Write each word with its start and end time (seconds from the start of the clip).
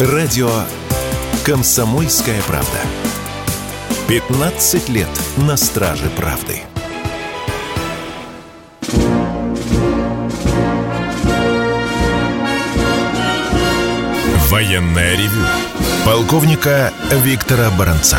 Радио 0.00 0.50
«Комсомольская 1.44 2.42
правда». 2.48 2.78
15 4.08 4.88
лет 4.88 5.08
на 5.36 5.56
страже 5.56 6.10
правды. 6.16 6.62
Военная 14.50 15.12
ревю. 15.16 15.46
Полковника 16.04 16.92
Виктора 17.12 17.70
Баранца. 17.70 18.18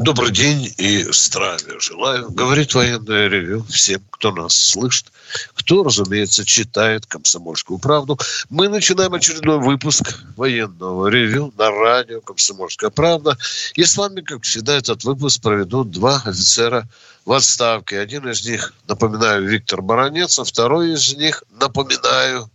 Добрый 0.00 0.30
день 0.30 0.72
и 0.76 1.04
здравия 1.10 1.80
желаю. 1.80 2.30
Говорит 2.30 2.72
военное 2.72 3.26
ревю 3.26 3.64
всем, 3.64 4.00
кто 4.10 4.30
нас 4.30 4.54
слышит, 4.54 5.06
кто, 5.54 5.82
разумеется, 5.82 6.44
читает 6.44 7.04
«Комсомольскую 7.06 7.80
правду». 7.80 8.16
Мы 8.48 8.68
начинаем 8.68 9.12
очередной 9.14 9.58
выпуск 9.58 10.22
военного 10.36 11.08
ревю 11.08 11.52
на 11.58 11.72
радио 11.72 12.20
«Комсомольская 12.20 12.90
правда». 12.90 13.36
И 13.74 13.82
с 13.82 13.96
вами, 13.96 14.20
как 14.20 14.44
всегда, 14.44 14.76
этот 14.76 15.02
выпуск 15.02 15.42
проведут 15.42 15.90
два 15.90 16.22
офицера 16.24 16.88
в 17.24 17.32
отставке. 17.32 17.98
Один 17.98 18.28
из 18.28 18.46
них, 18.46 18.74
напоминаю, 18.86 19.48
Виктор 19.48 19.82
Баранец, 19.82 20.38
а 20.38 20.44
второй 20.44 20.92
из 20.92 21.12
них, 21.16 21.42
напоминаю, 21.58 22.48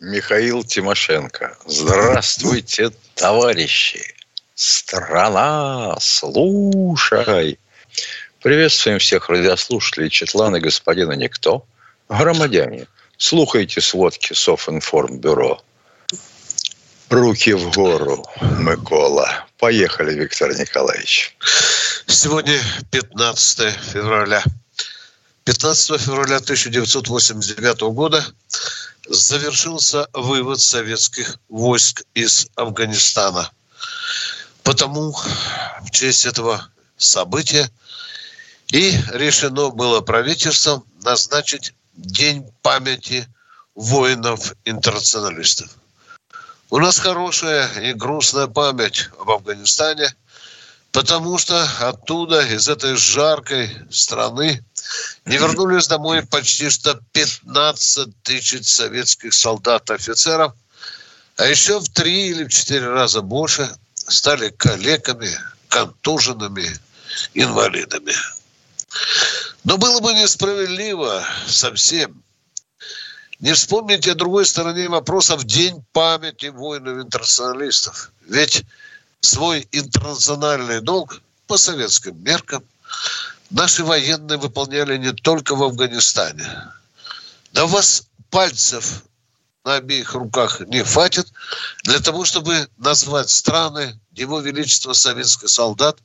Михаил 0.00 0.62
Тимошенко. 0.62 1.56
Здравствуйте, 1.66 2.90
товарищи! 3.14 4.13
Страна, 4.54 5.96
слушай! 6.00 7.58
Приветствуем 8.40 9.00
всех 9.00 9.28
радиослушателей 9.28 10.08
Четлана 10.10 10.60
господина 10.60 11.10
Никто. 11.14 11.66
Громадяне, 12.08 12.86
слухайте 13.16 13.80
сводки 13.80 14.32
Софинформбюро. 14.32 15.60
Руки 17.10 17.52
в 17.52 17.72
гору, 17.72 18.24
Микола. 18.60 19.44
Поехали, 19.58 20.14
Виктор 20.14 20.56
Николаевич. 20.56 21.36
Сегодня 22.06 22.60
15 22.92 23.74
февраля. 23.92 24.44
15 25.42 26.00
февраля 26.00 26.36
1989 26.36 27.80
года 27.92 28.24
завершился 29.08 30.06
вывод 30.12 30.60
советских 30.60 31.40
войск 31.48 32.04
из 32.14 32.46
Афганистана– 32.54 33.50
Потому 34.64 35.12
в 35.12 35.90
честь 35.90 36.26
этого 36.26 36.66
события 36.96 37.70
и 38.68 38.98
решено 39.12 39.68
было 39.68 40.00
правительством 40.00 40.84
назначить 41.02 41.74
День 41.92 42.50
памяти 42.62 43.28
воинов-интернационалистов. 43.76 45.70
У 46.70 46.78
нас 46.78 46.98
хорошая 46.98 47.68
и 47.80 47.92
грустная 47.92 48.48
память 48.48 49.10
об 49.20 49.30
Афганистане, 49.30 50.12
потому 50.90 51.38
что 51.38 51.62
оттуда, 51.80 52.40
из 52.40 52.68
этой 52.68 52.96
жаркой 52.96 53.70
страны, 53.90 54.64
не 55.24 55.36
вернулись 55.36 55.86
домой 55.88 56.26
почти 56.26 56.70
что 56.70 56.98
15 57.12 58.22
тысяч 58.22 58.66
советских 58.66 59.34
солдат 59.34 59.90
офицеров, 59.90 60.54
а 61.36 61.44
еще 61.46 61.80
в 61.80 61.88
три 61.90 62.30
или 62.30 62.44
в 62.44 62.48
четыре 62.48 62.88
раза 62.88 63.20
больше 63.20 63.70
стали 64.06 64.50
калеками, 64.50 65.30
контуженными, 65.68 66.68
инвалидами. 67.34 68.14
Но 69.64 69.78
было 69.78 70.00
бы 70.00 70.12
несправедливо 70.14 71.24
совсем 71.46 72.22
не 73.40 73.52
вспомнить 73.52 74.06
о 74.08 74.14
другой 74.14 74.46
стороне 74.46 74.88
вопроса 74.88 75.36
в 75.36 75.44
День 75.44 75.84
памяти 75.92 76.46
воинов-интернационалистов. 76.46 78.12
Ведь 78.26 78.64
свой 79.20 79.68
интернациональный 79.72 80.80
долг 80.80 81.20
по 81.46 81.56
советским 81.56 82.22
меркам 82.22 82.64
наши 83.50 83.84
военные 83.84 84.38
выполняли 84.38 84.96
не 84.96 85.12
только 85.12 85.54
в 85.56 85.62
Афганистане. 85.62 86.46
Да 87.52 87.64
у 87.64 87.68
вас 87.68 88.06
пальцев 88.30 89.02
на 89.64 89.76
обеих 89.76 90.14
руках 90.14 90.60
не 90.60 90.84
хватит 90.84 91.32
для 91.84 91.98
того, 91.98 92.24
чтобы 92.24 92.68
назвать 92.76 93.30
страны, 93.30 93.98
его 94.12 94.40
величество 94.40 94.92
советский 94.92 95.48
солдат 95.48 95.98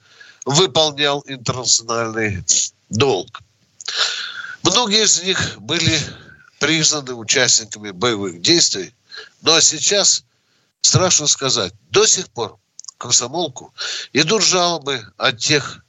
выполнял 0.45 1.23
интернациональный 1.27 2.43
долг. 2.89 3.41
Многие 4.63 5.03
из 5.03 5.21
них 5.21 5.59
были 5.59 5.99
признаны 6.59 7.13
участниками 7.13 7.91
боевых 7.91 8.41
действий, 8.41 8.93
ну 9.41 9.53
а 9.53 9.61
сейчас, 9.61 10.23
страшно 10.81 11.27
сказать, 11.27 11.73
до 11.89 12.05
сих 12.05 12.29
пор 12.29 12.57
комсомолку 12.97 13.73
идут 14.13 14.43
жалобы 14.43 15.05
от 15.17 15.37
тех 15.37 15.83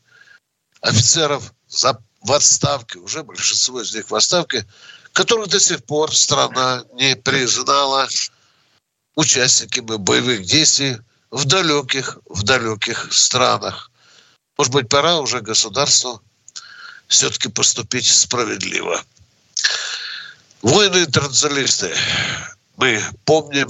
офицеров 0.80 1.52
в 1.68 2.32
отставке, 2.32 2.98
уже 2.98 3.22
большинство 3.22 3.80
из 3.80 3.94
них 3.94 4.10
в 4.10 4.14
отставке, 4.14 4.66
которых 5.12 5.48
до 5.48 5.60
сих 5.60 5.84
пор 5.84 6.14
страна 6.14 6.84
не 6.94 7.16
признала 7.16 8.08
участниками 9.16 9.96
боевых 9.96 10.44
действий 10.44 10.98
в 11.30 11.44
далеких, 11.44 12.18
в 12.26 12.42
далеких 12.42 13.12
странах. 13.12 13.90
Может 14.56 14.72
быть, 14.72 14.88
пора 14.88 15.18
уже 15.18 15.40
государству 15.40 16.22
все-таки 17.08 17.48
поступить 17.48 18.06
справедливо. 18.06 19.02
Воины-интернационалисты, 20.62 21.94
мы 22.76 23.02
помним, 23.24 23.68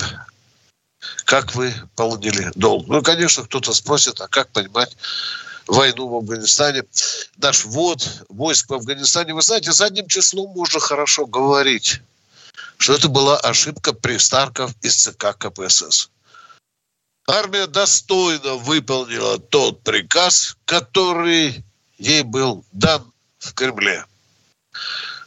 как 1.24 1.54
вы 1.54 1.74
полонили 1.96 2.50
долг. 2.54 2.86
Ну, 2.88 3.02
конечно, 3.02 3.44
кто-то 3.44 3.72
спросит, 3.72 4.20
а 4.20 4.28
как 4.28 4.50
понимать 4.50 4.96
войну 5.70 6.08
в 6.08 6.16
Афганистане, 6.16 6.84
наш 7.36 7.64
ввод 7.64 8.25
войск 8.28 8.70
в 8.70 8.75
Афганистане. 8.75 9.34
Вы 9.34 9.42
знаете, 9.42 9.72
задним 9.72 10.08
числом 10.08 10.50
можно 10.50 10.81
хорошо 10.81 11.26
говорить, 11.26 12.00
что 12.76 12.94
это 12.94 13.08
была 13.08 13.38
ошибка 13.38 13.92
пристарков 13.92 14.75
из 14.82 14.97
ЦК 14.97 15.36
КПСС. 15.38 16.10
Армия 17.28 17.66
достойно 17.66 18.54
выполнила 18.54 19.38
тот 19.38 19.82
приказ, 19.82 20.56
который 20.64 21.64
ей 21.98 22.22
был 22.22 22.64
дан 22.72 23.04
в 23.38 23.54
Кремле. 23.54 24.04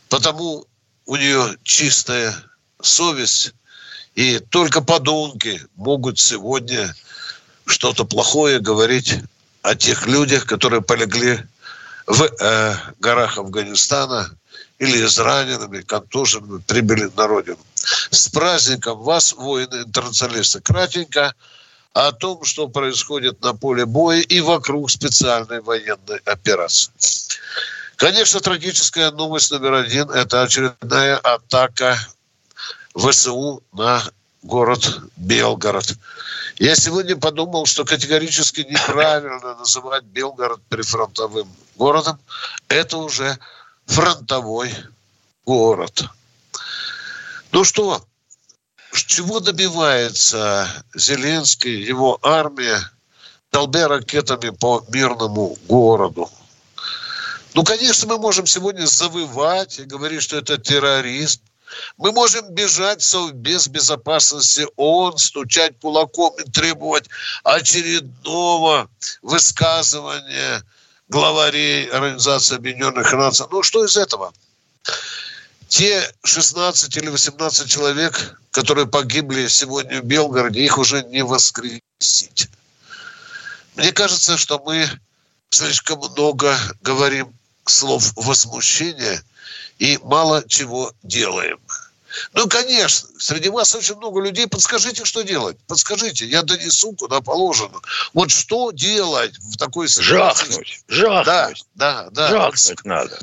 Потому 0.10 0.68
у 1.06 1.16
нее 1.16 1.58
чистая 1.64 2.36
совесть, 2.82 3.54
и 4.16 4.40
только 4.40 4.82
подонки 4.82 5.66
могут 5.76 6.20
сегодня 6.20 6.94
что-то 7.66 8.04
плохое 8.04 8.60
говорить 8.60 9.16
о 9.64 9.76
тех 9.76 10.06
людях, 10.06 10.46
которые 10.46 10.82
полегли 10.82 11.40
в 12.06 12.22
э, 12.22 12.76
горах 13.00 13.38
Афганистана 13.38 14.30
или 14.78 15.06
израненными, 15.06 15.82
контуженными, 15.82 16.62
прибыли 16.62 17.10
на 17.16 17.28
родину. 17.28 17.60
С 18.12 18.28
праздником 18.30 19.00
вас, 19.00 19.34
воины-интернационалисты. 19.34 20.60
Кратенько 20.62 21.34
о 21.94 22.12
том, 22.12 22.44
что 22.44 22.68
происходит 22.68 23.42
на 23.42 23.54
поле 23.54 23.86
боя 23.86 24.20
и 24.20 24.42
вокруг 24.42 24.92
специальной 24.92 25.62
военной 25.62 26.18
операции. 26.26 26.92
Конечно, 27.96 28.42
трагическая 28.42 29.12
новость 29.12 29.52
номер 29.52 29.74
один– 29.76 30.10
это 30.12 30.44
очередная 30.44 31.18
атака 31.18 31.98
ВСУ 32.96 33.64
на 33.72 34.04
город 34.44 35.02
Белгород. 35.16 35.96
Я 36.60 36.76
сегодня 36.76 37.18
подумал, 37.18 37.66
что 37.66 37.86
категорически 37.86 38.62
неправильно 38.62 39.56
называть 39.56 40.04
Белгород 40.04 40.62
прифронтовым 40.70 41.52
городом. 41.76 42.20
Это 42.68 42.98
уже 42.98 43.38
фронтовой 43.86 44.72
город. 45.46 46.06
Ну 47.52 47.64
что, 47.64 48.06
чего 48.92 49.40
добивается 49.40 50.68
Зеленский, 50.96 51.84
его 51.84 52.20
армия, 52.22 52.80
долбя 53.52 53.88
ракетами 53.88 54.50
по 54.50 54.86
мирному 54.90 55.58
городу? 55.68 56.30
Ну, 57.54 57.64
конечно, 57.64 58.08
мы 58.08 58.18
можем 58.18 58.48
сегодня 58.48 58.86
завывать 58.86 59.80
и 59.80 59.84
говорить, 59.84 60.24
что 60.24 60.38
это 60.38 60.58
терроризм. 60.58 61.42
Мы 61.98 62.12
можем 62.12 62.50
бежать 62.50 63.02
в 63.02 63.06
Совбез 63.06 63.68
безопасности 63.68 64.66
ООН, 64.76 65.18
стучать 65.18 65.80
кулаком 65.80 66.36
и 66.40 66.50
требовать 66.50 67.10
очередного 67.44 68.90
высказывания 69.22 70.64
главарей 71.10 71.88
Организации 71.88 72.56
Объединенных 72.56 73.12
Наций. 73.14 73.46
Ну, 73.52 73.64
что 73.64 73.84
из 73.86 73.98
этого? 73.98 74.34
Те 75.68 76.12
16 76.24 76.96
или 76.98 77.10
18 77.10 77.70
человек, 77.70 78.40
которые 78.52 78.88
погибли 78.88 79.48
сегодня 79.48 80.02
в 80.02 80.06
Белгороде, 80.06 80.62
их 80.62 80.78
уже 80.78 81.04
не 81.04 81.24
воскресить. 81.24 82.50
Мне 83.76 83.92
кажется, 83.92 84.38
что 84.38 84.60
мы 84.60 84.88
слишком 85.50 86.00
много 86.00 86.56
говорим 86.82 87.34
слов 87.66 88.14
возмущения– 88.16 89.22
и 89.80 90.00
мало 90.04 90.44
чего 90.48 90.94
делаем. 91.04 91.60
Ну, 92.34 92.48
конечно, 92.48 93.10
среди 93.18 93.50
вас 93.50 93.74
очень 93.76 93.96
много 93.96 94.22
людей. 94.22 94.48
Подскажите, 94.48 95.06
что 95.06 95.22
делать. 95.22 95.58
Подскажите, 95.68 96.26
я 96.26 96.44
донесу 96.44 96.94
куда 96.94 97.22
положено. 97.22 97.80
Вот 98.14 98.32
что 98.32 98.72
делать 98.72 99.36
в 99.40 99.58
такой 99.58 99.88
ситуации? 99.90 100.46
Жахнуть, 100.46 100.84
жахнуть. 100.88 101.66
Да, 101.76 102.10
да, 102.10 102.10
да. 102.12 102.30
Жахнуть 102.30 102.86
надо. 102.86 103.20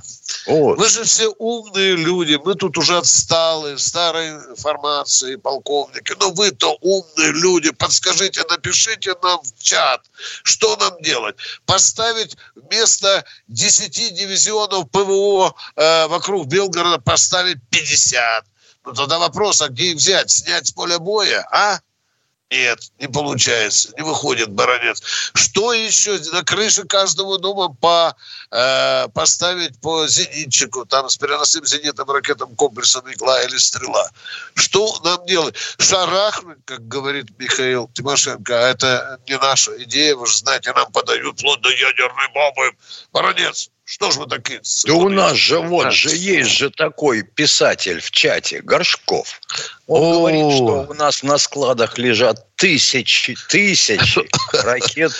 Вот. 0.46 0.78
Мы 0.78 0.88
же 0.88 1.04
все 1.04 1.28
умные 1.38 1.96
люди, 1.96 2.38
мы 2.44 2.54
тут 2.54 2.78
уже 2.78 2.98
отсталые, 2.98 3.78
старой 3.78 4.30
информации, 4.30 5.36
полковники. 5.36 6.14
Но 6.18 6.30
вы-то 6.30 6.76
умные 6.80 7.32
люди, 7.32 7.70
подскажите, 7.70 8.44
напишите 8.48 9.14
нам 9.22 9.40
в 9.42 9.62
чат, 9.62 10.02
что 10.42 10.76
нам 10.76 11.00
делать. 11.02 11.36
Поставить 11.66 12.36
вместо 12.54 13.24
10 13.48 14.14
дивизионов 14.14 14.90
ПВО 14.90 15.54
э, 15.76 16.06
вокруг 16.06 16.46
Белгорода, 16.46 16.98
поставить 16.98 17.58
50. 17.70 18.44
Тогда 18.84 19.18
вопрос, 19.18 19.60
а 19.60 19.68
где 19.68 19.90
их 19.90 19.96
взять? 19.96 20.30
Снять 20.30 20.66
с 20.66 20.72
поля 20.72 20.98
боя, 20.98 21.46
а? 21.50 21.80
Нет, 22.50 22.80
не 22.98 23.06
получается, 23.06 23.92
не 23.96 24.02
выходит 24.02 24.50
баронец. 24.50 25.00
Что 25.34 25.72
еще? 25.72 26.18
На 26.32 26.42
крыше 26.42 26.82
каждого 26.82 27.38
дома 27.38 27.72
по, 27.72 28.16
э, 28.50 29.06
поставить 29.14 29.80
по 29.80 30.08
зенитчику, 30.08 30.84
там 30.84 31.08
с 31.08 31.16
переносным 31.16 31.64
зенитным 31.64 32.10
ракетным 32.10 32.56
комплексом 32.56 33.08
«Игла» 33.08 33.40
или 33.44 33.56
«Стрела». 33.56 34.10
Что 34.54 34.98
нам 35.04 35.24
делать? 35.26 35.54
Шарахнуть, 35.78 36.58
как 36.64 36.88
говорит 36.88 37.26
Михаил 37.38 37.88
Тимошенко, 37.94 38.52
а 38.52 38.70
это 38.70 39.20
не 39.28 39.38
наша 39.38 39.80
идея, 39.84 40.16
вы 40.16 40.26
же 40.26 40.36
знаете, 40.38 40.72
нам 40.72 40.90
подают 40.90 41.38
вплоть 41.38 41.60
до 41.60 41.70
ядерной 41.70 42.28
бомбы. 42.34 42.76
Баронец, 43.12 43.70
что 43.90 44.12
ж 44.12 44.18
вы 44.18 44.26
такие? 44.26 44.60
Да 44.86 44.94
у 44.94 45.08
нас 45.08 45.36
же 45.36 45.58
вот 45.58 45.92
же 45.92 46.14
есть 46.14 46.50
же 46.50 46.70
такой 46.70 47.24
писатель 47.24 48.00
в 48.00 48.12
чате, 48.12 48.62
Горшков. 48.62 49.40
Он 49.88 50.02
О. 50.02 50.12
говорит, 50.20 50.54
что 50.54 50.86
у 50.88 50.94
нас 50.94 51.24
на 51.24 51.38
складах 51.38 51.98
лежат 51.98 52.46
тысячи, 52.54 53.36
тысячи 53.48 54.20
ракет 54.52 55.10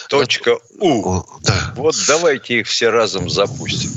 .у. 0.79 1.23
Вот 1.75 1.97
давайте 2.07 2.61
их 2.61 2.69
все 2.69 2.91
разом 2.91 3.29
запустим. 3.29 3.91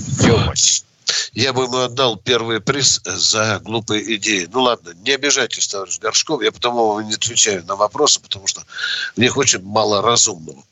Я 1.33 1.53
бы 1.53 1.65
ему 1.65 1.77
отдал 1.77 2.17
первый 2.17 2.59
приз 2.59 2.99
за 3.03 3.59
глупые 3.63 4.15
идеи. 4.15 4.49
Ну 4.51 4.63
ладно, 4.63 4.93
не 5.05 5.11
обижайтесь, 5.11 5.67
товарищ 5.67 5.99
Горшков. 5.99 6.41
Я 6.41 6.51
потому 6.51 6.99
не 7.01 7.13
отвечаю 7.13 7.63
на 7.65 7.75
вопросы, 7.75 8.19
потому 8.19 8.47
что 8.47 8.63
в 9.15 9.19
них 9.19 9.37
очень 9.37 9.61
мало 9.61 10.01
разумного. 10.01 10.63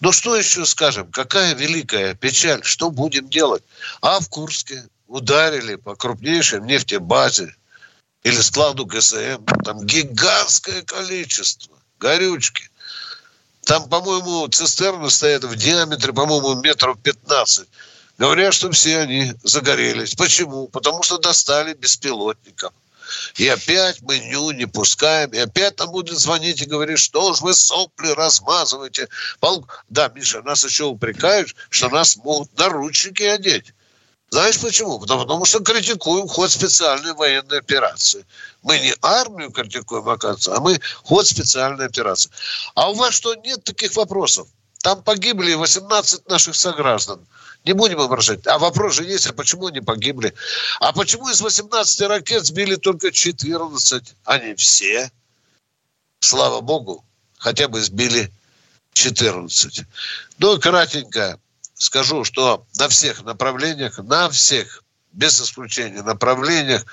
Ну 0.00 0.12
что 0.12 0.34
еще 0.34 0.64
скажем? 0.64 1.10
Какая 1.12 1.54
великая 1.54 2.14
печаль? 2.14 2.64
Что 2.64 2.90
будем 2.90 3.28
делать? 3.28 3.62
А 4.00 4.18
в 4.20 4.28
Курске 4.30 4.84
ударили 5.06 5.76
по 5.76 5.94
крупнейшей 5.94 6.62
нефтебазе 6.62 7.54
или 8.22 8.40
складу 8.40 8.86
ГСМ. 8.86 9.44
Там 9.62 9.84
гигантское 9.84 10.82
количество 10.82 11.76
горючки. 11.98 12.70
Там, 13.64 13.90
по-моему, 13.90 14.48
цистерны 14.48 15.10
стоят 15.10 15.44
в 15.44 15.54
диаметре, 15.54 16.14
по-моему, 16.14 16.54
метров 16.62 16.98
15. 17.02 17.68
Говорят, 18.16 18.54
что 18.54 18.70
все 18.70 19.00
они 19.00 19.34
загорелись. 19.42 20.14
Почему? 20.14 20.66
Потому 20.68 21.02
что 21.02 21.18
достали 21.18 21.74
беспилотников. 21.74 22.72
И 23.36 23.48
опять 23.48 24.02
мы 24.02 24.18
ню 24.18 24.50
не 24.50 24.66
пускаем. 24.66 25.30
И 25.30 25.38
опять 25.38 25.76
там 25.76 25.90
будет 25.90 26.18
звонить 26.18 26.62
и 26.62 26.66
говорить, 26.66 26.98
что 26.98 27.34
ж 27.34 27.40
вы 27.40 27.54
сопли 27.54 28.08
размазываете. 28.08 29.08
Да, 29.88 30.08
Миша, 30.08 30.42
нас 30.42 30.64
еще 30.64 30.84
упрекают, 30.84 31.54
что 31.68 31.88
нас 31.88 32.16
могут 32.16 32.56
наручники 32.58 33.22
одеть. 33.22 33.72
Знаешь 34.30 34.60
почему? 34.60 35.00
Потому, 35.00 35.22
потому 35.22 35.44
что 35.44 35.58
критикуем 35.58 36.28
ход 36.28 36.52
специальной 36.52 37.14
военной 37.14 37.58
операции. 37.58 38.24
Мы 38.62 38.78
не 38.78 38.94
армию 39.02 39.50
критикуем, 39.50 40.08
оказывается, 40.08 40.54
а 40.54 40.60
мы 40.60 40.80
ход 41.02 41.26
специальной 41.26 41.86
операции. 41.86 42.30
А 42.76 42.90
у 42.90 42.94
вас 42.94 43.14
что, 43.14 43.34
нет 43.34 43.64
таких 43.64 43.96
вопросов? 43.96 44.46
Там 44.82 45.02
погибли 45.02 45.54
18 45.54 46.28
наших 46.28 46.54
сограждан. 46.54 47.26
Не 47.64 47.74
будем 47.74 48.00
обращать. 48.00 48.46
А 48.46 48.58
вопрос 48.58 48.94
же 48.94 49.04
есть, 49.04 49.26
а 49.26 49.32
почему 49.32 49.66
они 49.66 49.80
погибли? 49.80 50.34
А 50.80 50.92
почему 50.92 51.28
из 51.28 51.40
18 51.40 52.00
ракет 52.08 52.46
сбили 52.46 52.76
только 52.76 53.12
14, 53.12 54.14
а 54.24 54.38
не 54.38 54.54
все? 54.54 55.10
Слава 56.20 56.60
богу, 56.60 57.04
хотя 57.38 57.68
бы 57.68 57.80
сбили 57.80 58.32
14. 58.94 59.82
Ну, 60.38 60.58
кратенько 60.58 61.38
скажу, 61.74 62.24
что 62.24 62.66
на 62.78 62.88
всех 62.88 63.22
направлениях, 63.24 63.98
на 63.98 64.30
всех, 64.30 64.82
без 65.12 65.40
исключения 65.40 66.02
направлениях, 66.02 66.84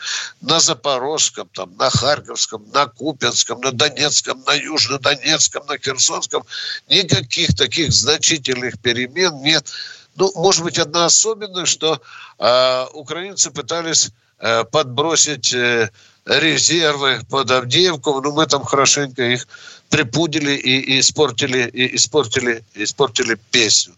на 0.42 0.60
Запорожском, 0.60 1.48
там, 1.50 1.76
на 1.78 1.90
Харьковском, 1.90 2.68
на 2.74 2.88
Купинском, 2.88 3.62
на 3.62 3.72
Донецком, 3.72 4.44
на 4.46 4.54
Южнодонецком, 4.54 5.66
на 5.68 5.78
Херсонском 5.78 6.44
никаких 6.90 7.56
таких 7.56 7.92
значительных 7.92 8.82
перемен 8.82 9.42
нет. 9.42 9.72
Ну, 10.18 10.32
может 10.36 10.64
быть, 10.64 10.80
одна 10.80 11.06
особенность, 11.06 11.72
что 11.72 12.02
э, 12.40 12.86
украинцы 12.94 13.52
пытались 13.52 14.10
э, 14.40 14.64
подбросить 14.64 15.54
э, 15.54 15.92
резервы 16.26 17.22
под 17.30 17.52
Авдеевку, 17.52 18.20
но 18.22 18.32
мы 18.32 18.48
там 18.48 18.64
хорошенько 18.64 19.24
их 19.24 19.48
припудили 19.90 20.54
и, 20.54 20.80
и 20.80 21.00
испортили, 21.00 21.70
и 21.70 21.96
испортили, 21.96 22.64
испортили 22.74 23.38
песню. 23.52 23.96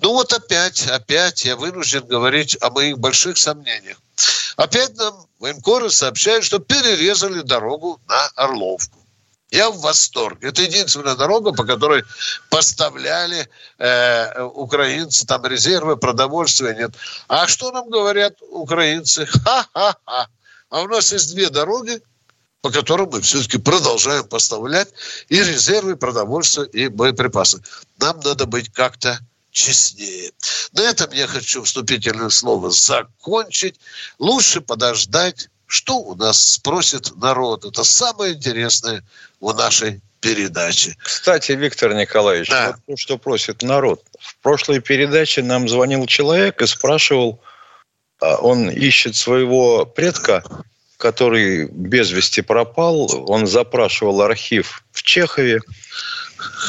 Ну 0.00 0.12
вот 0.12 0.32
опять, 0.32 0.86
опять 0.86 1.44
я 1.44 1.56
вынужден 1.56 2.06
говорить 2.06 2.56
о 2.60 2.70
моих 2.70 2.98
больших 2.98 3.36
сомнениях. 3.36 3.96
Опять 4.56 4.96
нам 4.96 5.26
военкоры 5.40 5.90
сообщают, 5.90 6.44
что 6.44 6.60
перерезали 6.60 7.40
дорогу 7.40 8.00
на 8.08 8.26
Орловку. 8.36 8.99
Я 9.50 9.70
в 9.70 9.80
восторге. 9.80 10.48
Это 10.48 10.62
единственная 10.62 11.16
дорога, 11.16 11.52
по 11.52 11.64
которой 11.64 12.04
поставляли 12.50 13.48
э, 13.78 14.42
украинцы 14.42 15.26
там 15.26 15.44
резервы, 15.44 15.96
продовольствия 15.96 16.74
нет. 16.74 16.92
А 17.28 17.48
что 17.48 17.72
нам 17.72 17.90
говорят 17.90 18.34
украинцы? 18.50 19.26
Ха-ха-ха. 19.26 20.28
А 20.70 20.82
у 20.82 20.88
нас 20.88 21.12
есть 21.12 21.34
две 21.34 21.50
дороги, 21.50 22.00
по 22.60 22.70
которым 22.70 23.10
мы 23.10 23.20
все-таки 23.22 23.58
продолжаем 23.58 24.24
поставлять 24.24 24.88
и 25.28 25.42
резервы, 25.42 25.96
продовольствие, 25.96 26.68
и 26.68 26.88
боеприпасы. 26.88 27.60
Нам 27.98 28.20
надо 28.20 28.46
быть 28.46 28.72
как-то 28.72 29.18
честнее. 29.50 30.30
На 30.72 30.82
этом 30.82 31.10
я 31.12 31.26
хочу 31.26 31.64
вступительное 31.64 32.30
слово 32.30 32.70
закончить. 32.70 33.80
Лучше 34.20 34.60
подождать 34.60 35.48
что 35.70 35.98
у 35.98 36.16
нас 36.16 36.54
спросит 36.54 37.16
народ? 37.16 37.64
Это 37.64 37.84
самое 37.84 38.34
интересное 38.34 39.04
в 39.40 39.54
нашей 39.54 40.00
передаче. 40.20 40.96
Кстати, 41.00 41.52
Виктор 41.52 41.94
Николаевич, 41.94 42.50
да. 42.50 42.72
вот 42.72 42.76
то, 42.86 42.96
что 42.96 43.18
просит 43.18 43.62
народ. 43.62 44.02
В 44.18 44.36
прошлой 44.38 44.80
передаче 44.80 45.42
нам 45.42 45.68
звонил 45.68 46.06
человек 46.06 46.60
и 46.60 46.66
спрашивал, 46.66 47.40
а, 48.20 48.36
он 48.38 48.68
ищет 48.68 49.14
своего 49.14 49.86
предка, 49.86 50.42
который 50.96 51.66
без 51.66 52.10
вести 52.10 52.42
пропал. 52.42 53.08
Он 53.30 53.46
запрашивал 53.46 54.22
архив 54.22 54.82
в 54.90 55.04
Чехове. 55.04 55.60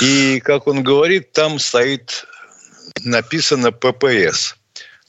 И, 0.01 0.39
как 0.41 0.67
он 0.67 0.83
говорит, 0.83 1.31
там 1.31 1.57
стоит 1.57 2.27
написано 3.03 3.71
ППС– 3.71 4.55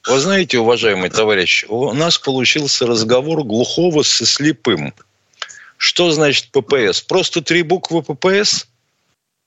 вы 0.06 0.18
знаете, 0.18 0.58
уважаемый 0.58 1.10
товарищ, 1.10 1.64
у 1.68 1.92
нас 1.92 2.18
получился 2.18 2.86
разговор 2.86 3.44
глухого 3.44 4.02
со 4.02 4.26
слепым. 4.26 4.94
Что 5.76 6.10
значит 6.10 6.48
ППС? 6.50 7.00
Просто 7.00 7.40
три 7.40 7.62
буквы 7.62 8.02
ППС? 8.02 8.66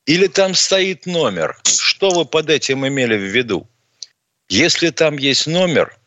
Или 0.05 0.27
там 0.27 0.53
стоит 0.53 1.05
номер? 1.05 1.57
Что 1.65 2.09
вы 2.09 2.25
под 2.25 2.49
этим 2.49 2.87
имели 2.87 3.15
в 3.15 3.23
виду? 3.23 3.67
Если 4.49 4.91
там 4.91 5.17
есть 5.17 5.47
номер, 5.47 5.97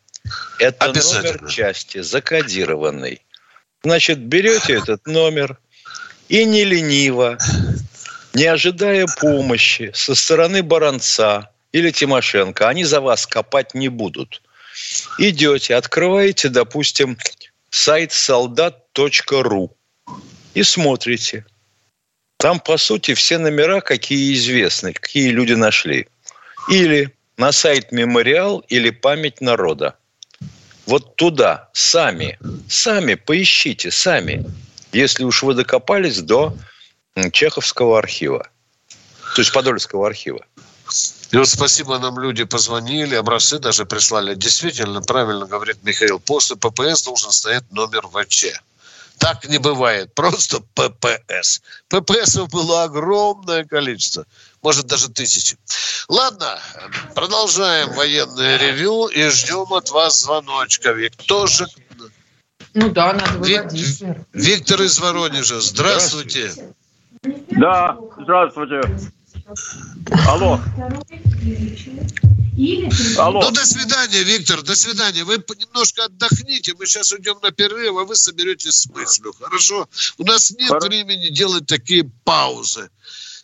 это 0.59 0.87
номер 0.87 1.47
части, 1.49 2.01
закодированный. 2.01 3.21
Значит, 3.83 4.19
берете 4.19 4.73
этот 4.73 5.05
номер 5.05 5.57
и 6.27 6.45
не 6.45 6.63
лениво, 6.63 7.37
не 8.33 8.45
ожидая 8.45 9.07
помощи 9.19 9.91
со 9.93 10.15
стороны 10.15 10.63
баронца, 10.63 11.51
или 11.71 11.91
Тимошенко, 11.91 12.67
они 12.67 12.83
за 12.83 13.01
вас 13.01 13.25
копать 13.27 13.73
не 13.73 13.89
будут. 13.89 14.41
Идете, 15.17 15.75
открываете, 15.75 16.49
допустим, 16.49 17.17
сайт 17.69 18.11
солдат.ру 18.11 19.75
и 20.53 20.63
смотрите. 20.63 21.45
Там, 22.37 22.59
по 22.59 22.77
сути, 22.77 23.13
все 23.13 23.37
номера, 23.37 23.81
какие 23.81 24.33
известны, 24.33 24.93
какие 24.93 25.29
люди 25.29 25.53
нашли. 25.53 26.07
Или 26.69 27.13
на 27.37 27.51
сайт 27.51 27.91
Мемориал 27.91 28.59
или 28.69 28.89
Память 28.89 29.41
народа. 29.41 29.95
Вот 30.85 31.15
туда, 31.17 31.69
сами, 31.73 32.39
сами 32.67 33.15
поищите, 33.15 33.91
сами, 33.91 34.45
если 34.91 35.23
уж 35.23 35.43
вы 35.43 35.53
докопались 35.53 36.19
до 36.19 36.57
Чеховского 37.31 37.99
архива, 37.99 38.47
то 39.35 39.41
есть 39.41 39.53
Подольского 39.53 40.07
архива. 40.07 40.45
И 41.31 41.37
вот 41.37 41.47
спасибо 41.47 41.99
нам 41.99 42.19
люди 42.19 42.43
позвонили, 42.43 43.15
образцы 43.15 43.59
даже 43.59 43.85
прислали. 43.85 44.35
Действительно, 44.35 45.01
правильно 45.01 45.45
говорит 45.45 45.77
Михаил, 45.83 46.19
после 46.19 46.55
ППС 46.55 47.03
должен 47.03 47.31
стоять 47.31 47.71
номер 47.71 48.07
ВЧ. 48.07 48.45
Так 49.19 49.47
не 49.47 49.59
бывает. 49.59 50.13
Просто 50.15 50.61
ППС. 50.73 51.61
ППСов 51.89 52.49
было 52.49 52.83
огромное 52.83 53.65
количество. 53.65 54.25
Может, 54.63 54.87
даже 54.87 55.09
тысячи. 55.09 55.57
Ладно, 56.07 56.57
продолжаем 57.13 57.91
военное 57.93 58.57
ревю 58.57 59.07
и 59.07 59.29
ждем 59.29 59.71
от 59.73 59.91
вас 59.91 60.21
звоночка. 60.21 60.95
Кто 61.17 61.47
же 61.47 61.67
ну 62.73 62.89
да, 62.89 63.13
надо 63.13 63.39
выводить. 63.39 64.03
Виктор 64.33 64.81
из 64.83 64.99
Воронежа, 64.99 65.59
здравствуйте. 65.59 66.51
Да, 67.23 67.97
здравствуйте. 68.21 68.81
Алло. 70.27 70.59
Алло. 73.17 73.41
Ну, 73.41 73.51
до 73.51 73.65
свидания, 73.65 74.23
Виктор, 74.23 74.61
до 74.61 74.75
свидания. 74.75 75.23
Вы 75.23 75.43
немножко 75.57 76.05
отдохните, 76.05 76.75
мы 76.77 76.85
сейчас 76.85 77.11
уйдем 77.11 77.37
на 77.41 77.51
перерыв, 77.51 77.97
а 77.97 78.03
вы 78.03 78.15
соберетесь 78.15 78.81
с 78.81 78.89
мыслью, 78.89 79.33
хорошо? 79.33 79.87
У 80.17 80.23
нас 80.23 80.51
нет 80.51 80.69
Пора. 80.69 80.87
времени 80.87 81.29
делать 81.29 81.65
такие 81.65 82.09
паузы. 82.23 82.89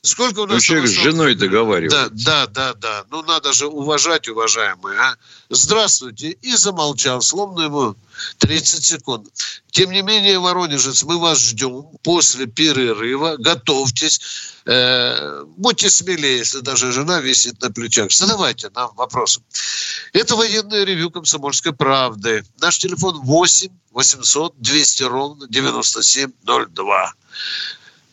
Сколько 0.05 0.39
у 0.41 0.45
нас... 0.45 0.55
Ну, 0.55 0.61
человек 0.61 0.87
с 0.87 0.91
женой 0.91 1.35
договаривается. 1.35 2.09
Да, 2.11 2.45
да, 2.45 2.47
да, 2.47 2.73
да. 2.73 3.05
Ну, 3.09 3.23
надо 3.23 3.53
же 3.53 3.67
уважать, 3.67 4.27
уважаемые, 4.27 4.99
а? 4.99 5.15
Здравствуйте. 5.49 6.29
И 6.41 6.55
замолчал, 6.55 7.21
словно 7.21 7.63
ему 7.63 7.95
30 8.37 8.83
секунд. 8.85 9.27
Тем 9.71 9.91
не 9.91 10.01
менее, 10.01 10.39
Воронежец, 10.39 11.03
мы 11.03 11.19
вас 11.19 11.39
ждем 11.39 11.87
после 12.03 12.45
перерыва. 12.45 13.35
Готовьтесь. 13.37 14.21
Э, 14.65 15.43
будьте 15.57 15.89
смелее, 15.89 16.37
если 16.37 16.59
даже 16.59 16.91
жена 16.91 17.19
висит 17.19 17.61
на 17.61 17.71
плечах. 17.71 18.11
Задавайте 18.11 18.69
нам 18.73 18.91
вопросы. 18.95 19.41
Это 20.13 20.35
военное 20.35 20.83
ревю 20.83 21.11
«Комсомольской 21.11 21.73
правды». 21.73 22.45
Наш 22.59 22.77
телефон 22.77 23.19
8 23.21 23.69
800 23.91 24.53
200 24.57 25.03
ровно 25.03 25.47
9702 25.47 27.13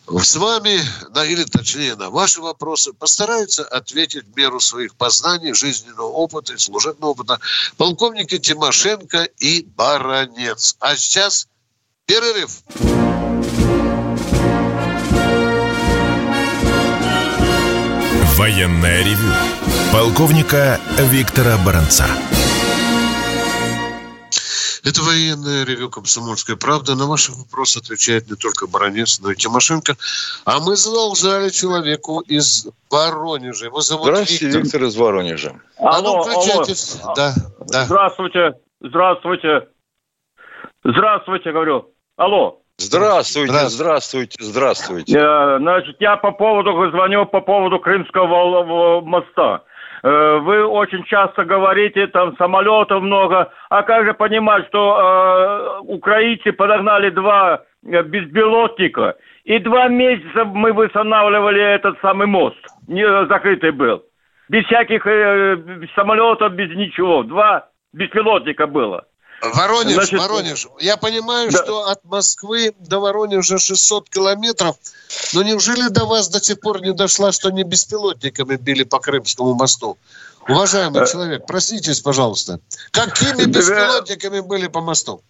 с 0.07 0.37
вами, 0.37 0.81
на, 1.15 1.25
или 1.25 1.45
точнее 1.45 1.95
на 1.97 2.11
ваши 2.11 2.41
вопросы, 2.41 2.93
постараются 2.93 3.65
ответить 3.65 4.27
в 4.27 4.37
меру 4.37 4.61
своих 4.61 4.95
познаний, 4.95 5.55
жизненного 5.55 6.09
опыта 6.09 6.55
и 6.55 6.59
служебного 6.59 7.11
опыта 7.13 7.41
полковники 7.77 8.39
Тимошенко 8.39 9.29
и 9.39 9.63
Баранец. 9.77 10.77
А 10.81 10.97
сейчас 10.97 11.49
перерыв. 12.07 12.63
Военная 18.37 19.05
ревю. 19.05 19.33
Полковника 19.93 20.81
Виктора 20.99 21.59
Баранца. 21.59 22.07
Это 24.85 25.01
военное 25.03 25.65
ревю 25.65 25.91
«Комсомольская 25.91 26.57
правда». 26.57 26.97
На 26.97 27.07
ваши 27.07 27.31
вопросы 27.33 27.79
отвечает 27.79 28.29
не 28.29 28.37
только 28.37 28.67
Баранец, 28.67 29.21
но 29.21 29.31
и 29.31 29.37
Тимошенко. 29.37 29.95
А 30.45 30.59
мы 30.59 30.75
задолжали 30.75 31.51
человеку 31.51 32.21
из 32.21 32.67
Воронежа. 32.91 33.67
Его 33.67 33.81
зовут 33.81 34.07
Здравствуйте, 34.07 34.47
Виктор, 34.47 34.63
Виктор 34.63 34.83
из 34.83 34.97
Воронежа. 34.97 35.61
А 35.79 36.03
ну, 36.03 36.17
алло, 36.17 36.25
алло. 36.25 36.65
Да, 37.15 37.33
да. 37.61 37.85
Здравствуйте, 37.85 38.55
здравствуйте. 38.81 39.69
Здравствуйте, 40.85 41.53
говорю. 41.53 41.95
Алло. 42.17 42.59
Здравствуйте, 42.79 43.69
здравствуйте, 43.69 44.37
здравствуйте. 44.43 45.17
Э, 45.17 45.59
значит, 45.61 45.97
я 46.01 46.17
по 46.17 46.33
поводу, 46.33 46.73
звоню 46.91 47.27
по 47.27 47.41
поводу 47.41 47.79
Крымского 47.79 49.01
моста. 49.03 49.63
Э, 50.03 50.39
вы 50.39 50.65
очень 50.67 51.05
часто 51.05 51.45
говорите, 51.45 52.07
там 52.09 52.37
самолетов 52.37 53.03
много. 53.03 53.53
А 53.71 53.83
как 53.83 54.05
же 54.05 54.15
понимать, 54.15 54.67
что 54.67 54.99
э, 54.99 55.93
украинцы 55.93 56.53
подогнали 56.53 57.11
два 57.11 57.63
э, 57.85 58.03
безпилотника, 58.03 59.17
и 59.45 59.59
два 59.59 59.89
месяца 59.89 60.45
мы 60.45 60.73
восстанавливали 60.73 61.61
этот 61.61 61.99
самый 62.01 62.27
мост, 62.27 62.59
не 62.89 63.05
закрытый 63.27 63.71
был. 63.71 64.03
Без 64.49 64.65
всяких 64.67 65.07
э, 65.07 65.87
самолетов, 65.95 66.53
без 66.53 66.75
ничего. 66.75 67.23
Два 67.23 67.69
беспилотника 67.93 68.67
было. 68.67 69.05
Воронеж, 69.43 69.95
Значит, 69.95 70.21
Воронеж. 70.21 70.69
Я 70.79 70.97
понимаю, 70.97 71.51
да. 71.51 71.63
что 71.63 71.89
от 71.89 72.05
Москвы 72.05 72.75
до 72.79 73.01
Воронежа 73.01 73.59
600 73.59 74.09
километров, 74.09 74.77
но 75.35 75.43
неужели 75.43 75.89
до 75.89 76.05
вас 76.05 76.29
до 76.29 76.41
сих 76.41 76.61
пор 76.61 76.81
не 76.81 76.93
дошла, 76.93 77.33
что 77.33 77.51
не 77.51 77.65
беспилотниками 77.65 78.55
били 78.55 78.85
по 78.85 79.01
Крымскому 79.01 79.55
мосту? 79.55 79.99
Уважаемый 80.49 81.03
э, 81.03 81.07
человек, 81.07 81.47
проститесь, 81.47 82.01
пожалуйста. 82.01 82.61
Какими 82.93 83.45
беспилотниками 83.51 84.41
были 84.41 84.69
по 84.69 84.81
мосту? 84.81 85.23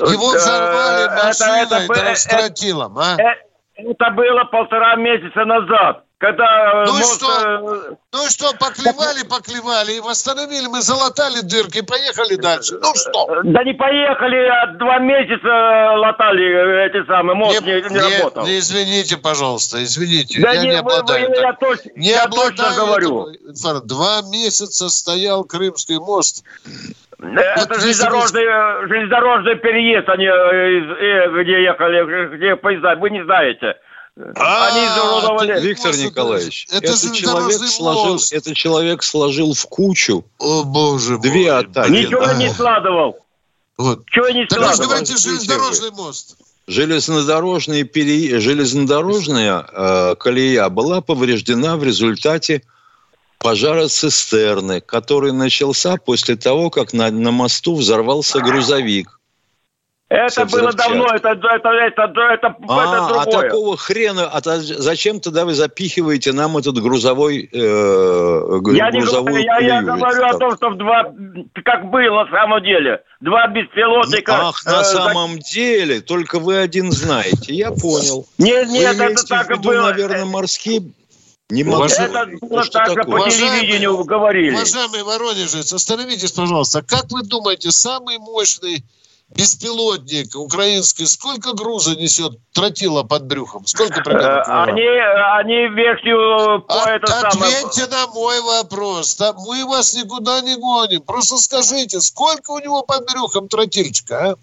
Его 0.00 0.30
взорвали 0.30 1.08
машиной 1.24 1.62
это, 1.62 1.76
это, 1.76 1.94
тростратилом, 1.94 2.98
а? 2.98 3.16
Э, 3.20 3.36
это 3.76 4.10
было 4.10 4.44
полтора 4.50 4.96
месяца 4.96 5.44
назад. 5.44 6.04
Когда 6.18 6.82
э, 6.82 6.86
ну 6.86 6.92
мост... 6.94 7.22
что? 7.22 7.30
Э, 7.30 7.94
ну 8.12 8.26
что, 8.28 8.52
поклевали, 8.58 9.22
поклевали, 9.22 9.92
и 9.92 10.00
восстановили, 10.00 10.66
мы 10.66 10.80
залатали 10.80 11.42
дырки, 11.42 11.80
поехали 11.80 12.34
дальше. 12.34 12.76
Ну 12.82 12.92
что? 12.96 13.36
Э, 13.36 13.40
да 13.44 13.62
не 13.62 13.72
поехали, 13.74 14.36
а 14.48 14.66
два 14.78 14.98
месяца 14.98 15.48
латали 15.96 16.88
эти 16.88 17.06
самые, 17.06 17.36
мост 17.36 17.60
не, 17.60 17.66
не, 17.66 17.82
не, 17.88 18.18
работал. 18.18 18.44
Не 18.44 18.58
извините, 18.58 19.16
пожалуйста, 19.16 19.82
извините, 19.84 20.42
да 20.42 20.54
я 20.54 20.62
не, 20.62 20.70
не 20.70 20.76
обладаю. 20.76 21.28
Вы, 21.28 21.36
я 21.36 21.52
точно, 21.52 21.90
не 21.94 22.08
я 22.08 22.24
обладаю 22.24 22.56
точно 22.56 22.84
говорю. 22.84 23.28
Этого. 23.28 23.80
Два 23.82 24.22
месяца 24.22 24.88
стоял 24.88 25.44
Крымский 25.44 25.98
мост. 25.98 26.42
Это 27.20 27.66
вот 27.68 27.80
железнодорожный, 27.80 28.44
железнодорожный 28.88 29.54
переезд, 29.54 30.08
они, 30.08 30.26
где 31.42 31.62
ехали, 31.62 32.36
где 32.36 32.56
поезда, 32.56 32.96
вы 32.96 33.10
не 33.10 33.22
знаете. 33.22 33.76
А, 34.36 34.68
Они 34.68 34.86
изуродовали. 34.86 35.60
Виктор 35.60 35.96
Николаевич, 35.96 36.66
это, 36.70 36.92
человек 37.14 37.62
сложил, 37.62 38.20
это 38.32 38.54
человек 38.54 39.02
сложил 39.02 39.54
в 39.54 39.66
кучу. 39.66 40.24
О 40.38 40.64
боже 40.64 41.18
Две 41.18 41.52
атаки. 41.52 41.90
Ничего 41.90 42.32
не 42.32 42.50
складывал. 42.50 43.18
Вот. 43.76 44.04
Чего 44.10 44.28
не 44.30 44.46
складывал? 44.46 44.88
Говорите, 44.88 45.16
железнодорожный 45.16 45.90
мост. 45.92 46.36
Железнодорожный 46.66 47.84
пере... 47.84 48.40
Железнодорожная 48.40 49.66
э, 49.70 50.14
колея 50.16 50.68
была 50.68 51.00
повреждена 51.00 51.76
в 51.76 51.84
результате 51.84 52.62
пожара 53.38 53.86
цистерны, 53.88 54.80
который 54.80 55.32
начался 55.32 55.96
после 55.96 56.36
того, 56.36 56.70
как 56.70 56.92
на, 56.92 57.10
на 57.10 57.30
мосту 57.30 57.76
взорвался 57.76 58.40
грузовик. 58.40 59.17
Это 60.10 60.46
было 60.46 60.72
давно, 60.72 61.06
это, 61.14 61.28
это, 61.28 61.48
это, 61.48 61.68
это, 61.68 62.02
это, 62.02 62.56
а, 62.66 62.82
это 62.82 63.04
а 63.04 63.08
другое. 63.08 63.20
А 63.20 63.42
такого 63.42 63.76
хрена, 63.76 64.26
а 64.26 64.40
зачем 64.40 65.20
тогда 65.20 65.44
вы 65.44 65.52
запихиваете 65.52 66.32
нам 66.32 66.56
этот 66.56 66.80
грузовой, 66.80 67.46
э, 67.52 67.58
я 68.72 68.90
грузовую 68.90 69.34
не 69.34 69.44
говорю, 69.44 69.44
я, 69.44 69.58
я 69.58 69.82
говорю 69.82 70.24
о 70.24 70.38
том, 70.38 70.56
что 70.56 70.70
в 70.70 70.78
два, 70.78 71.12
как 71.62 71.90
было 71.90 72.24
на 72.24 72.30
самом 72.30 72.62
деле, 72.62 73.02
два 73.20 73.48
беспилотника. 73.48 74.48
Ах, 74.48 74.64
на 74.64 74.80
э, 74.80 74.84
самом 74.84 75.34
за... 75.34 75.50
деле, 75.50 76.00
только 76.00 76.38
вы 76.38 76.56
один 76.56 76.90
знаете, 76.90 77.52
я 77.52 77.70
понял. 77.70 78.26
Нет, 78.38 78.70
нет, 78.70 78.96
вы 78.96 79.04
это 79.04 79.26
так 79.26 79.50
и 79.50 79.54
было. 79.56 79.90
наверное, 79.90 80.24
морские 80.24 80.84
не 81.50 81.64
могу. 81.64 81.84
Это 81.84 82.26
было 82.40 82.64
так 82.64 82.88
же 82.88 83.04
по 83.04 83.28
телевидению 83.28 84.02
говорили. 84.04 84.54
Уважаемый 84.54 85.02
Воронежец, 85.02 85.70
остановитесь, 85.70 86.32
пожалуйста. 86.32 86.82
Как 86.82 87.10
вы 87.10 87.24
думаете, 87.24 87.70
самый 87.70 88.16
мощный 88.16 88.82
беспилотник 89.34 90.34
украинский, 90.34 91.06
сколько 91.06 91.52
груза 91.52 91.96
несет 91.96 92.32
тротила 92.52 93.02
под 93.02 93.26
брюхом? 93.26 93.66
Сколько 93.66 94.02
примерно? 94.02 94.42
Э, 94.46 94.70
они, 94.70 94.86
они 95.38 95.68
версию 95.68 96.62
по 96.62 96.84
а, 96.84 96.90
это 96.90 97.18
Ответьте 97.28 97.82
самое... 97.82 98.06
на 98.06 98.12
мой 98.12 98.40
вопрос. 98.40 99.18
Мы 99.46 99.66
вас 99.66 99.94
никуда 99.94 100.40
не 100.40 100.56
гоним. 100.56 101.02
Просто 101.02 101.36
скажите, 101.36 102.00
сколько 102.00 102.52
у 102.52 102.58
него 102.58 102.82
под 102.82 103.06
брюхом 103.10 103.48
тротильчика, 103.48 104.30
а? 104.30 104.34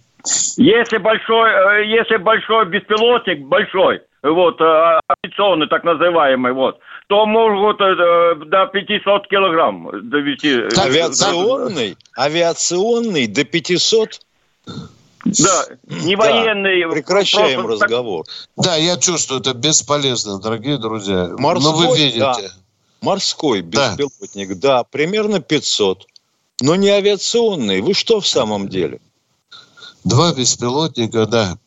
Если 0.58 0.98
большой, 0.98 1.52
э, 1.52 1.86
если 1.86 2.18
большой 2.18 2.66
беспилотник, 2.66 3.46
большой, 3.46 4.02
вот, 4.24 4.60
э, 4.60 5.00
авиационный 5.24 5.68
так 5.68 5.84
называемый, 5.84 6.54
вот, 6.54 6.80
то 7.08 7.26
могут 7.28 7.78
до 7.78 8.66
500 8.74 9.28
килограмм 9.28 10.10
довести. 10.10 10.64
Авиационный? 10.80 11.96
Авиационный 12.18 13.28
до 13.28 13.44
500? 13.44 14.20
Да, 15.26 15.66
не 15.88 16.16
военный. 16.16 16.84
Да, 16.84 16.90
прекращаем 16.90 17.64
просто... 17.64 17.86
разговор. 17.86 18.26
Да, 18.58 18.76
я 18.76 18.98
чувствую, 18.98 19.42
это 19.42 19.54
бесполезно, 19.54 20.40
дорогие 20.40 20.78
друзья. 20.78 21.32
Морской, 21.38 21.72
Но 21.72 21.78
вы 21.78 21.98
видите. 21.98 22.20
Да. 22.20 22.38
Морской 23.02 23.62
беспилотник, 23.62 24.60
да. 24.60 24.78
да, 24.78 24.84
примерно 24.84 25.40
500. 25.40 26.06
Но 26.62 26.76
не 26.76 26.90
авиационный. 26.90 27.82
Вы 27.82 27.94
что 27.94 28.20
в 28.20 28.28
самом 28.28 28.70
деле? 28.70 29.00
Два 30.04 30.34
беспилотника, 30.34 31.26
да. 31.26 31.58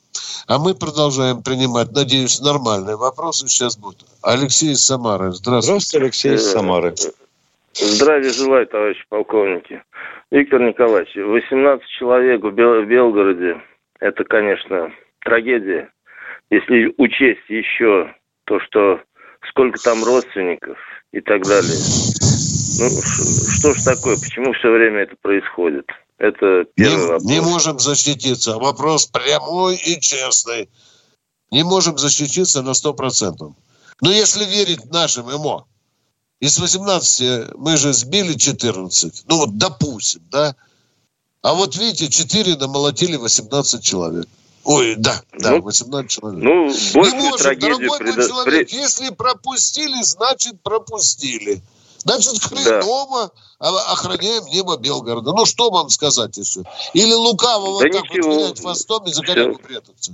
А 0.46 0.58
мы 0.58 0.74
продолжаем 0.74 1.42
принимать, 1.42 1.92
надеюсь, 1.92 2.40
нормальные 2.40 2.96
вопросы 2.96 3.48
сейчас 3.48 3.76
будут. 3.76 4.06
Алексей 4.22 4.72
из 4.72 4.84
Самары. 4.84 5.32
Здравствуйте. 5.32 5.66
Здравствуйте, 5.66 6.04
Алексей 6.04 6.34
из 6.34 6.50
Самары. 6.50 6.94
Здравия 7.74 8.32
желаю, 8.32 8.66
товарищи 8.66 9.04
полковники. 9.08 9.82
Виктор 10.30 10.60
Николаевич, 10.60 11.14
18 11.14 11.86
человек 11.98 12.42
в, 12.42 12.50
Бел- 12.50 12.84
Белгороде, 12.84 13.62
это, 13.98 14.24
конечно, 14.24 14.92
трагедия. 15.20 15.90
Если 16.50 16.92
учесть 16.98 17.48
еще 17.48 18.14
то, 18.44 18.60
что 18.60 19.00
сколько 19.48 19.78
там 19.82 20.04
родственников 20.04 20.78
и 21.12 21.20
так 21.20 21.42
далее. 21.42 21.78
Ну, 22.80 22.88
что 23.58 23.74
ж 23.74 23.82
такое? 23.84 24.16
Почему 24.16 24.52
все 24.52 24.70
время 24.70 25.00
это 25.00 25.16
происходит? 25.20 25.86
Это 26.18 26.64
первый 26.74 26.96
не, 26.96 27.02
вопрос. 27.02 27.24
Не 27.24 27.40
можем 27.40 27.78
защититься. 27.78 28.58
Вопрос 28.58 29.06
прямой 29.06 29.76
и 29.76 30.00
честный. 30.00 30.68
Не 31.50 31.64
можем 31.64 31.96
защититься 31.96 32.62
на 32.62 32.70
100%. 32.70 33.54
Но 34.00 34.10
если 34.10 34.44
верить 34.44 34.84
нашим 34.92 35.26
МО, 35.26 35.66
из 36.40 36.58
18 36.58 37.54
мы 37.56 37.76
же 37.76 37.92
сбили 37.92 38.34
14. 38.34 39.24
Ну 39.26 39.36
вот 39.38 39.56
допустим, 39.58 40.22
да? 40.30 40.54
А 41.42 41.54
вот 41.54 41.76
видите, 41.76 42.08
4 42.08 42.56
намолотили 42.56 43.16
18 43.16 43.82
человек. 43.82 44.26
Ой, 44.64 44.96
да, 44.96 45.22
да, 45.38 45.52
Ну, 45.52 45.62
18 45.62 46.10
человек. 46.10 46.42
Ну, 46.42 46.66
Не 46.66 47.10
может, 47.14 47.58
дорогой 47.58 47.86
мой 47.86 47.98
предо- 48.00 48.28
человек, 48.28 48.68
пре- 48.70 48.74
если 48.76 49.08
пропустили, 49.10 50.02
значит 50.02 50.60
пропустили. 50.62 51.62
Значит, 51.98 52.42
хреново 52.42 53.32
а- 53.58 53.92
охраняем 53.92 54.44
небо 54.46 54.76
Белгорода. 54.76 55.32
Ну, 55.32 55.44
что 55.46 55.70
вам 55.70 55.88
сказать 55.90 56.36
еще? 56.36 56.62
Или 56.92 57.12
лукаво 57.14 57.66
вот 57.70 57.82
Да 57.82 57.88
так 57.90 58.02
вот 58.02 58.10
ничего. 58.10 58.32
вилять 58.34 58.60
хвостом 58.60 59.04
и 59.06 59.12
за 59.12 59.22
корягу 59.22 59.58
прятаться? 59.58 60.12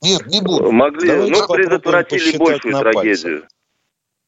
Нет, 0.00 0.26
не 0.26 0.40
буду. 0.40 0.70
Могли, 0.70 1.08
Давайте 1.08 1.32
ну, 1.32 1.38
попробуем 1.40 1.68
предотвратили 1.68 2.36
большую 2.36 2.72
на 2.72 2.80
трагедию. 2.80 3.48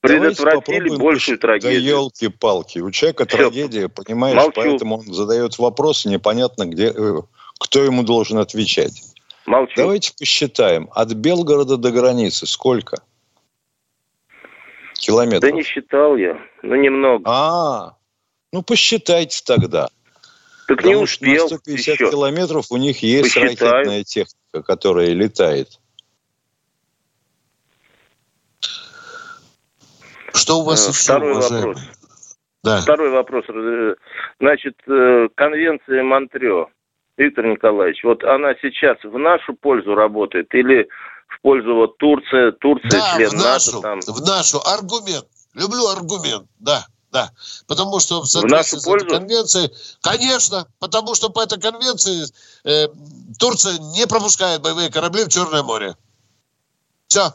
Предотвратили 0.06 0.96
большую 0.96 1.38
трагедию. 1.38 1.80
Да 1.82 1.88
елки-палки. 1.88 2.78
У 2.80 2.90
человека 2.90 3.26
Всё. 3.26 3.36
трагедия, 3.38 3.88
понимаешь, 3.88 4.36
Молчу. 4.36 4.52
поэтому 4.54 4.98
он 4.98 5.12
задает 5.12 5.58
вопросы, 5.58 6.08
непонятно, 6.08 6.66
где, 6.66 6.92
э, 6.94 7.14
кто 7.58 7.82
ему 7.82 8.02
должен 8.02 8.38
отвечать. 8.38 9.02
Молчу. 9.46 9.74
Давайте 9.76 10.12
посчитаем. 10.18 10.88
От 10.92 11.12
Белгорода 11.12 11.76
до 11.76 11.90
границы 11.90 12.46
сколько? 12.46 12.96
Да 14.30 14.34
Километров. 14.94 15.52
не 15.52 15.62
считал 15.62 16.16
я. 16.16 16.38
Ну, 16.62 16.74
немного. 16.74 17.22
А, 17.26 17.96
ну 18.52 18.62
посчитайте 18.62 19.40
тогда. 19.44 19.88
так 20.66 20.78
не 20.84 20.92
Потому 20.92 21.06
что 21.06 21.24
на 21.24 21.30
успел 21.32 21.48
150 21.48 21.94
еще. 21.94 22.10
километров 22.10 22.66
у 22.70 22.76
них 22.76 23.02
есть 23.02 23.34
Посчитаю. 23.34 23.72
ракетная 23.72 24.04
техника, 24.04 24.62
которая 24.64 25.08
летает. 25.12 25.78
Что 30.36 30.58
у 30.60 30.64
вас 30.64 30.86
Э, 30.86 30.90
еще, 30.90 31.02
Второй 31.02 31.32
уважаемый? 31.32 31.66
вопрос. 31.68 31.82
Да. 32.62 32.80
Второй 32.80 33.10
вопрос. 33.10 33.44
Э, 33.48 33.94
Значит, 34.40 34.74
э, 34.86 35.28
конвенция 35.34 36.02
Монтрео. 36.02 36.68
Виктор 37.16 37.46
Николаевич, 37.46 38.04
вот 38.04 38.22
она 38.24 38.54
сейчас 38.60 38.98
в 39.02 39.18
нашу 39.18 39.54
пользу 39.54 39.94
работает 39.94 40.48
или 40.52 40.86
в 41.28 41.40
пользу 41.40 41.74
вот 41.74 41.96
Турция, 41.96 42.52
Турция 42.52 43.00
Да, 43.00 43.16
член 43.16 43.30
в 43.30 43.32
НАТО 43.32 43.48
нашу, 43.48 43.80
там? 43.80 44.00
в 44.00 44.20
нашу. 44.20 44.58
Аргумент. 44.66 45.24
Люблю 45.54 45.86
аргумент, 45.88 46.46
да, 46.58 46.84
да. 47.10 47.30
Потому 47.66 47.98
что 48.00 48.20
в 48.20 48.26
соответствии 48.26 48.78
с 48.78 48.86
этой 48.86 49.08
конвенцией, 49.08 49.70
конечно, 50.02 50.66
потому 50.78 51.14
что 51.14 51.30
по 51.30 51.40
этой 51.42 51.58
конвенции 51.58 52.24
э, 52.64 52.88
Турция 53.38 53.78
не 53.96 54.06
пропускает 54.06 54.60
боевые 54.60 54.90
корабли 54.92 55.24
в 55.24 55.28
Черное 55.28 55.62
море. 55.62 55.96
Все. 57.08 57.32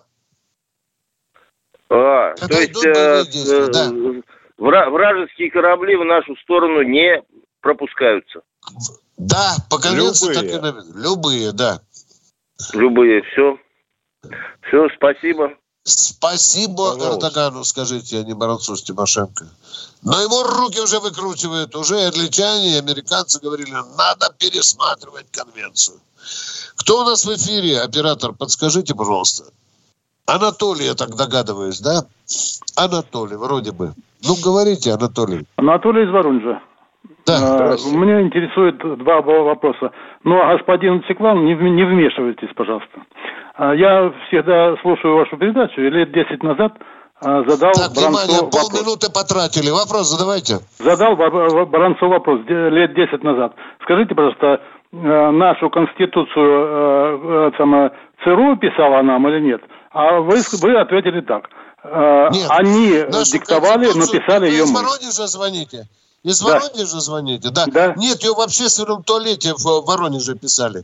А, 1.93 2.33
Когда 2.35 2.55
то 2.55 2.61
есть 2.61 2.85
э, 2.85 3.67
да. 3.67 3.87
э, 3.87 4.21
вра- 4.57 4.89
вражеские 4.89 5.51
корабли 5.51 5.97
в 5.97 6.05
нашу 6.05 6.37
сторону 6.37 6.83
не 6.83 7.21
пропускаются. 7.59 8.41
Да, 9.17 9.57
по 9.69 9.77
конвенции 9.77 10.33
Любые. 10.33 10.59
так 10.59 10.73
и. 10.73 10.97
Любые, 10.97 11.51
да. 11.51 11.81
Любые. 12.71 13.21
Все. 13.23 13.57
Все, 14.67 14.87
спасибо. 14.95 15.51
Спасибо 15.83 16.93
Пожалуйста. 16.93 17.27
Эрдогану, 17.27 17.63
скажите, 17.65 18.19
а 18.19 18.23
не 18.23 18.35
Баранцу 18.35 18.77
с 18.77 18.83
Тимошенко. 18.83 19.45
Но 20.01 20.21
ему 20.21 20.43
руки 20.43 20.79
уже 20.79 20.99
выкручивают. 20.99 21.75
Уже 21.75 21.99
и 21.99 22.05
англичане, 22.05 22.75
и 22.75 22.79
американцы 22.79 23.41
говорили, 23.41 23.71
надо 23.71 24.33
пересматривать 24.39 25.29
конвенцию. 25.31 25.99
Кто 26.77 27.01
у 27.01 27.03
нас 27.03 27.25
в 27.25 27.35
эфире, 27.35 27.81
оператор? 27.81 28.31
Подскажите, 28.31 28.95
пожалуйста. 28.95 29.51
Анатолий, 30.27 30.85
я 30.85 30.93
так 30.93 31.09
догадываюсь, 31.15 31.79
да? 31.81 32.01
Анатолий, 32.77 33.35
вроде 33.35 33.71
бы. 33.71 33.91
Ну, 34.23 34.35
говорите, 34.43 34.91
Анатолий. 34.93 35.45
Анатолий 35.57 36.03
из 36.03 36.11
Воронежа. 36.11 36.61
Да. 37.25 37.37
А. 37.41 37.75
Меня 37.91 38.21
интересует 38.21 38.77
два 39.03 39.21
во- 39.21 39.43
вопроса. 39.43 39.91
Но, 40.23 40.35
господин 40.57 41.03
Циклан, 41.07 41.45
не, 41.45 41.53
не 41.55 41.83
вмешивайтесь, 41.83 42.49
пожалуйста. 42.55 43.01
А, 43.55 43.73
Я 43.73 44.11
всегда 44.27 44.75
слушаю 44.81 45.15
вашу 45.17 45.37
передачу, 45.37 45.81
и 45.81 45.89
лет 45.89 46.11
10 46.11 46.41
назад 46.43 46.73
а, 47.23 47.43
задал 47.47 47.73
Так, 47.73 47.91
внимание, 47.91 48.39
Баранцу 48.39 48.45
вопрос. 48.45 48.69
полминуты 48.69 49.11
потратили. 49.11 49.69
Вопрос 49.69 50.09
задавайте. 50.09 50.59
Задал 50.79 51.15
Ба- 51.15 51.65
Баранцу 51.65 52.07
вопрос 52.07 52.39
лет 52.47 52.93
10 52.95 53.23
назад. 53.23 53.53
Скажите, 53.83 54.15
пожалуйста, 54.15 54.61
э, 54.93 55.31
нашу 55.31 55.69
конституцию 55.69 56.49
э, 56.49 57.51
э, 57.53 57.89
ЦРУ 58.23 58.57
писала 58.57 59.01
нам 59.03 59.27
или 59.27 59.39
нет? 59.41 59.61
А 59.93 60.19
вы, 60.21 60.41
вы 60.61 60.79
ответили 60.79 61.21
так. 61.21 61.43
Э, 61.83 62.29
Нет, 62.31 62.47
Они 62.49 62.89
диктовали, 63.31 63.91
но 63.93 64.05
писали 64.07 64.47
ее 64.49 64.63
из 64.63 64.69
мы. 64.71 64.81
Воронежа 64.81 65.27
звоните? 65.27 65.87
Из 66.23 66.39
Да. 66.39 66.59
Воронежа 66.59 66.99
звоните? 66.99 67.49
Да. 67.49 67.65
Да. 67.67 67.93
Нет, 67.97 68.23
ее 68.23 68.33
в 68.33 68.39
общественном 68.39 69.03
туалете 69.03 69.53
в 69.55 69.85
Воронеже 69.85 70.35
писали. 70.35 70.83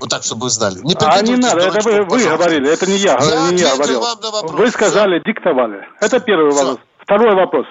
Вот 0.00 0.08
так, 0.10 0.22
чтобы 0.22 0.42
вы 0.44 0.50
знали. 0.50 0.78
Не 0.82 0.94
А 0.98 1.20
не 1.22 1.36
надо, 1.36 1.60
это 1.60 1.80
вы, 1.82 2.02
вы 2.04 2.24
говорили, 2.24 2.70
это 2.70 2.86
не 2.86 2.96
я, 2.96 3.18
Я 3.20 3.50
не 3.50 3.58
я 3.60 3.74
говорил. 3.76 4.00
вам 4.00 4.18
на 4.22 4.30
вопрос. 4.30 4.52
Вы 4.52 4.70
сказали, 4.70 5.20
диктовали. 5.24 5.86
Это 6.00 6.20
первый 6.20 6.50
Всё. 6.52 6.58
вопрос. 6.64 6.78
Второй 7.02 7.34
вопрос. 7.34 7.66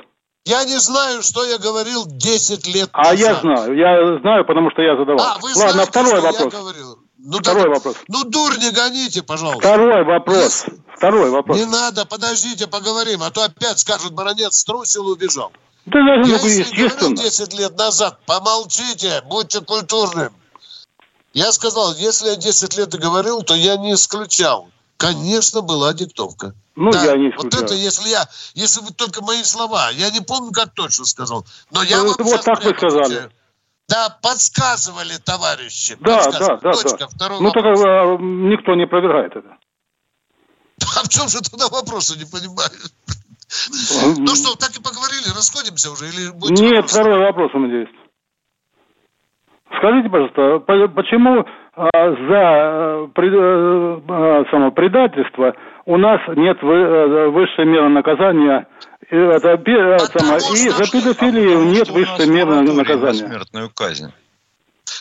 Я 0.46 0.64
не 0.64 0.78
знаю, 0.80 1.22
что 1.22 1.44
я 1.44 1.58
говорил 1.58 2.06
10 2.06 2.68
лет 2.68 2.90
А 2.94 3.12
назад. 3.12 3.20
я 3.20 3.36
знаю, 3.36 3.76
я 3.76 4.20
знаю, 4.22 4.46
потому 4.46 4.70
что 4.72 4.82
я 4.82 4.96
задавал. 4.96 5.20
А, 5.26 5.38
вы 5.42 5.50
Ладно, 5.56 5.72
знаете, 5.74 5.92
второй 5.92 6.12
что 6.12 6.22
вопрос. 6.22 6.54
я 6.54 6.60
говорил? 6.60 6.98
Ну, 7.22 7.40
Второй 7.40 7.64
так- 7.64 7.74
вопрос. 7.74 7.96
Ну, 8.08 8.24
дурь 8.24 8.58
не 8.60 8.72
гоните, 8.72 9.22
пожалуйста. 9.24 9.60
Второй 9.60 10.04
вопрос. 10.06 10.66
Второй 10.96 11.30
вопрос. 11.30 11.58
Не 11.58 11.66
надо, 11.66 12.06
подождите, 12.06 12.68
поговорим, 12.68 13.24
а 13.24 13.30
то 13.32 13.44
опять 13.44 13.80
скажут, 13.80 14.14
баронец 14.14 14.56
струсил 14.58 15.10
и 15.10 15.12
убежал. 15.14 15.52
Да 15.86 16.00
Я 16.00 16.16
если 16.22 16.36
говорил 16.38 16.60
естественно. 16.60 17.16
10 17.18 17.54
лет 17.54 17.78
назад, 17.78 18.20
помолчите, 18.26 19.22
будьте 19.30 19.62
культурным. 19.62 20.34
Я 21.34 21.52
сказал, 21.52 21.94
если 21.96 22.30
я 22.30 22.36
10 22.36 22.78
лет 22.78 22.90
говорил, 22.96 23.44
то 23.44 23.54
я 23.56 23.76
не 23.78 23.94
исключал. 23.94 24.70
Конечно, 24.98 25.62
была 25.62 25.94
диктовка. 25.94 26.54
Ну, 26.76 26.92
Да, 26.92 27.04
я 27.04 27.16
не 27.18 27.30
Вот 27.36 27.46
исключаю. 27.48 27.66
это, 27.66 27.74
если 27.76 28.10
я, 28.10 28.28
если 28.54 28.82
вы 28.82 28.92
только 28.94 29.22
мои 29.24 29.44
слова, 29.44 29.90
я 29.92 30.10
не 30.12 30.22
помню, 30.22 30.52
как 30.52 30.74
точно 30.74 31.06
сказал, 31.06 31.46
но 31.72 31.84
я 31.84 31.98
Ну, 32.04 32.14
сейчас 32.14 32.28
вот 32.28 32.42
так 32.44 32.64
вы 32.64 32.74
сказали. 32.76 33.30
Да, 33.90 34.10
подсказывали, 34.22 35.18
товарищи. 35.26 35.98
Да, 36.00 36.18
да, 36.18 36.24
подсказывали. 36.26 36.60
да, 36.62 36.72
Точка, 36.72 36.98
да. 37.00 37.08
второй 37.08 37.40
Ну, 37.40 37.46
вопрос. 37.48 37.82
только 37.82 37.90
э, 37.90 38.18
никто 38.22 38.76
не 38.76 38.84
опровергает 38.84 39.36
это. 39.36 39.58
А 40.98 41.04
в 41.04 41.10
чем 41.10 41.28
же 41.28 41.40
тогда 41.42 41.68
вопрос, 41.70 42.12
я 42.16 42.24
не 42.24 42.30
понимаю. 42.30 42.72
Ну 44.20 44.36
что, 44.36 44.56
так 44.56 44.70
и 44.78 44.82
поговорили, 44.82 45.28
расходимся 45.36 45.92
уже? 45.92 46.06
Или 46.10 46.26
Нет, 46.54 46.74
вопросы? 46.86 46.94
второй 46.94 47.20
вопрос 47.20 47.52
у 47.56 47.60
меня 47.60 47.80
есть. 47.80 47.92
Скажите, 49.78 50.10
пожалуйста, 50.10 50.60
по- 50.60 50.88
почему 50.90 51.46
а, 51.76 51.90
за 51.92 52.44
э, 52.44 53.08
э, 53.16 54.02
а, 54.10 54.46
само 54.52 54.72
предательство 54.72 55.54
у 55.86 55.98
нас 55.98 56.20
нет 56.36 56.62
вы- 56.62 56.76
э, 56.76 57.30
высшей 57.30 57.66
меры 57.66 57.90
наказания, 57.90 58.68
это, 59.10 59.50
э, 59.50 59.98
Потому 59.98 60.38
и 60.54 60.70
за 60.70 60.86
педофилию 60.92 61.64
нет 61.66 61.90
высшей 61.90 62.28
меры 62.28 62.62
наказания. 62.62 63.28
смертную 63.28 63.70
казнь. 63.74 64.12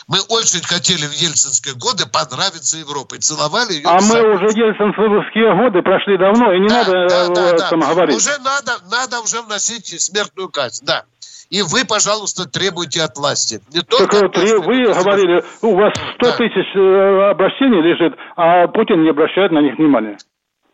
Мы 0.07 0.19
очень 0.29 0.61
хотели 0.63 1.05
в 1.05 1.13
ельцинские 1.13 1.75
годы 1.75 2.05
понравиться 2.05 2.77
Европе. 2.77 3.17
Целовали 3.17 3.73
ее. 3.73 3.85
А 3.85 3.99
мы 4.01 4.33
уже 4.33 4.45
ельцинские 4.45 5.55
годы 5.55 5.81
прошли 5.81 6.17
давно, 6.17 6.53
и 6.53 6.59
не 6.59 6.67
надо 6.67 6.91
э, 6.97 7.57
там 7.69 7.79
говорить. 7.81 8.15
Уже 8.15 8.37
надо, 8.43 8.77
надо 8.91 9.19
уже 9.21 9.41
вносить 9.41 9.87
смертную 10.01 10.49
казнь, 10.49 10.85
да. 10.85 11.03
И 11.49 11.63
вы, 11.63 11.83
пожалуйста, 11.85 12.47
требуйте 12.47 13.01
от 13.01 13.17
власти. 13.17 13.59
Не 13.73 13.81
Так 13.81 13.89
только 13.89 14.15
вот, 14.17 14.25
от 14.25 14.37
власти, 14.37 14.55
вы 14.55 14.93
но 14.93 15.03
говорили, 15.03 15.43
у 15.63 15.75
вас 15.75 15.93
100 15.93 16.25
Да. 16.25 16.31
тысяч 16.37 16.75
э, 16.75 17.29
обращений 17.31 17.81
лежит, 17.81 18.13
а 18.35 18.67
Путин 18.67 19.01
не 19.03 19.09
обращает 19.09 19.51
на 19.51 19.59
них 19.59 19.77
внимания. 19.77 20.17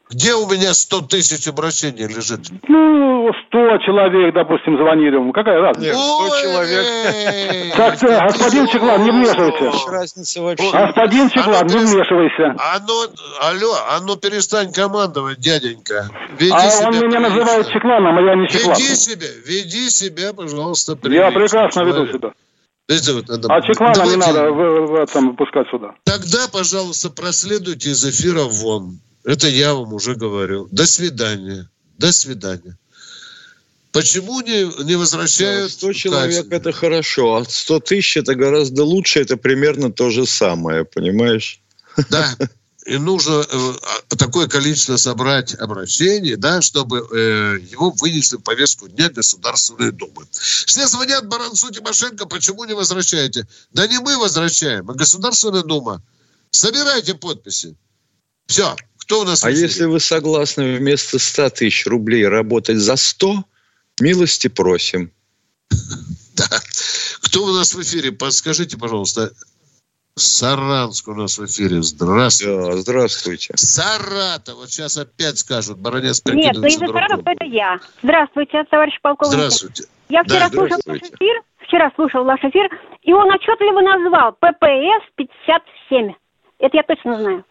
Где 0.09 0.35
у 0.35 0.45
меня 0.47 0.73
100 0.73 1.01
тысяч 1.01 1.47
обращений 1.47 2.05
лежит? 2.07 2.41
Ну, 2.67 3.31
100 3.47 3.57
человек, 3.79 4.35
допустим, 4.35 4.77
звонили 4.77 5.15
ему. 5.15 5.33
Какая 5.33 5.59
разница? 5.59 5.87
Нет, 5.87 5.95
100 5.95 6.17
Ой, 6.19 6.41
человек. 6.41 7.75
Так, 7.75 7.99
господин 7.99 8.67
Чеклан, 8.67 9.03
не 9.03 9.11
вмешивайте. 9.11 9.71
Какая 9.71 9.91
разница 9.99 10.41
вообще? 10.43 10.71
Господин 10.71 11.29
Чеклан, 11.29 11.67
не 11.67 11.77
вмешивайся. 11.77 12.55
А 12.59 12.79
ну, 12.87 13.01
алло, 13.41 13.73
а 13.89 13.99
ну 14.01 14.15
перестань 14.15 14.71
командовать, 14.71 15.39
дяденька. 15.39 16.07
Веди 16.37 16.51
А 16.53 16.69
себя 16.69 16.87
он 16.87 16.93
меня 16.93 17.01
прилично. 17.09 17.29
называет 17.29 17.67
Чекланом, 17.71 18.17
а 18.17 18.21
я 18.21 18.35
не 18.35 18.47
Чеклан. 18.47 18.75
Веди 18.77 18.95
себя, 18.95 19.27
веди 19.47 19.89
себя, 19.89 20.33
пожалуйста, 20.33 20.91
Я 20.91 20.99
прилично, 21.31 21.31
прекрасно 21.31 21.81
веду 21.81 22.07
себя. 22.13 22.31
Видите, 22.87 23.13
вот 23.13 23.27
надо- 23.27 23.47
А 23.51 23.61
Чекмана 23.63 24.03
не 24.03 24.15
надо 24.17 24.51
в- 24.51 24.85
в- 24.85 25.05
там 25.07 25.29
выпускать 25.31 25.67
сюда. 25.71 25.95
Тогда, 26.03 26.47
пожалуйста, 26.53 27.09
проследуйте 27.09 27.89
из 27.89 28.05
эфира 28.05 28.43
вон. 28.43 28.99
Это 29.25 29.47
я 29.47 29.73
вам 29.73 29.93
уже 29.93 30.15
говорю. 30.15 30.67
До 30.71 30.85
свидания. 30.85 31.69
До 31.97 32.11
свидания. 32.11 32.77
Почему 33.91 34.41
не, 34.41 34.83
не 34.83 34.95
возвращают 34.95 35.71
100 35.71 35.93
человек 35.93 36.51
это 36.51 36.71
хорошо, 36.71 37.35
а 37.37 37.45
100 37.45 37.79
тысяч 37.79 38.17
это 38.17 38.35
гораздо 38.35 38.83
лучше, 38.83 39.21
это 39.21 39.37
примерно 39.37 39.91
то 39.91 40.09
же 40.09 40.25
самое, 40.25 40.85
понимаешь? 40.85 41.61
Да. 42.09 42.35
И 42.85 42.97
нужно 42.97 43.43
э, 43.49 43.73
а, 44.11 44.15
такое 44.15 44.47
количество 44.47 44.97
собрать 44.97 45.55
обращений, 45.55 46.35
да, 46.35 46.61
чтобы 46.61 46.99
э, 46.99 47.57
его 47.71 47.89
вынесли 47.89 48.35
в 48.35 48.41
повестку 48.41 48.87
дня 48.87 49.09
Государственной 49.09 49.91
Думы. 49.91 50.27
Все 50.31 50.85
звонят 50.87 51.27
Баранцу 51.27 51.71
Тимошенко, 51.71 52.27
почему 52.27 52.65
не 52.65 52.73
возвращаете? 52.73 53.47
Да 53.71 53.87
не 53.87 53.97
мы 53.99 54.19
возвращаем, 54.19 54.87
а 54.91 54.93
Государственная 54.93 55.63
Дума. 55.63 56.03
Собирайте 56.51 57.15
подписи. 57.15 57.75
Все. 58.45 58.75
Кто 59.05 59.21
у 59.21 59.23
нас 59.23 59.43
А 59.43 59.51
если 59.51 59.85
вы 59.85 59.99
согласны 59.99 60.77
вместо 60.77 61.19
100 61.19 61.51
тысяч 61.51 61.85
рублей 61.85 62.27
работать 62.27 62.77
за 62.77 62.95
100, 62.95 63.43
милости 64.01 64.47
просим. 64.47 65.11
Да. 66.35 66.59
Кто 67.21 67.45
у 67.45 67.53
нас 67.53 67.73
в 67.73 67.81
эфире? 67.81 68.11
Подскажите, 68.11 68.77
пожалуйста. 68.77 69.31
Саранск 70.15 71.07
у 71.07 71.13
нас 71.13 71.37
в 71.37 71.45
эфире. 71.45 71.81
Здравствуйте. 71.81 72.57
Да, 72.57 72.77
здравствуйте. 72.77 73.53
Саратов. 73.55 74.55
Вот 74.55 74.69
сейчас 74.69 74.97
опять 74.97 75.39
скажут. 75.39 75.77
Баронец 75.77 76.21
Нет, 76.25 76.55
ну 76.55 76.67
из-за 76.67 76.79
Саратова 76.79 77.23
дураком. 77.23 77.23
это 77.25 77.45
я. 77.45 77.79
Здравствуйте, 78.03 78.65
товарищ 78.69 78.99
полковник. 79.01 79.33
Здравствуйте. 79.33 79.85
Я 80.09 80.23
вчера 80.23 80.49
Да, 80.49 80.55
слушал 80.57 80.79
ваш 80.85 80.99
эфир, 80.99 81.41
вчера 81.65 81.91
слушал 81.95 82.23
ваш 82.25 82.39
эфир, 82.41 82.69
и 83.03 83.13
он 83.13 83.29
отчетливо 83.33 83.79
назвал 83.79 84.37
ППС-57. 84.41 86.13
Это 86.59 86.77
я 86.77 86.83
точно 86.83 87.19
знаю. 87.19 87.45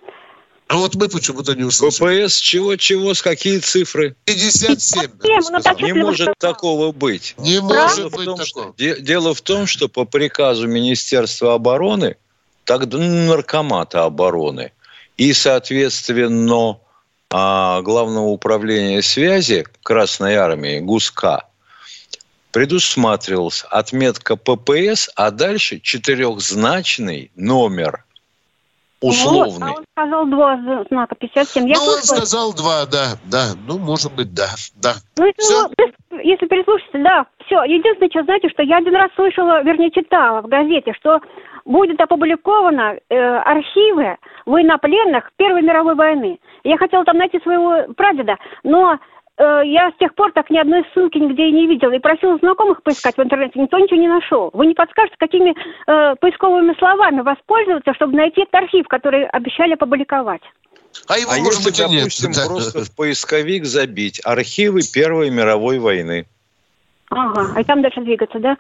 А 0.74 0.76
вот 0.76 0.96
мы 0.96 1.08
почему-то 1.08 1.54
не 1.54 1.62
услышали. 1.62 2.24
ППС 2.26 2.40
чего-чего, 2.40 3.14
с 3.14 3.22
какие 3.22 3.58
цифры? 3.60 4.16
57. 4.24 5.02
надо 5.02 5.14
ну, 5.22 5.40
сказать. 5.42 5.62
так 5.62 5.80
Не 5.80 5.92
может 5.92 6.30
сказал. 6.36 6.54
такого 6.54 6.90
быть. 6.90 7.36
Не 7.38 7.52
Дело 7.52 7.62
может 7.72 8.04
в 8.06 8.16
быть 8.16 8.24
том, 8.24 8.44
что- 8.44 8.58
такого. 8.60 8.74
де- 8.76 9.00
дело 9.00 9.34
в 9.34 9.40
том, 9.40 9.68
что 9.68 9.88
по 9.88 10.04
приказу 10.04 10.66
Министерства 10.66 11.54
обороны, 11.54 12.16
так 12.64 12.86
ну, 12.90 12.98
наркомата 12.98 14.02
обороны 14.02 14.72
и, 15.16 15.32
соответственно, 15.32 16.78
а, 17.30 17.80
Главного 17.82 18.26
управления 18.26 19.00
связи 19.00 19.66
Красной 19.84 20.34
Армии 20.34 20.80
ГУСКа 20.80 21.44
предусматривалась 22.50 23.64
отметка 23.70 24.34
ППС, 24.34 25.08
а 25.14 25.30
дальше 25.30 25.78
четырехзначный 25.78 27.30
номер 27.36 28.03
условный. 29.08 29.68
Вот, 29.68 29.76
а 29.76 29.78
он 29.78 29.84
сказал 29.92 30.26
два 30.26 30.84
знака 30.90 31.14
57. 31.14 31.68
Я 31.68 31.74
Ну, 31.76 31.82
он 31.84 32.02
сказал 32.02 32.52
два, 32.54 32.86
да, 32.86 33.16
да. 33.24 33.54
Ну, 33.66 33.78
может 33.78 34.12
быть, 34.14 34.32
да, 34.34 34.48
да. 34.82 34.94
Ну, 35.16 35.26
если, 35.26 35.68
вы- 35.76 36.22
если 36.22 36.46
переслушаться, 36.46 36.98
да, 36.98 37.26
все. 37.46 37.62
Единственное, 37.64 38.10
что 38.10 38.24
знаете, 38.24 38.48
что 38.48 38.62
я 38.62 38.78
один 38.78 38.94
раз 38.94 39.10
слышала, 39.14 39.62
вернее, 39.62 39.90
читала 39.90 40.40
в 40.42 40.48
газете, 40.48 40.92
что 40.94 41.20
будет 41.64 42.00
опубликовано 42.00 42.98
э, 43.08 43.16
архивы 43.16 44.16
военнопленных 44.46 45.30
Первой 45.36 45.62
мировой 45.62 45.94
войны. 45.94 46.38
Я 46.62 46.76
хотела 46.76 47.04
там 47.04 47.16
найти 47.16 47.40
своего 47.40 47.92
прадеда, 47.94 48.36
но 48.62 48.98
э, 49.38 49.62
я 49.64 49.90
с 49.90 49.98
тех 49.98 50.14
пор 50.14 50.32
так 50.32 50.50
ни 50.50 50.58
одной 50.58 50.84
ссылки 50.92 51.18
нигде 51.18 51.48
и 51.48 51.52
не 51.52 51.66
видела. 51.66 51.92
И 51.92 51.98
просила 51.98 52.36
знакомых 52.38 52.82
поискать 52.82 53.16
в 53.16 53.22
интернете, 53.22 53.60
никто 53.60 53.78
ничего 53.78 54.00
не 54.00 54.08
нашел. 54.08 54.50
Вы 54.52 54.66
не 54.66 54.74
подскажете, 54.74 55.16
какими 55.18 55.54
э, 55.86 56.16
поисковыми 56.16 56.74
словами 56.78 57.20
воспользоваться, 57.20 57.94
чтобы 57.94 58.16
найти 58.16 58.42
этот 58.42 58.54
архив, 58.54 58.86
который 58.88 59.26
обещали 59.26 59.74
опубликовать? 59.74 60.42
А 61.08 61.18
его, 61.18 61.32
А 61.32 61.38
может 61.38 61.60
если, 61.60 61.64
быть, 61.64 61.78
и 61.80 61.82
нет. 61.92 62.00
допустим, 62.02 62.32
Да. 62.32 62.46
просто 62.46 62.84
в 62.84 62.96
поисковик 62.96 63.64
забить 63.64 64.20
архивы 64.24 64.80
Первой 64.92 65.30
мировой 65.30 65.78
войны, 65.78 66.26
Ага, 67.10 67.52
а 67.54 67.60
и 67.60 67.64
там 67.64 67.82
дальше 67.82 68.00
двигаться, 68.00 68.38
да? 68.38 68.56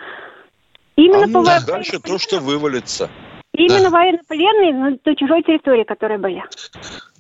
Именно 0.96 1.24
а 1.24 1.26
по 1.26 1.28
ну, 1.40 1.44
во- 1.44 1.66
дальше 1.66 1.98
то, 2.00 2.18
что 2.18 2.38
вывалится. 2.38 3.08
Именно 3.52 3.84
Да. 3.84 3.90
военнопленные 3.90 4.72
на, 4.74 4.98
на 5.04 5.16
чужой 5.16 5.42
территории, 5.42 5.84
которые 5.84 6.18
были. 6.18 6.42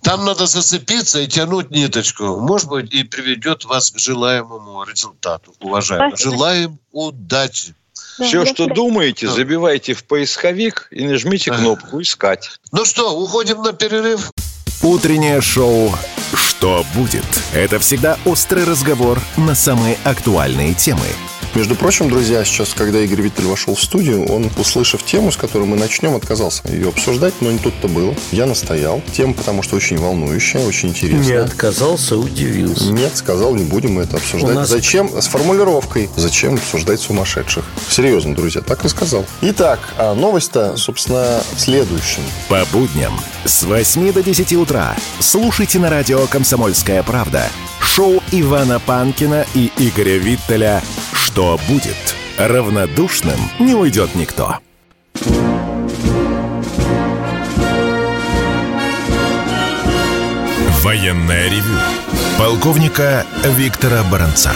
Там 0.04 0.26
надо 0.26 0.46
зацепиться 0.46 1.20
и 1.20 1.26
тянуть 1.26 1.70
ниточку. 1.70 2.38
Может 2.38 2.68
быть, 2.68 2.92
и 2.92 3.04
приведет 3.04 3.64
вас 3.64 3.90
к 3.90 3.98
желаемому 3.98 4.84
результату, 4.84 5.54
уважаемые. 5.60 6.10
Спасибо. 6.10 6.30
Желаем 6.36 6.78
удачи. 6.92 7.74
Да, 8.18 8.26
Все, 8.26 8.44
что 8.44 8.54
свидания. 8.54 8.74
думаете, 8.74 9.28
забивайте 9.28 9.94
в 9.94 10.04
поисковик 10.04 10.88
и 10.90 11.04
нажмите 11.06 11.50
кнопку 11.50 12.00
«Искать». 12.00 12.60
Ну 12.70 12.84
что, 12.84 13.18
уходим 13.18 13.62
на 13.62 13.72
перерыв? 13.72 14.30
Утреннее 14.82 15.40
шоу 15.40 15.92
«Что 16.34 16.84
будет?» 16.94 17.24
Это 17.52 17.78
всегда 17.78 18.18
острый 18.24 18.64
разговор 18.64 19.20
на 19.36 19.54
самые 19.54 19.96
актуальные 20.04 20.74
темы. 20.74 21.06
Между 21.54 21.76
прочим, 21.76 22.08
друзья, 22.08 22.44
сейчас, 22.44 22.74
когда 22.74 22.98
Игорь 23.00 23.22
Виттель 23.22 23.44
вошел 23.44 23.76
в 23.76 23.80
студию, 23.80 24.26
он, 24.26 24.50
услышав 24.58 25.04
тему, 25.04 25.30
с 25.30 25.36
которой 25.36 25.66
мы 25.68 25.76
начнем, 25.76 26.16
отказался 26.16 26.62
ее 26.68 26.88
обсуждать, 26.88 27.32
но 27.40 27.52
не 27.52 27.58
тут-то 27.58 27.86
было. 27.86 28.12
Я 28.32 28.46
настоял. 28.46 29.00
Тема, 29.12 29.34
потому 29.34 29.62
что 29.62 29.76
очень 29.76 29.96
волнующая, 29.96 30.66
очень 30.66 30.88
Не 30.88 30.94
интересная. 30.94 31.44
отказался, 31.44 32.16
удивился. 32.16 32.92
Нет, 32.92 33.16
сказал, 33.16 33.54
не 33.54 33.62
будем 33.62 33.92
мы 33.94 34.02
это 34.02 34.16
обсуждать. 34.16 34.50
У 34.50 34.54
нас- 34.54 34.68
Зачем? 34.68 35.08
С 35.20 35.28
формулировкой. 35.28 36.10
Зачем 36.16 36.54
обсуждать 36.54 37.00
сумасшедших? 37.00 37.64
Серьезно, 37.88 38.34
друзья, 38.34 38.60
так 38.60 38.84
и 38.84 38.88
сказал. 38.88 39.24
Итак, 39.40 39.78
а 39.96 40.14
новость-то, 40.14 40.76
собственно, 40.76 41.40
в 41.54 41.60
следующем. 41.60 42.22
По 42.48 42.64
будням 42.72 43.12
с 43.44 43.62
8 43.62 44.12
до 44.12 44.24
10 44.24 44.56
утра 44.56 44.96
слушайте 45.20 45.78
на 45.78 45.88
радио 45.88 46.26
«Комсомольская 46.26 47.04
правда» 47.04 47.48
шоу 47.94 48.20
Ивана 48.32 48.80
Панкина 48.80 49.46
и 49.54 49.70
Игоря 49.78 50.18
Виттеля 50.18 50.82
«Что 51.34 51.58
будет?» 51.66 52.14
Равнодушным 52.38 53.40
не 53.58 53.74
уйдет 53.74 54.14
никто. 54.14 54.60
Военное 60.82 61.48
ревю 61.48 61.74
полковника 62.38 63.26
Виктора 63.56 64.02
Баранца. 64.12 64.52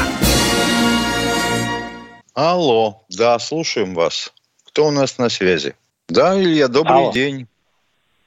Алло, 2.35 3.03
да, 3.09 3.39
слушаем 3.41 3.95
вас. 3.95 4.33
Кто 4.67 4.87
у 4.87 4.91
нас 4.93 5.19
на 5.19 5.29
связи? 5.29 5.75
Да, 6.09 6.41
Илья, 6.41 6.69
добрый 6.69 6.97
Алло. 6.97 7.13
день. 7.13 7.49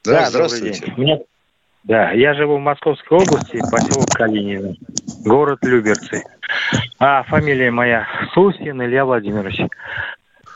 Да, 0.03 0.11
Да, 0.23 0.29
здравствуйте. 0.29 0.81
день. 0.87 0.93
Меня- 0.97 1.19
Да, 1.84 2.12
я 2.12 2.34
живу 2.36 2.58
в 2.58 2.62
Московской 2.62 3.17
области, 3.17 3.60
поселок 3.72 4.10
Калинина, 4.13 4.76
город 5.26 5.60
Люберцы. 5.63 6.24
А 7.00 7.24
фамилия 7.24 7.72
моя 7.72 8.08
Сусин 8.34 8.82
Илья 8.84 9.04
Владимирович. 9.04 9.60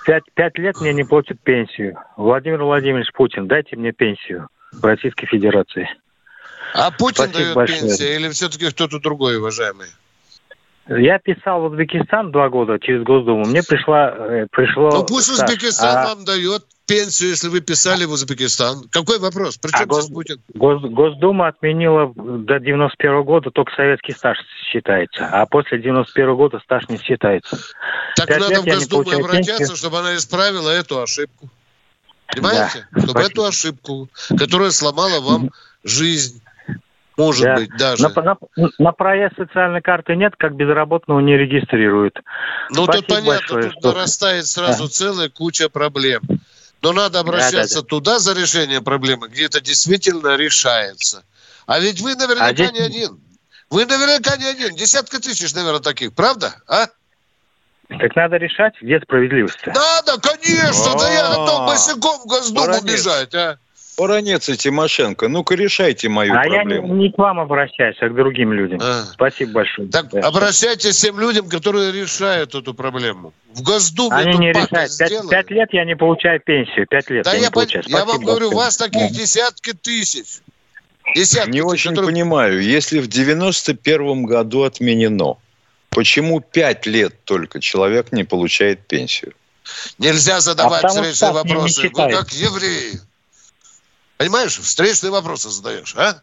Пять, 0.05 0.23
пять 0.35 0.57
лет 0.59 0.79
мне 0.81 0.93
не 0.93 1.03
платят 1.03 1.39
пенсию. 1.41 1.97
Владимир 2.15 2.63
Владимирович 2.63 3.11
Путин, 3.13 3.47
дайте 3.47 3.75
мне 3.75 3.91
пенсию 3.91 4.49
в 4.71 4.85
Российской 4.85 5.25
Федерации. 5.25 5.89
А 6.75 6.91
Путин 6.91 7.25
Спасибо 7.25 7.37
дает 7.39 7.55
большое. 7.55 7.81
пенсию 7.81 8.15
или 8.15 8.29
все-таки 8.29 8.69
кто-то 8.69 8.99
другой, 8.99 9.37
уважаемый? 9.37 9.87
Я 10.87 11.17
писал 11.17 11.61
в 11.61 11.71
Узбекистан 11.71 12.31
два 12.31 12.49
года 12.49 12.77
через 12.79 13.01
Госдуму. 13.01 13.45
Мне 13.45 13.63
пришла, 13.63 14.13
э, 14.15 14.47
пришло... 14.51 14.91
Ну 14.91 15.03
пусть 15.03 15.33
стаж. 15.33 15.49
Узбекистан 15.49 15.97
А 15.97 16.07
вам 16.09 16.25
дает 16.25 16.61
пенсию, 16.87 17.29
если 17.31 17.47
вы 17.49 17.61
писали 17.61 18.05
в 18.05 18.11
Узбекистан. 18.11 18.83
Какой 18.91 19.19
вопрос? 19.19 19.57
При 19.57 19.71
А 19.73 19.85
гос- 19.85 20.01
здесь 20.03 20.13
Путин? 20.13 20.41
Гос- 20.53 20.87
Госдума 20.89 21.47
отменила 21.47 22.13
до 22.15 22.59
91 22.59 23.23
года 23.23 23.49
только 23.51 23.73
советский 23.75 24.13
стаж 24.13 24.37
считается, 24.71 25.27
а 25.31 25.45
после 25.45 25.79
91 25.79 26.35
года 26.35 26.59
стаж 26.63 26.87
не 26.89 26.97
считается. 26.97 27.57
Так 28.15 28.27
Пять 28.27 28.39
надо 28.39 28.61
в 28.61 28.65
Госдуму 28.65 29.01
обратиться, 29.11 29.57
пенсию. 29.57 29.77
чтобы 29.77 29.99
она 29.99 30.15
исправила 30.15 30.69
эту 30.69 31.01
ошибку. 31.01 31.49
Понимаете? 32.27 32.87
Да, 32.91 32.99
чтобы 33.01 33.11
спасибо. 33.11 33.31
эту 33.31 33.45
ошибку, 33.45 34.09
которая 34.37 34.71
сломала 34.71 35.21
вам 35.21 35.51
жизнь, 35.83 36.41
может 37.17 37.43
Да. 37.43 37.55
быть, 37.55 37.69
даже. 37.77 38.03
На, 38.09 38.21
на- 38.23 38.37
на 38.77 38.91
проезд 38.91 39.35
социальной 39.37 39.81
карты 39.81 40.15
нет, 40.15 40.33
как 40.37 40.55
безработного 40.55 41.19
не 41.19 41.37
регистрируют. 41.37 42.19
Ну, 42.71 42.85
тут 42.87 42.95
Спасибо 42.95 43.07
понятно, 43.07 43.29
большое, 43.31 43.63
тут 43.63 43.73
что- 43.79 43.91
нарастает 43.93 44.45
сразу 44.47 44.87
целая 44.87 45.29
куча 45.29 45.69
проблем. 45.69 46.21
Но 46.85 46.93
надо 46.93 47.19
обращаться 47.19 47.81
да. 47.81 47.87
туда 47.87 48.19
за 48.19 48.33
решение 48.33 48.79
проблемы, 48.79 49.27
где 49.27 49.45
это 49.45 49.59
действительно 49.59 50.35
решается. 50.35 51.25
А 51.65 51.79
ведь 51.79 51.99
вы 51.99 52.13
наверняка 52.13 52.45
А 52.45 52.53
здесь- 52.53 52.71
не 52.73 52.79
один. 52.79 53.19
Вы 53.71 53.87
наверняка 53.87 54.37
не 54.37 54.45
один. 54.45 54.75
Десятка 54.75 55.19
тысяч, 55.19 55.51
наверное, 55.55 55.79
таких. 55.79 56.13
Правда? 56.13 56.53
А? 56.67 56.85
Так 57.89 58.15
надо 58.15 58.37
решать, 58.37 58.75
где 58.79 58.99
справедливость. 58.99 59.65
Надо, 59.65 60.19
конечно. 60.21 60.95
Да 60.95 61.11
я 61.11 61.27
готов 61.29 61.65
босиком 61.65 62.19
в 62.19 62.25
Госдуму 62.27 62.79
бежать. 62.83 63.33
А? 63.33 63.57
Баранец 63.97 64.49
и 64.49 64.57
Тимошенко, 64.57 65.27
ну-ка 65.27 65.55
решайте 65.55 66.09
мою 66.09 66.33
а 66.33 66.41
проблему. 66.41 66.87
я 66.87 66.93
не, 66.93 67.03
не 67.03 67.11
к 67.11 67.17
вам 67.17 67.39
обращаюсь, 67.39 67.97
а 68.01 68.09
к 68.09 68.15
другим 68.15 68.51
людям. 68.51 68.79
А. 68.81 69.03
Спасибо 69.13 69.53
большое. 69.53 69.87
Так 69.87 70.09
да. 70.09 70.19
обращайтесь 70.21 70.99
к 70.99 71.01
тем 71.01 71.19
людям, 71.19 71.47
которые 71.47 71.91
решают 71.91 72.55
эту 72.55 72.73
проблему. 72.73 73.33
В 73.53 73.61
Госдуме 73.61 74.15
Они 74.15 74.37
не 74.37 74.49
решают. 74.51 74.91
Пять, 74.97 75.29
пять 75.29 75.51
лет 75.51 75.69
я 75.71 75.85
не 75.85 75.95
получаю 75.95 76.41
пенсию. 76.41 76.87
Пять 76.87 77.09
лет 77.09 77.23
да 77.23 77.31
я, 77.31 77.37
я, 77.37 77.45
не 77.45 77.51
получаю. 77.51 77.83
я 77.87 78.05
вам 78.05 78.21
говорю, 78.21 78.49
у 78.49 78.55
вас 78.55 78.77
таких 78.77 79.11
десятки 79.11 79.73
тысяч. 79.73 80.41
Десятки 81.15 81.51
не 81.51 81.61
тысяч, 81.61 81.71
очень 81.71 81.91
которые... 81.91 82.13
понимаю. 82.13 82.61
Если 82.61 82.99
в 82.99 83.07
91 83.07 84.25
году 84.25 84.63
отменено, 84.63 85.37
почему 85.89 86.41
пять 86.41 86.85
лет 86.85 87.13
только 87.23 87.61
человек 87.61 88.11
не 88.11 88.23
получает 88.23 88.85
пенсию? 88.87 89.33
Нельзя 89.97 90.41
задавать 90.41 90.83
а 90.83 90.89
встречные 90.89 91.31
вопросы. 91.31 91.89
Вы 91.93 92.11
как 92.11 92.31
евреи. 92.31 92.99
Понимаешь, 94.17 94.57
встречные 94.57 95.11
вопросы 95.11 95.49
задаешь, 95.49 95.95
а? 95.95 96.21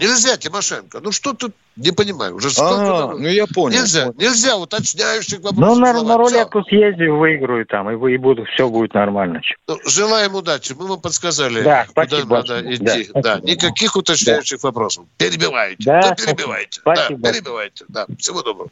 Нельзя, 0.00 0.38
Тимошенко. 0.38 1.00
Ну 1.00 1.12
что 1.12 1.34
тут, 1.34 1.52
не 1.76 1.92
понимаю, 1.92 2.34
уже 2.36 2.50
сколько... 2.50 3.04
А, 3.04 3.06
ну 3.08 3.28
я 3.28 3.46
понял. 3.46 3.80
Нельзя, 3.80 4.10
нельзя 4.16 4.56
уточняющих 4.56 5.40
вопросов. 5.40 5.76
Ну, 5.76 5.78
на, 5.78 6.02
на 6.02 6.16
рулетку 6.16 6.62
съезди, 6.64 7.04
выиграю 7.04 7.66
там, 7.66 7.90
и, 7.90 8.14
и 8.14 8.16
буду, 8.16 8.46
все 8.46 8.70
будет 8.70 8.94
нормально. 8.94 9.42
Ну, 9.68 9.78
желаем 9.84 10.34
удачи. 10.34 10.72
Мы 10.72 10.86
вам 10.86 11.02
подсказали, 11.02 11.62
да, 11.62 11.86
куда 11.94 12.24
надо 12.24 12.74
идти. 12.74 13.10
Да, 13.12 13.20
да, 13.20 13.40
никаких 13.40 13.94
уточняющих 13.94 14.62
да. 14.62 14.68
вопросов. 14.68 15.04
Перебивайте. 15.18 15.84
Да, 15.84 16.00
да 16.00 16.14
перебивайте. 16.14 16.80
Спасибо. 16.80 17.20
Да, 17.20 17.32
перебивайте. 17.32 17.84
Да, 17.88 18.06
всего 18.18 18.42
доброго. 18.42 18.70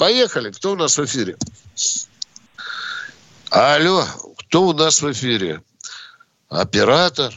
Поехали. 0.00 0.50
Кто 0.50 0.72
у 0.72 0.74
нас 0.74 0.98
в 0.98 1.04
эфире? 1.04 1.36
Алло, 3.50 4.04
кто 4.38 4.64
у 4.64 4.72
нас 4.72 5.00
в 5.00 5.12
эфире? 5.12 5.62
Оператор 6.48 7.32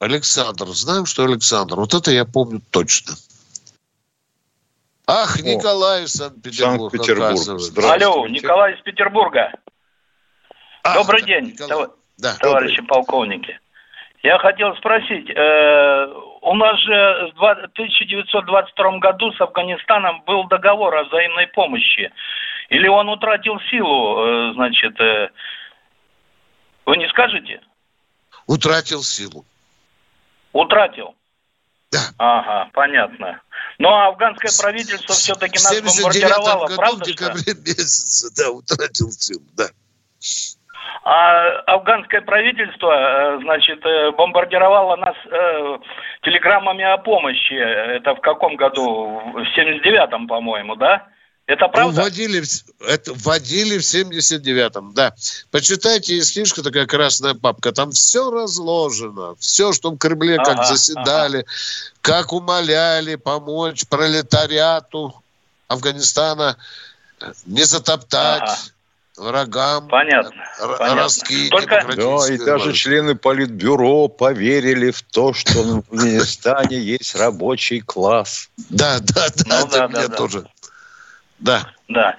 Александр. 0.00 0.66
Знаем, 0.66 1.06
что 1.06 1.24
Александр. 1.24 1.76
Вот 1.76 1.94
это 1.94 2.10
я 2.10 2.24
помню 2.24 2.60
точно. 2.70 3.14
Ах, 5.06 5.40
Николай 5.40 6.04
из 6.04 6.12
Санкт-Петербурга. 6.12 6.98
Санкт-Петербург. 7.36 8.02
Алло, 8.02 8.28
Николай 8.28 8.74
из 8.74 8.80
Петербурга. 8.82 9.52
Ах, 10.84 10.94
Добрый 10.94 11.22
день, 11.22 11.56
тов... 11.56 11.94
да, 12.18 12.34
товарищи 12.36 12.76
добрый. 12.76 12.88
полковники. 12.88 13.58
Я 14.22 14.38
хотел 14.38 14.76
спросить, 14.76 15.30
э, 15.30 16.12
у 16.42 16.54
нас 16.54 16.78
же 16.80 17.32
в 17.36 17.44
1922 17.72 18.98
году 18.98 19.32
с 19.32 19.40
Афганистаном 19.40 20.22
был 20.26 20.44
договор 20.48 20.94
о 20.94 21.04
взаимной 21.04 21.46
помощи. 21.48 22.12
Или 22.68 22.86
он 22.88 23.08
утратил 23.08 23.58
силу, 23.70 24.18
э, 24.18 24.52
значит, 24.54 25.00
э, 25.00 25.30
вы 26.84 26.96
не 26.96 27.08
скажете? 27.08 27.60
Утратил 28.46 29.02
силу. 29.02 29.44
Утратил? 30.52 31.14
Да. 31.90 31.98
Ага, 32.18 32.70
понятно. 32.74 33.40
Но 33.78 33.90
ну, 33.90 33.94
а 33.94 34.06
афганское 34.08 34.50
правительство 34.60 35.14
все-таки 35.14 35.58
нас 35.58 35.80
бомбардировало, 35.80 36.66
году, 36.66 36.76
правда? 36.76 37.04
в 37.04 37.06
декабре 37.06 37.54
месяце, 37.66 38.28
да, 38.36 38.50
утратил 38.50 39.10
силу, 39.10 39.44
да. 39.56 39.68
А 41.04 41.60
афганское 41.66 42.20
правительство, 42.20 42.92
э, 42.92 43.38
значит, 43.42 43.84
э, 43.86 44.10
бомбардировало 44.10 44.96
нас 44.96 45.14
э, 45.30 45.78
телеграммами 46.22 46.84
о 46.84 46.98
помощи. 46.98 47.54
Это 47.54 48.14
в 48.14 48.20
каком 48.20 48.56
году? 48.56 49.22
В 49.32 49.58
79-м, 49.58 50.26
по-моему, 50.26 50.76
да? 50.76 51.06
Это 51.48 51.64
ну, 51.64 51.72
правда? 51.72 52.02
Вводили, 52.02 52.42
это 52.86 53.14
вводили 53.14 53.78
в 53.78 53.80
79-м, 53.80 54.92
да. 54.92 55.14
Почитайте, 55.50 56.14
есть 56.14 56.34
книжка 56.34 56.62
такая 56.62 56.84
красная 56.84 57.32
папка, 57.32 57.72
там 57.72 57.90
все 57.90 58.30
разложено, 58.30 59.34
все, 59.40 59.72
что 59.72 59.90
в 59.90 59.96
Кремле 59.96 60.36
ага, 60.36 60.56
как 60.56 60.66
заседали, 60.66 61.38
ага. 61.38 61.46
как 62.02 62.34
умоляли 62.34 63.14
помочь 63.14 63.86
пролетариату 63.86 65.22
Афганистана 65.68 66.58
не 67.46 67.64
затоптать. 67.64 68.42
Ага 68.42 68.58
врагам 69.18 69.88
понятно, 69.88 70.44
ростки 70.78 71.48
Только... 71.48 71.84
Да, 71.96 72.32
и 72.32 72.38
даже 72.38 72.72
члены 72.72 73.16
Политбюро 73.16 74.06
поверили 74.06 74.90
в 74.90 75.02
то, 75.02 75.32
что 75.32 75.60
в 75.62 75.78
Афганистане 75.90 76.78
есть 76.78 77.16
рабочий 77.16 77.80
класс. 77.80 78.48
Да, 78.70 78.98
да, 79.00 79.26
да, 79.34 79.60
ну, 79.60 79.66
да, 79.66 79.88
мне 79.88 80.06
да, 80.06 80.16
тоже. 80.16 80.46
Да. 81.38 81.62
Да. 81.88 82.16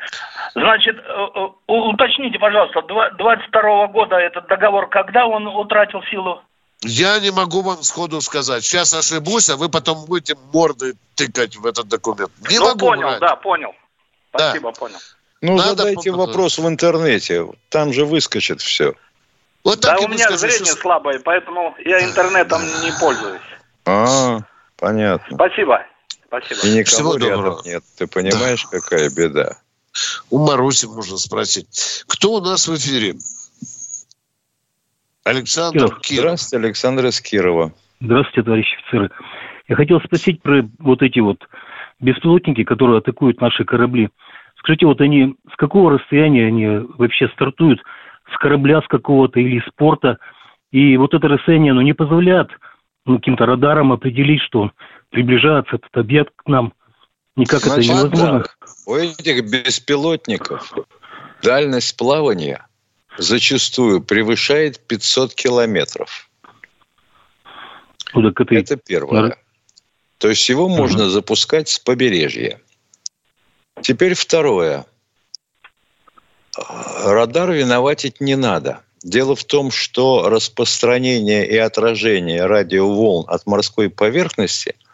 Значит, 0.53 0.97
э, 0.97 1.01
э, 1.01 1.47
уточните, 1.67 2.39
пожалуйста, 2.39 2.81
22 2.81 3.87
года 3.87 4.15
этот 4.15 4.47
договор, 4.47 4.87
когда 4.89 5.27
он 5.27 5.47
утратил 5.47 6.01
силу? 6.03 6.41
Я 6.81 7.19
не 7.19 7.31
могу 7.31 7.61
вам 7.61 7.83
сходу 7.83 8.21
сказать. 8.21 8.63
Сейчас 8.63 8.93
ошибусь, 8.93 9.49
а 9.49 9.57
вы 9.57 9.69
потом 9.69 10.05
будете 10.05 10.35
морды 10.53 10.93
тыкать 11.15 11.57
в 11.57 11.65
этот 11.65 11.89
документ. 11.89 12.31
Не 12.49 12.57
ну, 12.57 12.65
могу 12.67 12.87
понял, 12.87 13.07
врать. 13.07 13.19
да, 13.19 13.35
понял. 13.35 13.75
Спасибо, 14.29 14.71
да. 14.71 14.79
понял. 14.79 14.97
Ну, 15.41 15.57
Надо 15.57 15.69
задайте 15.69 16.11
попытаться. 16.11 16.27
вопрос 16.27 16.57
в 16.57 16.67
интернете. 16.67 17.47
Там 17.69 17.91
же 17.91 18.05
выскочит 18.05 18.61
все. 18.61 18.93
Вот 19.63 19.81
да, 19.81 19.97
у 19.97 20.07
меня 20.07 20.29
зрение 20.37 20.71
что... 20.71 20.81
слабое, 20.81 21.19
поэтому 21.19 21.75
я 21.83 22.01
интернетом 22.03 22.61
не 22.81 22.91
пользуюсь. 22.99 23.41
А, 23.85 24.39
понятно. 24.77 25.35
Спасибо. 25.35 25.85
Спасибо. 26.29 26.59
И 26.63 26.77
никого 26.77 26.85
Всего 26.85 27.15
рядом 27.15 27.43
доброго. 27.43 27.61
нет. 27.65 27.83
Ты 27.97 28.07
понимаешь, 28.07 28.63
да. 28.71 28.79
какая 28.79 29.09
беда? 29.09 29.57
У 30.29 30.37
Маруси 30.37 30.85
можно 30.85 31.17
спросить. 31.17 32.03
Кто 32.07 32.33
у 32.33 32.41
нас 32.41 32.67
в 32.67 32.75
эфире? 32.75 33.15
Александр 35.23 35.79
Киров. 35.79 36.01
Киров. 36.01 36.21
Здравствуйте, 36.21 36.65
Александр 36.65 37.05
из 37.07 37.21
Кирова. 37.21 37.73
Здравствуйте, 37.99 38.43
товарищи 38.43 38.77
офицеры. 38.77 39.09
Я 39.67 39.75
хотел 39.75 39.99
спросить 40.01 40.41
про 40.41 40.67
вот 40.79 41.01
эти 41.01 41.19
вот 41.19 41.39
беспилотники, 41.99 42.63
которые 42.63 42.99
атакуют 42.99 43.41
наши 43.41 43.65
корабли. 43.65 44.09
Скажите, 44.59 44.85
вот 44.85 45.01
они 45.01 45.35
с 45.51 45.55
какого 45.57 45.91
расстояния 45.97 46.47
они 46.47 46.67
вообще 46.97 47.27
стартуют? 47.29 47.81
С 48.33 48.37
корабля 48.37 48.81
с 48.81 48.87
какого-то 48.87 49.39
или 49.39 49.59
с 49.59 49.69
порта? 49.75 50.19
И 50.71 50.95
вот 50.97 51.13
это 51.15 51.27
расстояние, 51.27 51.71
оно 51.71 51.81
не 51.81 51.93
позволяет 51.93 52.49
ну, 53.05 53.17
каким-то 53.17 53.45
радаром 53.45 53.91
определить, 53.91 54.41
что 54.41 54.71
приближается 55.09 55.75
этот 55.75 55.95
объект 55.95 56.33
к 56.35 56.47
нам. 56.47 56.73
Никак 57.35 57.61
Значит, 57.61 57.91
это 57.91 57.99
невозможно. 57.99 58.39
Так, 58.41 58.57
у 58.85 58.95
этих 58.95 59.49
беспилотников 59.49 60.73
дальность 61.41 61.95
плавания 61.97 62.67
зачастую 63.17 64.01
превышает 64.01 64.79
500 64.87 65.33
километров. 65.33 66.29
Ну, 68.13 68.27
это... 68.29 68.55
это 68.55 68.77
первое. 68.77 69.37
То 70.17 70.29
есть 70.29 70.47
его 70.49 70.65
угу. 70.65 70.75
можно 70.75 71.09
запускать 71.09 71.69
с 71.69 71.79
побережья. 71.79 72.59
Теперь 73.81 74.15
второе. 74.15 74.85
Радар 77.05 77.51
виноватить 77.51 78.19
не 78.19 78.35
надо. 78.35 78.81
Дело 79.01 79.33
в 79.33 79.45
том, 79.45 79.71
что 79.71 80.27
распространение 80.27 81.47
и 81.47 81.55
отражение 81.55 82.45
радиоволн 82.45 83.23
от 83.29 83.45
морской 83.45 83.89
поверхности– 83.89 84.75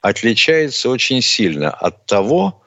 отличается 0.00 0.90
очень 0.90 1.22
сильно 1.22 1.70
от 1.70 2.06
того, 2.06 2.62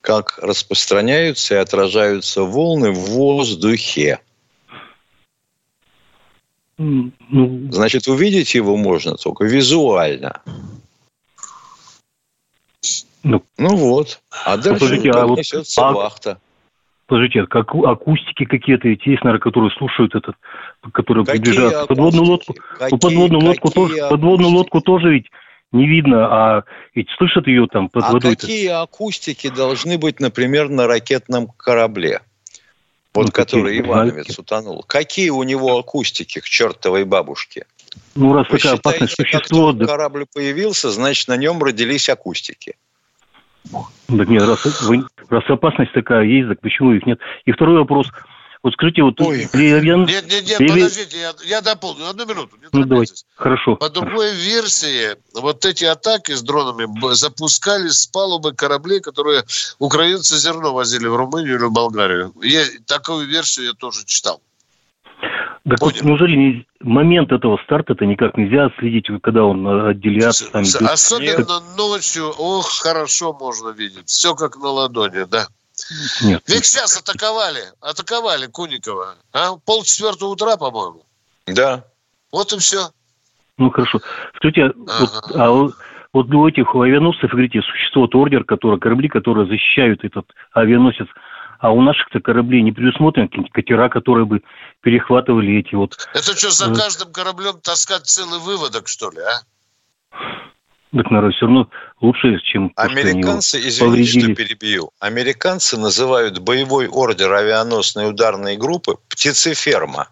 как 0.00 0.38
распространяются 0.38 1.54
и 1.54 1.58
отражаются 1.58 2.42
волны 2.42 2.92
в 2.92 3.10
воздухе. 3.10 4.20
Ну, 6.78 7.10
Значит, 7.72 8.06
увидеть 8.06 8.54
его 8.54 8.76
можно 8.76 9.16
только 9.16 9.44
визуально. 9.44 10.40
Ну, 13.24 13.42
ну 13.58 13.76
вот. 13.76 14.20
А 14.44 14.56
дальше 14.56 14.80
Подождите, 14.80 15.10
а 15.10 15.26
вот, 15.26 15.38
несется 15.38 15.88
а, 15.88 15.92
вахта. 15.92 16.40
Подождите, 17.06 17.46
как 17.46 17.74
акустики 17.74 18.44
какие-то 18.44 18.86
есть, 18.88 19.04
наверное, 19.06 19.40
которые 19.40 19.72
слушают 19.72 20.14
этот, 20.14 20.36
которые 20.92 21.24
какие 21.24 21.42
приближаются. 21.42 21.86
Подводную 21.86 22.24
лодку, 22.24 22.54
какие, 22.54 22.90
ну, 22.90 22.98
подводную 22.98 23.44
лодку 23.44 23.70
тоже, 23.70 24.08
подводную 24.08 24.50
лодку 24.52 24.80
тоже 24.80 25.14
ведь 25.14 25.26
не 25.72 25.86
видно, 25.86 26.26
а 26.26 26.64
ведь 26.94 27.08
слышат 27.18 27.46
ее 27.46 27.66
там 27.66 27.88
под 27.88 28.04
а 28.04 28.12
водой. 28.12 28.36
какие 28.36 28.68
акустики 28.68 29.50
должны 29.50 29.98
быть, 29.98 30.20
например, 30.20 30.68
на 30.68 30.86
ракетном 30.86 31.48
корабле? 31.48 32.20
Вот 33.14 33.26
ну, 33.26 33.32
который 33.32 33.76
какие? 33.76 33.86
Ивановец 33.86 34.38
утонул. 34.38 34.84
Какие 34.86 35.30
у 35.30 35.42
него 35.42 35.78
акустики 35.78 36.40
к 36.40 36.44
чертовой 36.44 37.04
бабушке? 37.04 37.66
Ну, 38.14 38.32
раз 38.32 38.48
Вы 38.48 38.58
такая 38.58 38.76
считаете, 38.76 38.80
опасность 38.80 39.16
существует... 39.16 39.78
Как 39.78 39.88
корабль 39.88 40.26
появился, 40.32 40.90
значит, 40.90 41.28
на 41.28 41.36
нем 41.36 41.62
родились 41.62 42.08
акустики. 42.08 42.74
Так 43.70 44.28
нет, 44.28 44.42
раз, 44.42 44.66
раз 45.28 45.44
опасность 45.48 45.92
такая 45.92 46.24
есть, 46.24 46.48
так 46.48 46.60
почему 46.60 46.92
их 46.92 47.04
нет? 47.06 47.18
И 47.44 47.52
второй 47.52 47.78
вопрос– 47.78 48.10
вот 48.62 48.72
скажите, 48.72 49.02
вот... 49.02 49.20
Ой. 49.20 49.48
Левен, 49.52 50.04
нет, 50.04 50.24
нет, 50.28 50.46
нет, 50.46 50.60
Левен... 50.60 50.74
подождите, 50.74 51.18
я, 51.18 51.32
я 51.44 51.60
дополню. 51.60 52.08
Одну 52.08 52.26
минуту. 52.26 52.56
Не 52.56 52.68
ну, 52.72 52.84
давайте. 52.84 53.14
Хорошо. 53.36 53.76
По 53.76 53.88
другой 53.88 54.34
версии, 54.34 55.16
вот 55.34 55.64
эти 55.64 55.84
атаки 55.84 56.32
с 56.32 56.42
дронами 56.42 56.86
запускались 57.14 58.00
с 58.00 58.06
палубы 58.06 58.52
кораблей, 58.52 59.00
которые 59.00 59.44
украинцы 59.78 60.36
зерно 60.36 60.74
возили 60.74 61.06
в 61.06 61.16
Румынию 61.16 61.56
или 61.56 61.64
в 61.64 61.72
Болгарию. 61.72 62.32
Я, 62.42 62.64
такую 62.86 63.26
версию 63.26 63.66
я 63.66 63.72
тоже 63.74 64.04
читал. 64.04 64.40
Так 65.68 65.80
вот, 65.80 66.00
неужели 66.02 66.66
момент 66.80 67.30
этого 67.30 67.58
старта 67.64 67.92
это 67.92 68.06
никак 68.06 68.36
нельзя 68.36 68.70
следить, 68.78 69.06
когда 69.22 69.44
он 69.44 69.66
отделяется? 69.88 70.50
Там, 70.50 70.62
Особенно 70.62 71.38
Нет. 71.38 71.76
ночью, 71.76 72.32
ох, 72.38 72.70
хорошо 72.80 73.36
можно 73.38 73.70
видеть. 73.70 74.08
Все 74.08 74.34
как 74.34 74.56
на 74.56 74.68
ладони, 74.68 75.24
да. 75.24 75.48
Нет. 76.22 76.42
Ведь 76.46 76.66
сейчас 76.66 76.96
атаковали, 76.96 77.62
атаковали 77.80 78.46
Куникова. 78.46 79.16
А? 79.32 79.56
Пол 79.56 79.84
четвертого 79.84 80.30
утра, 80.30 80.56
по-моему. 80.56 81.04
Да. 81.46 81.84
Вот 82.32 82.52
и 82.52 82.58
все. 82.58 82.90
Ну, 83.56 83.70
хорошо. 83.70 84.00
Скажите, 84.36 84.66
ага. 84.66 84.74
вот, 85.00 85.36
а 85.36 85.50
вот 86.12 86.34
у 86.34 86.48
этих 86.48 86.74
авианосцев, 86.74 87.30
говорите, 87.30 87.60
существует 87.62 88.14
ордер, 88.14 88.44
который, 88.44 88.78
корабли, 88.78 89.08
которые 89.08 89.46
защищают 89.46 90.04
этот 90.04 90.26
авианосец, 90.52 91.08
а 91.58 91.72
у 91.72 91.82
наших-то 91.82 92.20
кораблей 92.20 92.62
не 92.62 92.72
предусмотрены 92.72 93.28
какие-нибудь 93.28 93.52
катера, 93.52 93.88
которые 93.88 94.26
бы 94.26 94.42
перехватывали 94.80 95.58
эти 95.58 95.74
вот... 95.74 95.96
Это 96.14 96.36
что, 96.36 96.50
за 96.50 96.72
каждым 96.74 97.12
кораблем 97.12 97.60
таскать 97.60 98.06
целый 98.06 98.38
выводок, 98.38 98.86
что 98.88 99.10
ли, 99.10 99.18
а? 99.18 99.40
Так, 100.92 101.10
наверное, 101.10 101.32
все 101.32 101.46
равно 101.46 101.68
лучше, 102.00 102.38
чем... 102.44 102.72
Американцы, 102.76 103.58
извините, 103.60 104.20
что 104.20 104.34
перебью, 104.34 104.90
американцы 105.00 105.76
называют 105.76 106.38
боевой 106.38 106.88
ордер 106.88 107.32
авианосной 107.32 108.08
ударной 108.08 108.56
группы 108.56 108.96
«птицеферма», 109.08 110.08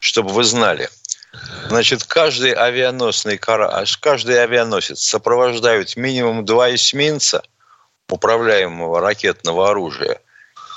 чтобы 0.00 0.30
вы 0.30 0.42
знали. 0.42 0.88
Значит, 1.68 2.04
каждый 2.04 2.52
авианосный 2.52 3.38
каждый 3.38 4.42
авианосец 4.42 5.00
сопровождают 5.00 5.96
минимум 5.96 6.44
два 6.44 6.74
эсминца 6.74 7.42
управляемого 8.08 9.00
ракетного 9.00 9.70
оружия 9.70 10.20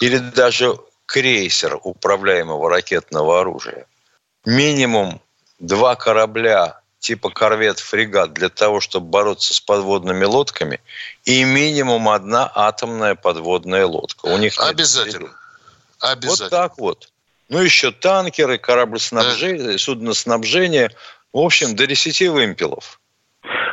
или 0.01 0.17
даже 0.17 0.77
крейсер 1.05 1.79
управляемого 1.83 2.69
ракетного 2.69 3.41
оружия. 3.41 3.85
Минимум 4.45 5.21
два 5.59 5.95
корабля 5.95 6.81
типа 7.07 7.29
корвет-фрегат 7.29 8.33
для 8.33 8.49
того, 8.49 8.81
чтобы 8.81 9.07
бороться 9.07 9.53
с 9.53 9.61
подводными 9.61 10.25
лодками, 10.25 10.81
и 11.23 11.45
минимум 11.45 12.09
одна 12.09 12.51
атомная 12.53 13.15
подводная 13.15 13.85
лодка. 13.85 14.25
У 14.25 14.37
них 14.37 14.53
Обязательно. 14.59 15.29
Обязательно. 16.01 16.27
Вот 16.27 16.49
так 16.49 16.77
вот. 16.77 17.09
Ну, 17.47 17.61
еще 17.61 17.91
танкеры, 17.91 18.57
кораблеснабжение, 18.57 19.71
да. 19.71 19.77
судноснабжение. 19.77 20.89
В 21.31 21.39
общем, 21.39 21.77
до 21.77 21.87
10 21.87 22.27
вымпелов. 22.27 22.99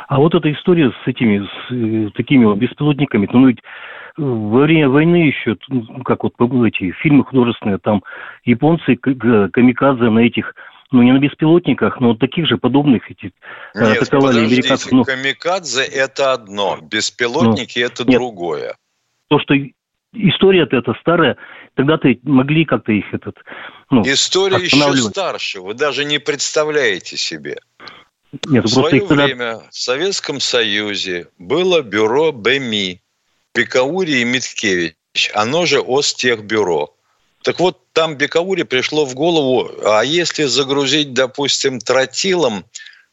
А 0.07 0.17
вот 0.17 0.33
эта 0.33 0.53
история 0.53 0.93
с 1.03 1.07
этими, 1.07 1.45
с 1.45 1.73
э, 1.73 2.11
такими 2.15 2.45
вот 2.45 2.57
беспилотниками, 2.57 3.27
ну 3.33 3.47
ведь 3.47 3.59
во 4.15 4.61
время 4.61 4.87
войны 4.87 5.27
еще, 5.27 5.57
ну, 5.67 6.03
как 6.03 6.23
вот 6.23 6.35
эти 6.39 6.91
фильмы 7.01 7.25
художественные, 7.25 7.79
там 7.79 8.01
японцы 8.45 8.95
камикадзе 8.95 10.09
на 10.09 10.19
этих 10.19 10.53
ну 10.91 11.01
не 11.01 11.11
на 11.11 11.19
беспилотниках, 11.19 11.99
но 11.99 12.15
таких 12.15 12.47
же 12.47 12.57
подобных 12.57 13.09
эти 13.09 13.31
э, 13.73 13.89
Нет, 13.89 14.01
атаковали 14.01 14.45
американцев. 14.45 14.91
Ну, 14.91 15.03
камикадзе 15.03 15.83
это 15.83 16.33
одно, 16.33 16.77
беспилотники 16.81 17.79
ну, 17.79 17.85
это 17.85 18.03
нет, 18.05 18.17
другое. 18.17 18.77
То, 19.27 19.39
что 19.39 19.55
история-то 20.13 20.77
это 20.77 20.93
старая, 21.01 21.37
тогда-то 21.75 22.09
могли 22.23 22.65
как-то 22.65 22.91
их 22.91 23.13
этот... 23.13 23.35
Ну, 23.89 24.01
История 24.03 24.57
еще 24.57 24.95
старше, 24.95 25.61
вы 25.61 25.73
даже 25.73 26.05
не 26.05 26.19
представляете 26.19 27.17
себе. 27.17 27.57
Нет, 28.47 28.65
в 28.65 28.67
свое 28.67 28.97
их 28.97 29.07
тогда... 29.07 29.25
время 29.25 29.59
в 29.69 29.75
Советском 29.75 30.39
Союзе 30.39 31.27
было 31.37 31.81
бюро 31.81 32.31
БМИ, 32.31 33.01
Бекаури 33.53 34.21
и 34.21 34.25
Миткевич, 34.25 34.95
оно 35.33 35.65
же 35.65 35.81
Остехбюро. 35.85 36.94
Так 37.45 37.59
вот, 37.59 37.93
там 37.93 38.15
Бекаури 38.15 38.63
пришло 38.63 39.05
в 39.05 39.13
голову, 39.13 39.69
а 39.83 40.01
если 40.01 40.45
загрузить, 40.45 41.13
допустим, 41.13 41.77
тротилом 41.77 42.65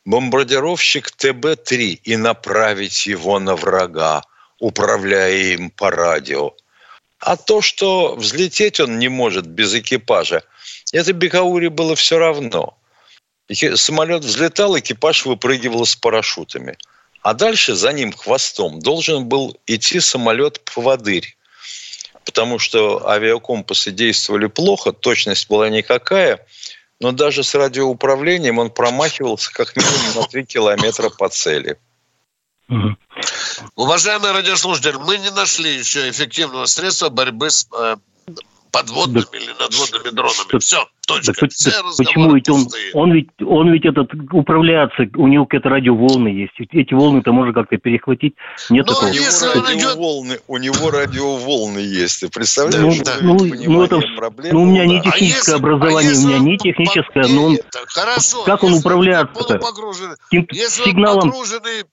бомбардировщик 0.06 1.10
ТБ-3 1.18 2.00
и 2.02 2.16
направить 2.16 3.04
его 3.04 3.38
на 3.38 3.56
врага, 3.56 4.22
управляя 4.58 5.52
им 5.52 5.68
по 5.68 5.90
радио, 5.90 6.54
а 7.18 7.36
то, 7.36 7.60
что 7.60 8.14
взлететь 8.16 8.80
он 8.80 8.98
не 8.98 9.08
может 9.08 9.46
без 9.46 9.74
экипажа, 9.74 10.42
это 10.94 11.12
Бекаури 11.12 11.68
было 11.68 11.94
все 11.94 12.16
равно. 12.16 12.78
Самолет 13.74 14.24
взлетал, 14.24 14.78
экипаж 14.78 15.26
выпрыгивал 15.26 15.84
с 15.84 15.94
парашютами. 15.94 16.78
А 17.20 17.34
дальше 17.34 17.74
за 17.74 17.92
ним 17.92 18.14
хвостом 18.14 18.80
должен 18.80 19.26
был 19.26 19.60
идти 19.66 20.00
самолет-поводырь. 20.00 21.36
Потому 22.24 22.58
что 22.58 23.08
авиакомпасы 23.08 23.90
действовали 23.90 24.46
плохо, 24.46 24.92
точность 24.92 25.48
была 25.48 25.68
никакая, 25.68 26.46
но 27.00 27.12
даже 27.12 27.42
с 27.42 27.54
радиоуправлением 27.54 28.58
он 28.58 28.70
промахивался 28.70 29.52
как 29.52 29.76
минимум 29.76 30.22
на 30.22 30.28
3 30.28 30.44
километра 30.44 31.10
по 31.10 31.28
цели. 31.28 31.78
Угу. 32.68 32.96
Уважаемые 33.74 34.32
радиослушатели, 34.32 34.96
мы 34.96 35.18
не 35.18 35.30
нашли 35.30 35.76
еще 35.76 36.08
эффективного 36.08 36.66
средства 36.66 37.08
борьбы 37.08 37.50
с 37.50 37.68
э, 37.76 37.96
подводными 38.72 39.26
да. 39.30 39.38
или 39.38 39.52
надводными 39.60 40.14
дронами. 40.14 40.48
Так, 40.50 40.60
Все, 40.62 40.88
точка. 41.06 41.34
Так, 41.34 41.50
Все 41.52 41.70
так, 41.70 41.84
почему 41.98 42.34
ведь 42.34 42.48
он, 42.48 42.66
он 42.94 43.12
ведь 43.12 43.28
он 43.46 43.70
ведь 43.70 43.84
этот 43.84 44.10
управляется, 44.32 45.04
у 45.16 45.28
него 45.28 45.44
какие-то 45.44 45.68
радиоволны 45.68 46.28
есть. 46.28 46.54
Эти 46.58 46.94
волны-то 46.94 47.32
можно 47.32 47.52
как-то 47.52 47.76
перехватить. 47.76 48.34
Нет 48.70 48.86
Но 48.86 48.94
такого. 48.94 49.10
Если 49.10 49.46
у, 49.46 49.54
него 49.54 49.66
радиоволны, 49.66 50.40
у 50.48 50.56
него 50.56 50.90
радиоволны 50.90 51.78
есть. 51.78 52.20
Ты 52.20 52.30
представляешь? 52.30 52.98
Ну, 52.98 53.04
да, 53.04 53.16
ну, 53.20 53.36
ну, 53.38 53.82
это, 53.84 54.00
проблемы, 54.16 54.54
ну, 54.54 54.62
у 54.62 54.66
меня 54.66 54.86
не 54.86 55.02
техническое 55.02 55.54
а 55.54 55.56
образование, 55.56 56.10
если, 56.10 56.24
а 56.24 56.26
у 56.26 56.28
меня 56.30 56.38
не 56.38 56.58
техническое, 56.58 57.28
но 57.28 57.44
он, 57.44 57.58
хорошо, 57.86 58.42
как 58.44 58.64
он 58.64 58.74
управляется-то? 58.74 59.60
Если 60.30 60.84
сигналом... 60.84 61.24
он 61.24 61.30
погруженный 61.30 61.84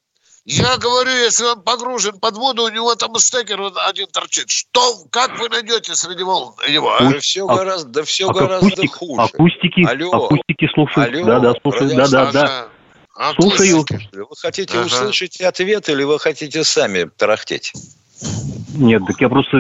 я 0.51 0.77
говорю, 0.77 1.11
если 1.11 1.45
он 1.45 1.61
погружен 1.61 2.19
под 2.19 2.35
воду, 2.35 2.63
у 2.63 2.69
него 2.69 2.95
там 2.95 3.15
стекер 3.19 3.61
один 3.87 4.07
торчит. 4.07 4.49
Что, 4.49 5.03
как 5.11 5.37
вы 5.39 5.47
найдете 5.47 5.93
среди 5.93 6.23
волн 6.23 6.55
его? 6.67 6.91
А? 6.95 7.07
Да 7.07 7.19
все 7.19 7.47
а, 7.47 7.55
гораздо, 7.55 7.89
да 7.89 8.03
все 8.03 8.29
а 8.29 8.33
гораздо 8.33 8.67
акустик, 8.67 8.95
хуже. 8.95 9.21
Акустики, 9.21 9.85
Алло. 9.87 10.25
акустики 10.25 10.67
слушаю. 10.73 11.05
Алло. 11.05 11.25
Да, 11.25 11.39
да, 11.39 11.53
слушаю, 11.61 11.95
да, 11.95 12.07
да, 12.07 12.31
да. 12.31 12.67
А 13.15 13.33
слушаю. 13.35 13.85
Вы 14.11 14.35
хотите 14.41 14.79
ага. 14.79 14.87
услышать 14.87 15.39
ответ 15.41 15.87
или 15.87 16.03
вы 16.03 16.17
хотите 16.17 16.63
сами 16.63 17.03
тарахтеть? 17.15 17.73
Нет, 18.73 19.03
так 19.05 19.21
я 19.21 19.29
просто... 19.29 19.57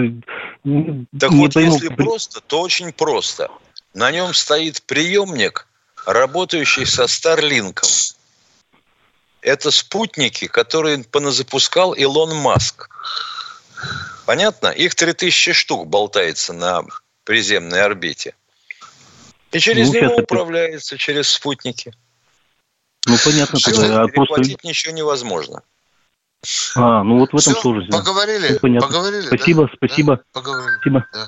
Так 1.19 1.31
вот, 1.31 1.53
пойму. 1.53 1.73
если 1.73 1.89
просто, 1.89 2.41
то 2.41 2.61
очень 2.61 2.93
просто. 2.93 3.51
На 3.93 4.09
нем 4.11 4.33
стоит 4.33 4.81
приемник, 4.83 5.67
работающий 6.07 6.87
со 6.87 7.05
Старлинком 7.05 7.87
это 9.41 9.71
спутники, 9.71 10.47
которые 10.47 11.03
поназапускал 11.03 11.93
Илон 11.93 12.35
Маск. 12.35 12.89
Понятно? 14.25 14.67
Их 14.67 14.95
3000 14.95 15.53
штук 15.53 15.87
болтается 15.87 16.53
на 16.53 16.83
приземной 17.23 17.81
орбите. 17.81 18.35
И 19.51 19.59
через 19.59 19.91
ну, 19.91 20.01
него 20.01 20.15
управляется, 20.17 20.95
это... 20.95 21.03
через 21.03 21.29
спутники. 21.29 21.93
Ну, 23.05 23.17
понятно. 23.23 23.59
Тогда, 23.59 24.03
а 24.03 24.07
просто... 24.07 24.41
ничего 24.63 24.93
невозможно. 24.93 25.63
А, 26.75 27.03
ну 27.03 27.19
вот 27.19 27.33
в 27.33 27.37
этом 27.37 27.53
Все, 27.53 27.61
тоже. 27.61 27.87
Поговорили? 27.87 28.53
Ну, 28.53 28.59
понятно. 28.59 28.87
Поговорили, 28.87 29.27
спасибо, 29.27 29.65
да? 29.65 29.73
спасибо. 29.75 30.15
Да? 30.17 30.23
Поговорили. 30.31 30.77
Спасибо. 30.79 31.07
Да. 31.13 31.27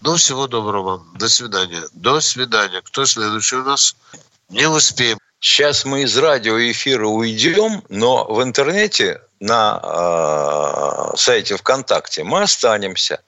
Ну, 0.00 0.16
всего 0.16 0.46
доброго 0.46 0.82
вам. 0.82 1.16
До 1.18 1.28
свидания. 1.28 1.82
До 1.92 2.20
свидания. 2.20 2.80
Кто 2.82 3.04
следующий 3.04 3.56
у 3.56 3.64
нас? 3.64 3.96
Не 4.48 4.68
успеем. 4.68 5.18
Сейчас 5.44 5.84
мы 5.84 6.02
из 6.02 6.16
радиоэфира 6.16 7.04
уйдем, 7.04 7.82
но 7.88 8.24
в 8.26 8.44
интернете 8.44 9.22
на 9.40 9.80
э, 9.82 11.16
сайте 11.16 11.56
ВКонтакте 11.56 12.22
мы 12.22 12.42
останемся 12.42 13.20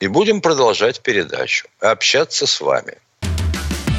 и 0.00 0.06
будем 0.06 0.40
продолжать 0.40 1.02
передачу, 1.02 1.68
общаться 1.78 2.46
с 2.46 2.58
вами. 2.58 2.96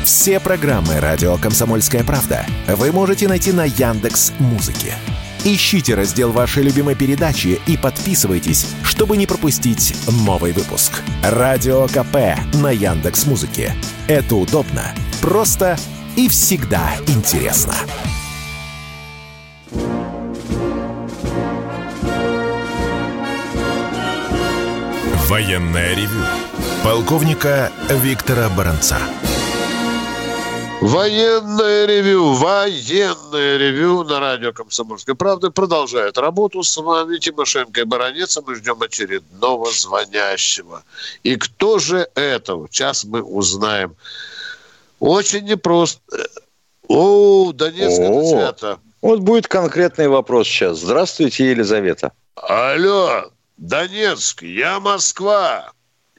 Все 0.04 0.40
программы 0.40 1.00
радио 1.00 1.38
Комсомольская 1.38 2.04
правда 2.04 2.44
вы 2.68 2.92
можете 2.92 3.28
найти 3.28 3.52
на 3.52 3.66
Яндекс 3.66 4.34
Музыке. 4.40 4.96
Ищите 5.46 5.94
раздел 5.94 6.32
вашей 6.32 6.64
любимой 6.64 6.96
передачи 6.96 7.62
и 7.68 7.78
подписывайтесь, 7.78 8.66
чтобы 8.84 9.16
не 9.16 9.28
пропустить 9.28 9.94
новый 10.08 10.54
выпуск. 10.54 11.04
Радио 11.24 11.86
КП 11.88 12.36
на 12.56 12.72
Яндекс 12.72 13.28
Музыке. 13.28 13.76
Это 14.08 14.38
удобно, 14.38 14.96
просто 15.22 15.78
и 16.16 16.28
всегда 16.30 16.96
интересно. 17.08 17.76
Военная 25.28 25.96
ревю. 25.96 26.24
Полковника 26.84 27.72
Виктора 27.90 28.50
Баранца. 28.50 28.98
Военное 30.82 31.86
ревю, 31.86 32.34
военное 32.34 33.58
ревю 33.58 34.04
на 34.04 34.20
радио 34.20 34.52
«Комсомольская 34.52 35.16
правда» 35.16 35.50
продолжает 35.50 36.18
работу 36.18 36.62
с 36.62 36.76
вами 36.76 37.20
Тимошенко 37.20 37.82
и 37.82 37.84
Баранец. 37.86 38.38
Мы 38.46 38.56
ждем 38.56 38.82
очередного 38.82 39.72
звонящего. 39.72 40.84
И 41.24 41.38
кто 41.38 41.80
же 41.80 42.10
это? 42.16 42.60
Сейчас 42.70 43.06
мы 43.06 43.24
узнаем. 43.24 43.96
Очень 45.04 45.44
непросто. 45.44 46.02
О, 46.88 47.52
Донецк 47.52 48.00
это 48.00 48.24
свято. 48.24 48.80
Вот 49.02 49.20
будет 49.20 49.50
конкретный 49.50 50.08
вопрос 50.08 50.48
сейчас. 50.48 50.78
Здравствуйте, 50.78 51.50
Елизавета. 51.50 52.14
Алло, 52.36 53.26
Донецк, 53.58 54.42
я 54.44 54.80
Москва. 54.80 55.74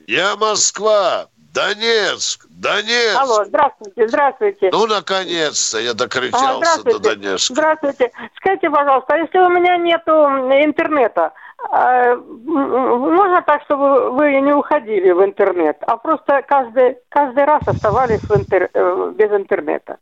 Я 0.06 0.36
Москва. 0.36 1.28
Донецк, 1.54 2.44
Донецк. 2.50 3.16
Алло, 3.16 3.44
здравствуйте, 3.46 4.08
здравствуйте. 4.08 4.68
Ну, 4.70 4.86
наконец-то 4.86 5.78
я 5.78 5.94
докричался 5.94 6.80
а, 6.80 6.82
до 6.82 6.98
Донецка. 6.98 7.54
Здравствуйте. 7.54 8.10
Скажите, 8.36 8.68
пожалуйста, 8.68 9.14
а 9.14 9.18
если 9.18 9.38
у 9.38 9.48
меня 9.48 9.78
нету 9.78 10.12
интернета, 10.12 11.32
а, 11.70 12.16
можно 12.16 13.42
так, 13.42 13.62
чтобы 13.64 14.10
вы 14.10 14.40
не 14.40 14.52
уходили 14.52 15.10
в 15.10 15.24
интернет, 15.24 15.76
а 15.86 15.96
просто 15.96 16.42
каждый, 16.46 16.98
каждый 17.08 17.44
раз 17.44 17.66
оставались 17.66 18.20
в 18.20 18.36
интер, 18.36 18.70
э, 18.72 19.12
без 19.16 19.30
интернета? 19.30 19.98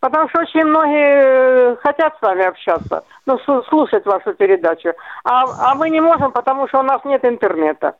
Потому 0.00 0.28
что 0.30 0.40
очень 0.40 0.64
многие 0.64 1.72
э, 1.72 1.76
хотят 1.76 2.16
с 2.18 2.22
вами 2.22 2.44
общаться, 2.44 3.04
ну, 3.26 3.38
слушать 3.68 4.04
вашу 4.06 4.34
передачу. 4.34 4.94
А, 5.24 5.70
а 5.70 5.74
мы 5.74 5.90
не 5.90 6.00
можем, 6.00 6.32
потому 6.32 6.66
что 6.68 6.80
у 6.80 6.82
нас 6.82 7.04
нет 7.04 7.24
интернета. 7.24 7.94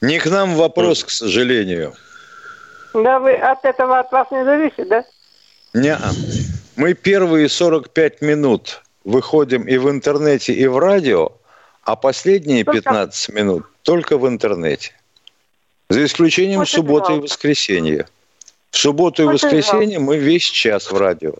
Не 0.00 0.18
к 0.18 0.26
нам 0.26 0.54
вопрос, 0.54 1.04
к 1.04 1.10
сожалению. 1.10 1.92
Да, 2.94 3.18
вы 3.18 3.34
от 3.34 3.64
этого 3.64 3.98
от 3.98 4.10
вас 4.10 4.30
не 4.30 4.44
зависит, 4.44 4.88
да? 4.88 5.04
Не. 5.74 5.96
Мы 6.76 6.94
первые 6.94 7.48
45 7.48 8.22
минут 8.22 8.82
выходим 9.10 9.62
и 9.64 9.76
в 9.76 9.90
интернете, 9.90 10.52
и 10.52 10.66
в 10.66 10.78
радио, 10.78 11.32
а 11.84 11.96
последние 11.96 12.64
15 12.64 13.34
минут 13.34 13.66
только 13.82 14.18
в 14.18 14.26
интернете. 14.26 14.92
За 15.88 16.04
исключением 16.04 16.60
Очень 16.60 16.76
субботы 16.76 17.16
и 17.16 17.20
воскресенья. 17.20 18.06
В 18.70 18.76
субботу 18.76 19.22
и 19.22 19.26
Очень 19.26 19.34
воскресенье 19.34 19.98
мы 19.98 20.18
весь 20.18 20.44
час 20.44 20.92
в 20.92 20.96
радио. 20.96 21.34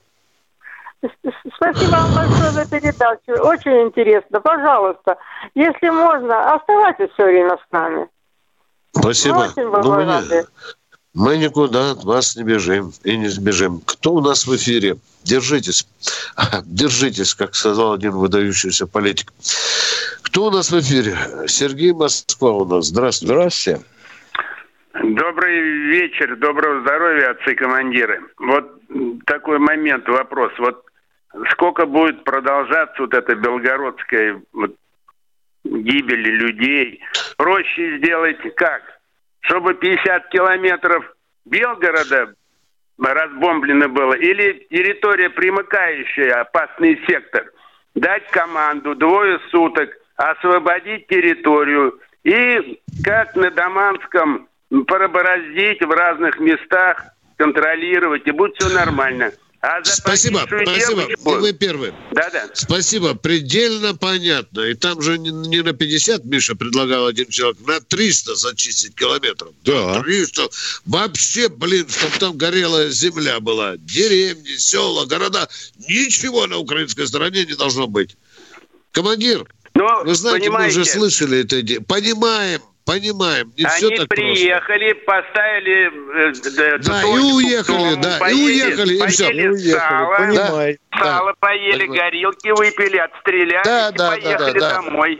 Спасибо 1.56 1.90
вам 1.90 2.14
большое 2.14 2.50
за 2.50 2.66
передачу. 2.68 3.32
Очень 3.42 3.88
интересно. 3.88 4.40
Пожалуйста, 4.40 5.16
если 5.54 5.88
можно, 5.88 6.54
оставайтесь 6.54 7.10
все 7.14 7.24
время 7.24 7.56
с 7.56 7.72
нами. 7.72 8.08
Спасибо. 8.92 9.46
Ну, 9.56 9.94
мы, 9.94 10.04
не, 10.04 10.44
мы 11.14 11.38
никуда 11.38 11.92
от 11.92 12.04
вас 12.04 12.36
не 12.36 12.44
бежим 12.44 12.92
и 13.04 13.16
не 13.16 13.28
сбежим. 13.28 13.80
Кто 13.84 14.14
у 14.14 14.20
нас 14.20 14.46
в 14.46 14.54
эфире? 14.56 14.96
Держитесь. 15.24 15.86
Держитесь, 16.64 17.34
как 17.34 17.54
сказал 17.54 17.94
один 17.94 18.12
выдающийся 18.12 18.86
политик. 18.86 19.32
Кто 20.22 20.46
у 20.46 20.50
нас 20.50 20.70
в 20.70 20.78
эфире? 20.78 21.16
Сергей 21.48 21.92
Москва 21.92 22.52
у 22.52 22.64
нас. 22.64 22.86
Здравствуйте. 22.86 23.34
Здравствуйте. 23.34 23.84
Добрый 25.02 25.60
вечер, 25.60 26.36
доброго 26.36 26.82
здоровья, 26.82 27.30
отцы-командиры. 27.30 28.20
Вот 28.38 28.70
такой 29.24 29.58
момент, 29.58 30.06
вопрос. 30.08 30.52
Вот 30.58 30.84
сколько 31.52 31.86
будет 31.86 32.24
продолжаться 32.24 33.02
вот 33.02 33.14
эта 33.14 33.34
белгородская 33.34 34.42
вот 34.52 34.74
гибели 35.64 36.30
людей. 36.30 37.00
Проще 37.36 37.98
сделать 37.98 38.38
как? 38.56 38.82
Чтобы 39.40 39.74
50 39.74 40.28
километров 40.28 41.04
Белгорода 41.44 42.34
разбомблено 42.98 43.88
было, 43.88 44.14
или 44.14 44.66
территория, 44.70 45.30
примыкающая, 45.30 46.40
опасный 46.40 47.00
сектор, 47.06 47.50
дать 47.94 48.28
команду 48.30 48.94
двое 48.94 49.38
суток, 49.50 49.90
освободить 50.16 51.06
территорию 51.06 51.98
и, 52.24 52.78
как 53.02 53.34
на 53.36 53.50
Даманском, 53.50 54.48
пробороздить 54.86 55.82
в 55.82 55.90
разных 55.90 56.38
местах, 56.38 57.02
контролировать, 57.36 58.26
и 58.26 58.30
будет 58.30 58.54
все 58.56 58.72
нормально. 58.74 59.32
А 59.62 59.84
спасибо, 59.84 60.46
спасибо. 60.46 61.02
И 61.02 61.16
вы 61.22 61.52
первый. 61.52 61.92
Да-да. 62.12 62.48
Спасибо, 62.54 63.14
предельно 63.14 63.94
понятно. 63.94 64.60
И 64.60 64.74
там 64.74 65.02
же 65.02 65.18
не, 65.18 65.30
не 65.30 65.62
на 65.62 65.74
50, 65.74 66.24
Миша 66.24 66.54
предлагал 66.54 67.06
один 67.06 67.28
человек, 67.28 67.58
на 67.66 67.78
300 67.80 68.36
зачистить 68.36 68.94
километров. 68.94 69.50
Да. 69.62 70.00
300. 70.00 70.48
Вообще, 70.86 71.48
блин, 71.50 71.86
чтобы 71.90 72.18
там 72.18 72.38
горелая 72.38 72.88
земля 72.88 73.38
была. 73.40 73.76
Деревни, 73.76 74.56
села, 74.56 75.04
города. 75.04 75.46
Ничего 75.76 76.46
на 76.46 76.56
украинской 76.56 77.06
стороне 77.06 77.44
не 77.44 77.54
должно 77.54 77.86
быть. 77.86 78.16
Командир, 78.92 79.46
Но, 79.74 80.02
вы 80.04 80.14
знаете, 80.14 80.46
понимаете, 80.46 80.76
мы 80.78 80.82
уже 80.82 80.90
слышали 80.90 81.40
это. 81.40 81.82
Понимаем, 81.84 82.62
Понимаем, 82.90 83.52
не 83.56 83.64
Они 83.64 83.74
все 83.76 83.90
так 83.90 84.08
приехали, 84.08 84.92
просто. 84.94 85.28
поставили... 85.28 85.90
Э, 86.18 86.78
да, 86.78 87.02
и 87.02 87.18
уехали, 87.20 87.94
да, 88.02 88.16
поели, 88.18 88.40
и 88.40 88.64
уехали, 88.64 88.94
и 88.94 89.06
все. 89.06 89.30
И 89.30 89.46
уехали, 89.46 89.78
сало, 89.78 90.16
понимаю. 90.16 90.78
Сало 90.98 91.30
да, 91.30 91.36
поели, 91.38 91.86
понимаю. 91.86 92.00
горилки 92.00 92.48
выпили, 92.48 92.96
отстреляли 92.96 93.64
да, 93.64 93.88
и 93.90 93.96
да, 93.96 94.10
поехали 94.10 94.58
да, 94.58 94.70
да, 94.70 94.82
домой. 94.82 95.18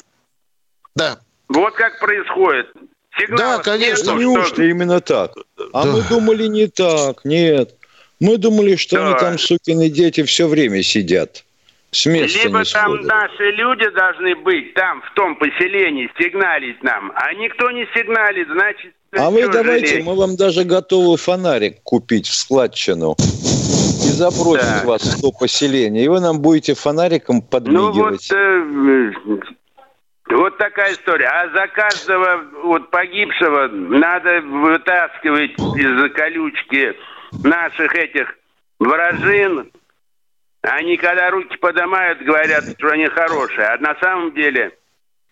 Да. 0.97 1.21
Вот 1.49 1.75
как 1.75 2.01
происходит. 2.01 2.67
Сигналов 3.17 3.65
да, 3.65 3.73
конечно. 3.73 4.11
Нету, 4.11 4.19
Неужто 4.21 4.55
что... 4.55 4.63
именно 4.65 5.01
так? 5.01 5.33
А 5.73 5.85
да. 5.85 5.93
мы 5.93 6.03
думали 6.03 6.49
не 6.49 6.67
так, 6.67 7.25
нет. 7.25 7.77
Мы 8.19 8.37
думали, 8.37 8.75
что 8.75 8.97
да. 8.97 9.07
они 9.07 9.19
там, 9.21 9.39
сукины 9.39 9.89
дети, 9.91 10.25
все 10.25 10.49
время 10.49 10.83
сидят. 10.83 11.45
С 11.93 12.07
места 12.07 12.45
Либо 12.45 12.65
там 12.65 12.93
сходят. 12.93 13.07
наши 13.07 13.51
люди 13.51 13.89
должны 13.91 14.37
быть, 14.37 14.75
там, 14.75 15.03
в 15.03 15.15
том 15.15 15.35
поселении, 15.37 16.11
сигналить 16.19 16.83
нам, 16.85 17.13
а 17.17 17.35
никто 17.35 17.71
не 17.73 17.87
сигналит, 17.95 18.47
значит... 18.49 18.95
А 19.13 19.29
вы 19.29 19.49
давайте, 19.49 19.87
жалеть? 19.87 20.07
мы 20.07 20.15
вам 20.15 20.37
даже 20.37 20.63
готовы 20.63 21.17
фонарик 21.17 21.83
купить 21.83 22.29
в 22.29 22.35
складчину 22.35 23.17
и 23.19 24.09
забросить 24.09 24.83
да. 24.83 24.87
вас 24.87 25.03
в 25.03 25.21
то 25.21 25.33
поселение, 25.33 26.05
и 26.05 26.09
вы 26.09 26.21
нам 26.21 26.41
будете 26.41 26.75
фонариком 26.75 27.43
подмигивать. 27.43 28.29
Ну 28.31 29.35
вот, 29.35 29.41
э, 29.41 29.41
вот 30.31 30.59
такая 30.59 30.93
история. 30.93 31.27
А 31.27 31.51
за 31.51 31.67
каждого 31.67 32.45
вот 32.63 32.91
погибшего 32.91 33.67
надо 33.67 34.41
вытаскивать 34.43 35.59
из-за 35.59 36.09
колючки 36.11 36.95
наших 37.43 37.97
этих 37.97 38.37
вражин, 38.79 39.71
они, 40.63 40.97
когда 40.97 41.31
руки 41.31 41.57
поднимают, 41.57 42.21
говорят, 42.23 42.65
что 42.79 42.89
они 42.89 43.07
хорошие. 43.07 43.67
А 43.67 43.79
на 43.79 43.97
самом 44.01 44.35
деле 44.35 44.77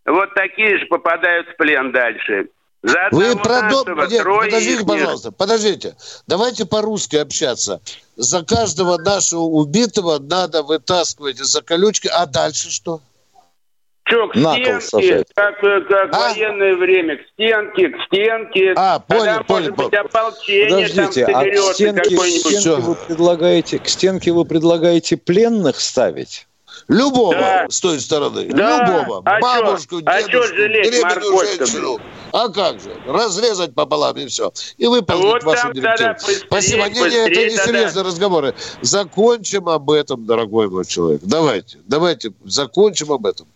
вот 0.06 0.34
такие 0.34 0.78
же 0.78 0.86
попадают 0.86 1.48
в 1.48 1.56
плен 1.56 1.92
дальше. 1.92 2.48
За 2.82 3.08
Вы. 3.10 3.24
Нет, 3.24 3.42
подождите, 3.42 4.84
пожалуйста, 4.86 5.32
подождите. 5.32 5.96
Давайте 6.28 6.64
по-русски 6.64 7.16
общаться. 7.16 7.80
За 8.16 8.44
каждого 8.44 8.98
нашего 8.98 9.40
убитого 9.40 10.18
надо 10.18 10.62
вытаскивать 10.62 11.40
из-за 11.40 11.60
колючки, 11.62 12.08
а 12.08 12.26
дальше 12.26 12.70
что? 12.70 13.00
Что, 14.08 14.28
к 14.28 14.36
стенке, 14.36 14.80
сажать. 14.80 15.26
как, 15.34 15.60
как 15.60 16.14
а? 16.14 16.32
военное 16.32 16.76
время, 16.76 17.18
к 17.18 17.20
стенке, 17.34 17.90
к 17.90 18.02
стенке. 18.06 18.72
А, 18.74 19.00
понял, 19.00 19.24
Тогда, 19.24 19.42
понял. 19.44 19.74
Может 19.76 19.90
быть, 19.90 19.94
ополчение 19.94 20.88
Подождите, 20.88 21.26
там 21.26 21.36
а 21.36 21.44
к 21.44 21.74
стенке, 21.74 22.16
к 22.16 22.26
стенке 22.26 22.76
вы 22.76 22.94
предлагаете, 22.94 23.78
к 23.78 23.88
стенке 23.88 24.32
вы 24.32 24.44
предлагаете 24.46 25.16
пленных 25.18 25.78
ставить? 25.78 26.46
Любого 26.86 27.34
да. 27.34 27.66
с 27.68 27.80
той 27.80 28.00
стороны. 28.00 28.46
Да. 28.46 28.86
Любого. 28.86 29.22
А 29.26 29.40
Бабушку, 29.40 30.00
чё? 30.00 30.06
дедушку, 30.06 30.54
а 30.54 30.68
беременную 30.68 31.46
женщину. 31.58 31.98
А 32.32 32.48
как 32.48 32.80
же? 32.80 32.90
Разрезать 33.06 33.74
пополам 33.74 34.16
и 34.16 34.26
все. 34.26 34.52
И 34.78 34.86
выполнить 34.86 35.24
вот 35.24 35.44
вашу 35.44 35.72
директиву. 35.72 36.14
Спасибо. 36.46 36.88
Не, 36.88 37.00
не, 37.00 37.16
это 37.16 37.44
не 37.44 37.56
серьезные 37.56 38.04
разговоры. 38.04 38.54
Закончим 38.80 39.68
об 39.68 39.90
этом, 39.90 40.24
дорогой 40.24 40.70
мой 40.70 40.86
человек. 40.86 41.20
Давайте, 41.24 41.78
давайте 41.86 42.32
закончим 42.44 43.12
об 43.12 43.26
этом. 43.26 43.46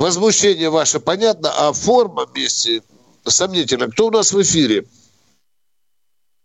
Возмущение 0.00 0.70
ваше 0.70 0.98
понятно, 0.98 1.50
а 1.54 1.74
форма 1.74 2.24
вместе 2.24 2.80
сомнительно. 3.24 3.90
Кто 3.90 4.06
у 4.06 4.10
нас 4.10 4.32
в 4.32 4.40
эфире? 4.40 4.84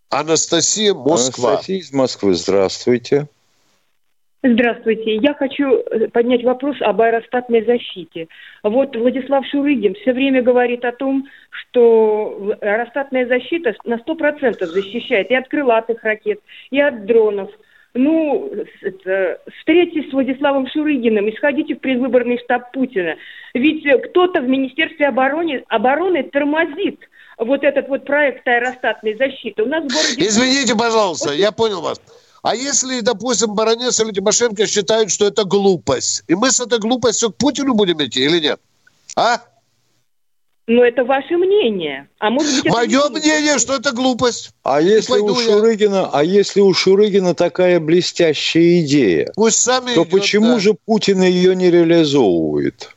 Анастасия 0.10 0.94
Москва. 0.94 1.52
Анастасия 1.52 1.78
из 1.78 1.94
Москвы, 1.94 2.34
здравствуйте. 2.34 3.28
Здравствуйте. 4.44 5.16
Я 5.16 5.34
хочу 5.34 5.72
э, 5.72 6.10
поднять 6.10 6.44
вопрос 6.44 6.76
об 6.82 7.00
аэростатной 7.00 7.64
защите. 7.66 8.28
Вот 8.62 8.94
Владислав 8.94 9.46
Шурыгин 9.50 9.96
все 10.02 10.12
время 10.12 10.44
говорит 10.44 10.84
о 10.84 10.92
том, 10.92 11.26
что 11.50 12.58
аэростатная 12.60 13.26
защита 13.26 13.74
на 13.86 13.96
100% 13.96 14.66
защищает 14.66 15.32
и 15.32 15.36
от 15.36 15.48
крылатых 15.48 16.04
ракет, 16.04 16.42
и 16.72 16.82
от 16.82 17.06
дронов– 17.06 17.50
ну, 17.96 18.52
это, 18.82 19.40
встретитесь 19.58 20.10
с 20.10 20.14
Владиславом 20.14 20.68
Шурыгиным 20.68 21.28
и 21.28 21.36
сходите 21.36 21.76
в 21.76 21.80
предвыборный 21.80 22.38
штаб 22.40 22.72
Путина. 22.74 23.16
Ведь 23.54 23.84
кто-то 24.10 24.42
в 24.42 24.48
Министерстве 24.48 25.08
обороны, 25.08 25.64
обороны 25.70 26.24
тормозит 26.24 27.00
вот 27.38 27.64
этот 27.64 27.88
вот 27.88 28.06
проект 28.06 28.46
аэростатной 28.48 29.16
защиты. 29.16 29.64
У 29.64 29.68
нас 29.68 29.84
в 29.84 29.88
городе... 29.88 30.28
Извините, 30.28 30.76
пожалуйста, 30.76 31.34
я 31.34 31.52
понял 31.52 31.82
вас. 31.82 32.02
А 32.44 32.54
если, 32.54 33.00
допустим, 33.00 33.56
баронец 33.56 34.00
или 34.00 34.12
Тимошенко 34.12 34.68
считают, 34.68 35.10
что 35.10 35.26
это 35.26 35.46
глупость, 35.46 36.24
и 36.28 36.36
мы 36.36 36.52
с 36.52 36.60
этой 36.60 36.80
глупостью 36.80 37.32
к 37.32 37.38
Путину 37.38 37.74
будем 37.74 38.04
идти 38.04 38.24
или 38.24 38.40
нет? 38.40 38.60
А? 39.16 39.42
Но 40.68 40.84
это 40.84 41.04
ваше 41.04 41.38
мнение. 41.38 42.10
А 42.18 42.32
может 42.32 42.64
быть, 42.64 42.74
Мое 42.74 43.00
это 43.00 43.12
мнение, 43.12 43.60
что 43.60 43.76
это 43.76 43.92
глупость. 43.92 44.52
А 44.64 44.82
если, 44.82 45.20
у 45.20 45.36
Шурыгина, 45.36 45.96
я. 45.96 46.10
а 46.12 46.24
если 46.24 46.60
у 46.62 46.74
Шурыгина 46.74 47.36
такая 47.36 47.80
блестящая 47.80 48.82
идея, 48.82 49.32
Пусть 49.36 49.60
сами 49.60 49.94
то 49.94 50.04
идет, 50.04 50.10
почему 50.10 50.54
да. 50.54 50.60
же 50.60 50.74
Путин 50.74 51.22
ее 51.22 51.56
не 51.56 51.70
реализовывает? 51.70 52.90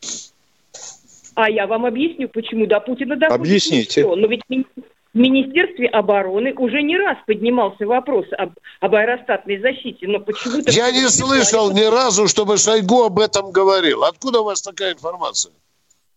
А 1.35 1.51
я 1.51 1.66
вам 1.66 1.85
объясню, 1.85 2.29
почему 2.29 2.66
до 2.66 2.81
Путина 2.81 3.16
доходит 3.16 3.41
Объясните. 3.41 4.01
Ничего. 4.01 4.16
Но 4.16 4.27
ведь 4.29 4.43
в 4.49 5.19
Министерстве 5.19 5.89
обороны 5.89 6.55
уже 6.55 6.81
не 6.81 6.97
раз 6.97 7.19
поднимался 7.27 7.87
вопрос 7.87 8.25
об, 8.37 8.53
об 8.81 8.95
аэростатной 8.95 9.61
защите, 9.61 10.07
но 10.07 10.21
почему-то... 10.21 10.71
Я 10.71 10.91
не 10.91 11.09
слышал 11.09 11.71
ни 11.71 11.85
разу, 11.85 12.29
чтобы 12.29 12.57
Шойгу 12.57 13.05
об 13.05 13.19
этом 13.19 13.51
говорил. 13.53 14.05
Откуда 14.05 14.41
у 14.41 14.45
вас 14.45 14.62
такая 14.62 14.95
информация? 14.95 15.53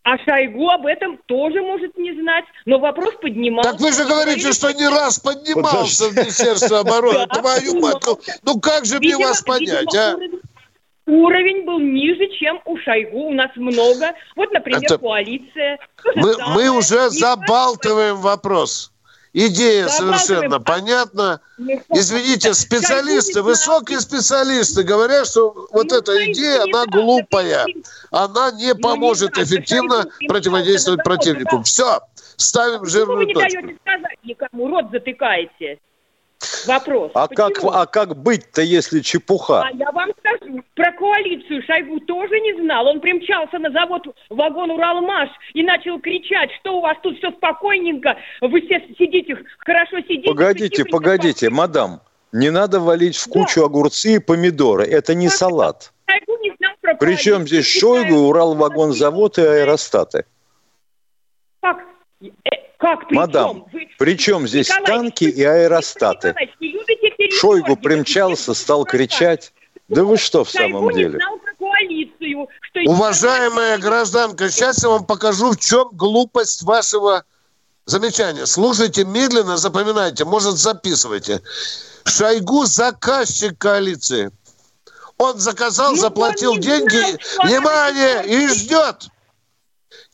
А 0.03 0.17
Шойгу 0.17 0.67
об 0.69 0.87
этом 0.87 1.17
тоже 1.27 1.61
может 1.61 1.95
не 1.95 2.13
знать, 2.19 2.45
но 2.65 2.79
вопрос 2.79 3.13
поднимался. 3.21 3.71
Так 3.71 3.81
вы 3.81 3.91
же 3.91 4.03
говорите, 4.05 4.51
что 4.51 4.71
не 4.71 4.87
раз 4.87 5.19
поднимался 5.19 6.09
в 6.09 6.17
Министерстве 6.17 6.77
обороны. 6.77 7.27
Твою 7.27 7.79
мать, 7.79 8.03
ну, 8.05 8.19
ну 8.43 8.59
как 8.59 8.85
же 8.85 8.97
мне 8.97 9.15
вас 9.17 9.43
понять, 9.43 9.95
а? 9.95 10.17
Уровень 11.05 11.65
был 11.65 11.79
ниже, 11.79 12.27
чем 12.39 12.61
у 12.65 12.77
Шойгу. 12.77 13.27
У 13.27 13.33
нас 13.33 13.51
много. 13.55 14.13
Вот, 14.35 14.51
например, 14.51 14.81
Это... 14.83 14.97
коалиция. 14.97 15.77
Мы, 16.15 16.35
мы 16.55 16.69
уже 16.69 17.09
забалтываем 17.09 18.17
вопрос. 18.17 18.90
Идея 19.33 19.87
совершенно 19.87 20.59
понятна. 20.59 21.39
Извините, 21.89 22.53
специалисты, 22.53 23.41
высокие 23.41 23.99
специалисты 24.01 24.83
говорят, 24.83 25.27
что 25.27 25.67
вот 25.71 25.91
эта 25.91 26.31
идея, 26.31 26.63
она 26.63 26.85
глупая. 26.85 27.65
Она 28.11 28.51
не 28.51 28.75
поможет 28.75 29.37
эффективно 29.37 30.05
противодействовать 30.27 31.03
противнику. 31.03 31.63
Все, 31.63 32.01
ставим 32.35 32.85
жирную 32.85 33.27
точку. 33.27 33.39
Вы 33.39 33.45
не 33.45 33.61
даете 33.61 33.79
сказать 33.81 34.17
никому, 34.23 34.67
рот 34.67 34.85
затыкаете. 34.91 35.79
Вопрос. 36.65 37.11
А 37.13 37.27
как, 37.27 37.53
а 37.63 37.85
как 37.85 38.15
быть-то, 38.15 38.61
если 38.61 38.99
чепуха? 39.01 39.63
А 39.63 39.71
я 39.71 39.91
вам 39.91 40.09
скажу, 40.19 40.61
про 40.75 40.91
коалицию 40.91 41.63
Шойгу 41.63 41.99
тоже 42.01 42.39
не 42.39 42.61
знал. 42.61 42.87
Он 42.87 42.99
примчался 42.99 43.59
на 43.59 43.71
завод 43.71 44.03
вагон 44.29 44.71
Уралмаш 44.71 45.29
и 45.53 45.63
начал 45.63 45.99
кричать, 45.99 46.51
что 46.59 46.77
у 46.77 46.81
вас 46.81 46.97
тут 47.03 47.17
все 47.17 47.31
спокойненько, 47.31 48.17
вы 48.41 48.61
все 48.61 48.79
сидите, 48.97 49.37
хорошо 49.59 49.99
сидите. 50.01 50.29
Погодите, 50.29 50.85
погодите, 50.85 51.47
спокойно. 51.47 51.55
мадам, 51.55 52.01
не 52.31 52.49
надо 52.49 52.79
валить 52.79 53.17
в 53.17 53.27
кучу 53.27 53.61
да. 53.61 53.65
огурцы 53.65 54.15
и 54.15 54.19
помидоры, 54.19 54.85
это 54.85 55.13
не 55.13 55.27
как 55.27 55.37
салат. 55.37 55.93
Шойгу 56.09 56.43
не 56.43 56.55
знал 56.57 56.73
про 56.81 56.95
Причем 56.95 57.47
здесь 57.47 57.67
Шойгу, 57.67 58.15
Уралвагонзавод 58.29 59.37
и 59.37 59.41
аэростаты? 59.41 60.25
Как? 61.61 61.79
Как 62.81 63.07
при 63.07 63.15
Мадам, 63.15 63.67
Вы... 63.71 63.87
при 63.99 64.17
чем 64.17 64.47
здесь 64.47 64.67
Николай, 64.67 64.85
танки 64.85 65.25
и 65.25 65.43
аэростаты? 65.43 66.35
Шойгу 67.39 67.75
примчался, 67.75 68.55
стал 68.55 68.85
кричать. 68.85 69.53
Да 69.87 70.03
вы 70.03 70.17
что 70.17 70.43
в 70.43 70.49
самом 70.49 70.91
деле? 70.91 71.19
Коалицию, 71.59 72.47
Уважаемая 72.87 73.77
гражданка, 73.77 74.49
сейчас 74.49 74.81
я 74.83 74.89
вам 74.89 75.05
покажу, 75.05 75.51
в 75.51 75.59
чем 75.59 75.89
глупость 75.91 76.63
вашего 76.63 77.23
замечания. 77.85 78.47
Слушайте 78.47 79.05
медленно, 79.05 79.57
запоминайте, 79.57 80.25
может 80.25 80.57
записывайте. 80.57 81.41
Шойгу 82.05 82.65
заказчик 82.65 83.55
коалиции. 83.59 84.31
Он 85.19 85.37
заказал, 85.37 85.91
ну, 85.91 85.97
заплатил 85.97 86.53
он 86.53 86.61
деньги, 86.61 87.17
внимание, 87.45 88.25
и 88.25 88.47
ждет. 88.47 89.07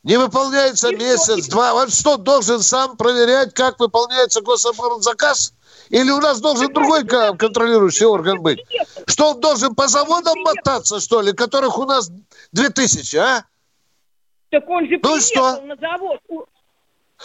Не 0.03 0.17
выполняется 0.17 0.91
месяц, 0.95 1.47
два. 1.47 1.73
Он 1.73 1.89
что, 1.89 2.17
должен 2.17 2.61
сам 2.61 2.95
проверять, 2.97 3.53
как 3.53 3.79
выполняется 3.79 4.41
гособоронзаказ? 4.41 5.53
Или 5.89 6.11
у 6.11 6.19
нас 6.19 6.39
должен 6.39 6.71
другой 6.73 7.05
контролирующий 7.05 8.05
орган 8.05 8.41
быть? 8.41 8.59
Что 9.05 9.31
он 9.31 9.39
должен 9.39 9.75
по 9.75 9.87
заводам 9.87 10.39
мотаться, 10.41 10.99
что 10.99 11.21
ли, 11.21 11.33
которых 11.33 11.77
у 11.77 11.85
нас 11.85 12.09
две 12.51 12.69
тысячи, 12.69 13.15
а? 13.15 13.43
Так 14.49 14.69
он 14.69 14.87
же 14.87 14.99
ну 15.01 15.19
что? 15.19 15.61
на 15.61 15.75
завод. 15.75 16.19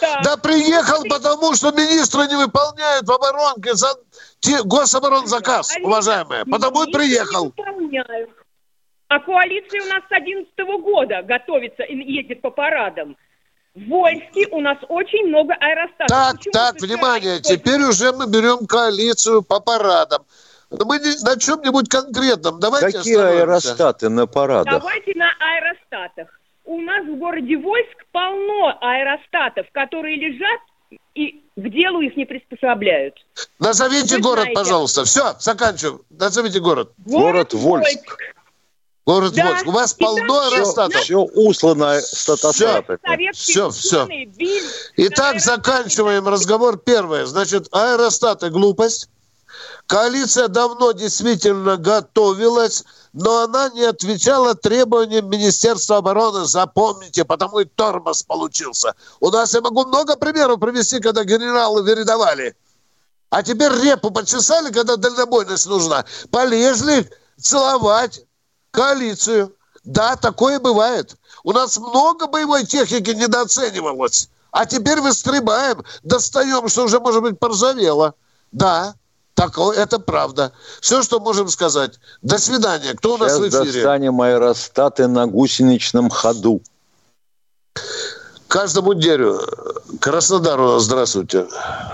Да. 0.01 0.21
да 0.23 0.37
приехал, 0.37 1.03
потому 1.07 1.53
что 1.53 1.71
министры 1.71 2.27
не 2.27 2.35
выполняют 2.35 3.07
в 3.07 3.11
оборонке 3.11 3.75
за 3.75 3.95
гособоронзаказ, 4.63 5.77
уважаемые. 5.83 6.45
Потому 6.45 6.83
и 6.83 6.91
приехал. 6.91 7.53
А 9.07 9.19
коалиция 9.19 9.83
у 9.83 9.85
нас 9.85 10.03
с 10.05 10.09
2011 10.09 10.81
года 10.81 11.21
готовится 11.23 11.83
и 11.83 11.95
едет 11.95 12.41
по 12.41 12.49
парадам. 12.49 13.15
В 13.75 13.87
Вольске 13.87 14.47
у 14.51 14.61
нас 14.61 14.77
очень 14.87 15.27
много 15.27 15.53
аэростатов. 15.55 16.07
Так, 16.07 16.37
Почему 16.37 16.53
так, 16.53 16.81
внимание, 16.81 17.39
теперь 17.39 17.81
уже 17.81 18.11
мы 18.11 18.27
берем 18.27 18.67
коалицию 18.67 19.41
по 19.41 19.59
парадам. 19.59 20.25
Мы 20.69 20.99
не, 20.99 21.23
на 21.23 21.39
чем-нибудь 21.39 21.89
конкретном. 21.89 22.59
Давайте 22.59 22.97
Какие 22.97 23.17
аэростаты 23.17 24.09
на 24.09 24.27
парадах? 24.27 24.79
Давайте 24.79 25.13
на 25.15 25.29
аэростатах. 25.39 26.39
У 26.65 26.79
нас 26.81 27.05
в 27.05 27.15
городе 27.17 27.57
Вольск 27.57 28.05
полно 28.11 28.77
аэростатов, 28.79 29.67
которые 29.71 30.17
лежат 30.17 30.61
и 31.15 31.43
к 31.55 31.69
делу 31.69 32.01
их 32.01 32.15
не 32.15 32.25
приспособляют. 32.25 33.15
Назовите 33.59 34.15
Вы 34.15 34.21
город, 34.21 34.43
знаете. 34.43 34.59
пожалуйста. 34.59 35.03
Все, 35.03 35.33
заканчиваем. 35.39 36.01
Назовите 36.09 36.59
город. 36.59 36.91
Город, 37.05 37.53
город 37.53 37.53
Вольск. 37.53 38.05
Вольск. 38.05 38.32
Город 39.05 39.33
да. 39.33 39.49
Вольск. 39.49 39.67
У 39.67 39.71
вас 39.71 39.95
и 39.97 40.03
полно 40.03 40.39
аэростатов. 40.47 41.01
Все 41.01 41.17
услано 41.17 41.99
статостатами. 42.01 43.31
Все, 43.33 43.69
все. 43.69 44.07
Итак, 44.95 45.41
заканчиваем 45.41 46.27
разговор. 46.27 46.77
Первое. 46.77 47.25
Значит, 47.25 47.67
аэростаты– 47.71 48.49
глупость. 48.51 49.09
Коалиция 49.87 50.47
давно 50.47 50.93
действительно 50.93 51.75
готовилась, 51.77 52.85
но 53.11 53.43
она 53.43 53.69
не 53.69 53.83
отвечала 53.83 54.55
требованиям 54.55 55.29
Министерства 55.29 55.97
обороны. 55.97 56.45
Запомните, 56.45 57.25
потому 57.25 57.59
и 57.59 57.65
тормоз 57.65 58.23
получился. 58.23 58.95
У 59.19 59.29
нас 59.29 59.53
я 59.53 59.61
могу 59.61 59.85
много 59.85 60.15
примеров 60.15 60.59
привести, 60.59 60.99
когда 60.99 61.25
генералы 61.25 61.83
вередовали. 61.83 62.55
А 63.29 63.43
теперь 63.43 63.73
репу 63.83 64.11
почесали, 64.11 64.71
когда 64.71 64.95
дальнобойность 64.95 65.67
нужна. 65.67 66.05
Полезли 66.31 67.09
целовать 67.37 68.21
коалицию. 68.73 69.55
Да, 69.83 70.15
такое 70.15 70.59
бывает. 70.59 71.15
У 71.43 71.51
нас 71.51 71.77
много 71.77 72.27
боевой 72.27 72.65
техники 72.65 73.11
недооценивалось. 73.11 74.29
А 74.51 74.65
теперь 74.65 74.99
выстребаем, 75.01 75.83
достаем, 76.03 76.67
что 76.67 76.83
уже, 76.85 76.99
может 76.99 77.21
быть, 77.21 77.39
поржавело. 77.39 78.13
Да, 78.51 78.95
такое, 79.33 79.77
это 79.77 79.99
правда. 79.99 80.51
Все, 80.79 81.01
что 81.01 81.19
можем 81.19 81.49
сказать. 81.49 81.99
До 82.21 82.37
свидания. 82.37 82.93
Кто 82.93 83.17
Сейчас 83.17 83.37
у 83.37 83.39
нас 83.39 83.39
в 83.39 83.49
эфире? 83.49 83.73
достанем 83.73 84.21
аэростаты 84.21 85.07
на 85.07 85.25
гусеничном 85.27 86.09
ходу. 86.09 86.61
Каждому 88.53 88.93
дереву. 88.93 89.39
Краснодару 89.99 90.77
здравствуйте. 90.77 91.45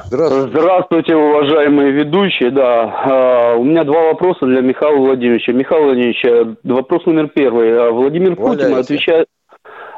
Здравствуйте. 0.07 0.49
Здравствуйте, 0.49 1.15
уважаемые 1.15 1.91
ведущие. 1.91 2.51
Да, 2.51 2.83
а, 2.83 3.55
у 3.55 3.63
меня 3.63 3.85
два 3.85 4.11
вопроса 4.11 4.45
для 4.45 4.59
Михаила 4.59 4.97
Владимировича. 4.97 5.53
Михаил 5.53 5.85
Владимирович, 5.85 6.25
э, 6.25 6.55
вопрос 6.65 7.05
номер 7.05 7.29
первый. 7.29 7.79
А, 7.79 7.91
Владимир 7.91 8.35
Путин 8.35 8.75
отвечает... 8.75 9.27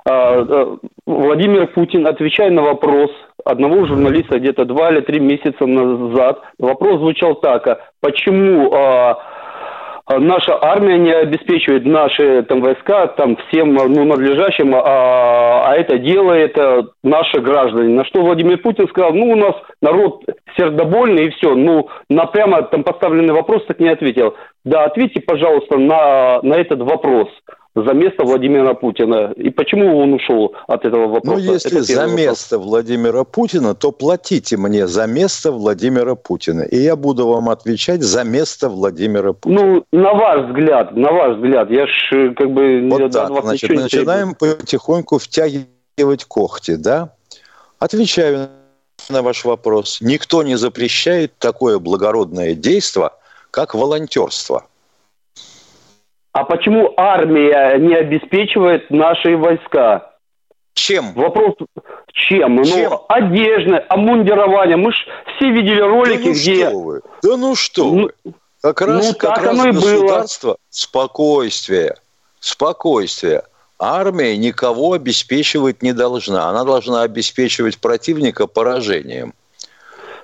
А, 0.08 0.78
Владимир 1.08 1.66
Путин, 1.66 2.06
отвечая 2.06 2.52
на 2.52 2.62
вопрос 2.62 3.10
одного 3.44 3.88
журналиста 3.88 4.38
где-то 4.38 4.66
два 4.66 4.92
или 4.92 5.02
три 5.02 5.20
месяца 5.20 5.66
назад, 5.66 6.42
вопрос 6.60 7.00
звучал 7.00 7.36
так, 7.36 7.64
почему 8.02 8.72
а, 8.72 9.18
наша 10.20 10.58
армия 10.62 10.98
не 10.98 11.12
обеспечивает 11.12 11.86
наши 11.86 12.44
там 12.44 12.62
войска 12.62 13.08
там 13.08 13.38
всем 13.48 13.74
ну, 13.74 14.06
надлежащим, 14.06 14.74
а, 14.76 15.64
а 15.66 15.76
это 15.76 15.98
делает 15.98 16.58
а, 16.58 16.84
наши 17.04 17.40
граждане. 17.40 17.96
На 17.96 18.06
что 18.06 18.22
Владимир 18.22 18.58
Путин 18.60 18.88
сказал, 18.88 19.14
ну 19.14 19.32
у 19.32 19.36
нас 19.36 19.56
народ 19.82 20.24
сердобольный 20.58 21.26
и 21.26 21.30
все. 21.32 21.56
Ну 21.56 21.90
на 22.10 22.26
прямо 22.26 22.64
там 22.64 22.84
поставленный 22.84 23.34
вопрос 23.34 23.66
так 23.66 23.80
не 23.80 23.90
ответил. 23.90 24.36
Да, 24.64 24.86
ответьте, 24.86 25.22
пожалуйста, 25.22 25.78
на, 25.78 26.42
на 26.42 26.54
этот 26.56 26.82
вопрос 26.82 27.30
за 27.76 27.94
место 27.94 28.24
Владимира 28.24 28.74
Путина. 28.74 29.32
И 29.36 29.50
почему 29.50 29.98
он 29.98 30.14
ушел 30.14 30.54
от 30.68 30.86
этого 30.86 31.08
вопроса? 31.08 31.38
Ну, 31.38 31.54
если 31.54 31.80
за 31.80 32.02
вопрос. 32.02 32.20
место 32.20 32.60
Владимира 32.60 33.24
Путина, 33.24 33.76
то 33.76 33.92
платите 33.92 34.58
мне 34.58 34.88
за 34.88 35.08
место 35.08 35.52
Владимира 35.52 36.16
Путина. 36.16 36.62
И 36.62 36.78
я 36.78 36.96
буду 36.96 37.28
вам 37.28 37.50
отвечать 37.50 38.02
за 38.02 38.24
место 38.24 38.70
Владимира 38.70 39.34
Путина. 39.34 39.62
Ну, 39.62 39.86
на 39.92 40.14
ваш 40.14 40.50
взгляд, 40.50 40.96
на 40.96 41.12
ваш 41.12 41.38
взгляд. 41.38 41.70
Я 41.70 41.88
ж 41.88 42.10
э, 42.12 42.34
как 42.36 42.52
бы... 42.52 42.88
Вот 42.90 43.12
так, 43.12 43.32
значит, 43.42 43.70
начинаем 43.72 44.36
потихоньку 44.36 45.18
втягивать 45.18 46.26
когти, 46.28 46.76
да? 46.76 47.14
Отвечаю 47.80 48.50
на 49.10 49.22
ваш 49.22 49.46
вопрос. 49.46 50.00
Никто 50.02 50.44
не 50.44 50.56
запрещает 50.58 51.38
такое 51.38 51.80
благородное 51.80 52.54
действие, 52.54 53.12
как 53.50 53.74
волонтерство. 53.76 54.68
А 56.34 56.46
почему 56.46 56.94
армия 56.96 57.78
не 57.78 57.94
обеспечивает 57.94 58.90
наши 58.90 59.36
войска? 59.36 60.12
Чем? 60.74 61.14
Вопрос, 61.14 61.56
чем? 62.14 62.64
чем? 62.64 62.92
Ну, 62.92 63.06
одежда, 63.10 63.80
обмундирование. 63.90 64.78
Мы 64.78 64.94
же 64.94 65.00
все 65.36 65.52
видели 65.52 65.82
ролики, 65.82 66.24
да 66.24 66.28
ну 66.28 66.34
где... 66.34 66.70
Что 66.70 66.80
вы? 66.80 67.02
Да 67.22 67.38
ну 67.38 67.56
что 67.56 67.86
ну, 67.86 68.04
вы? 68.04 68.34
Как 68.62 68.82
раз, 68.82 69.10
ну, 69.10 69.16
как 69.16 69.38
раз 69.40 69.58
государство, 69.58 70.48
было. 70.50 70.58
спокойствие, 70.70 71.96
спокойствие. 72.40 73.44
Армия 73.80 74.38
никого 74.38 74.94
обеспечивать 74.94 75.82
не 75.82 75.92
должна. 75.94 76.48
Она 76.50 76.64
должна 76.64 77.02
обеспечивать 77.02 77.80
противника 77.80 78.46
поражением. 78.46 79.34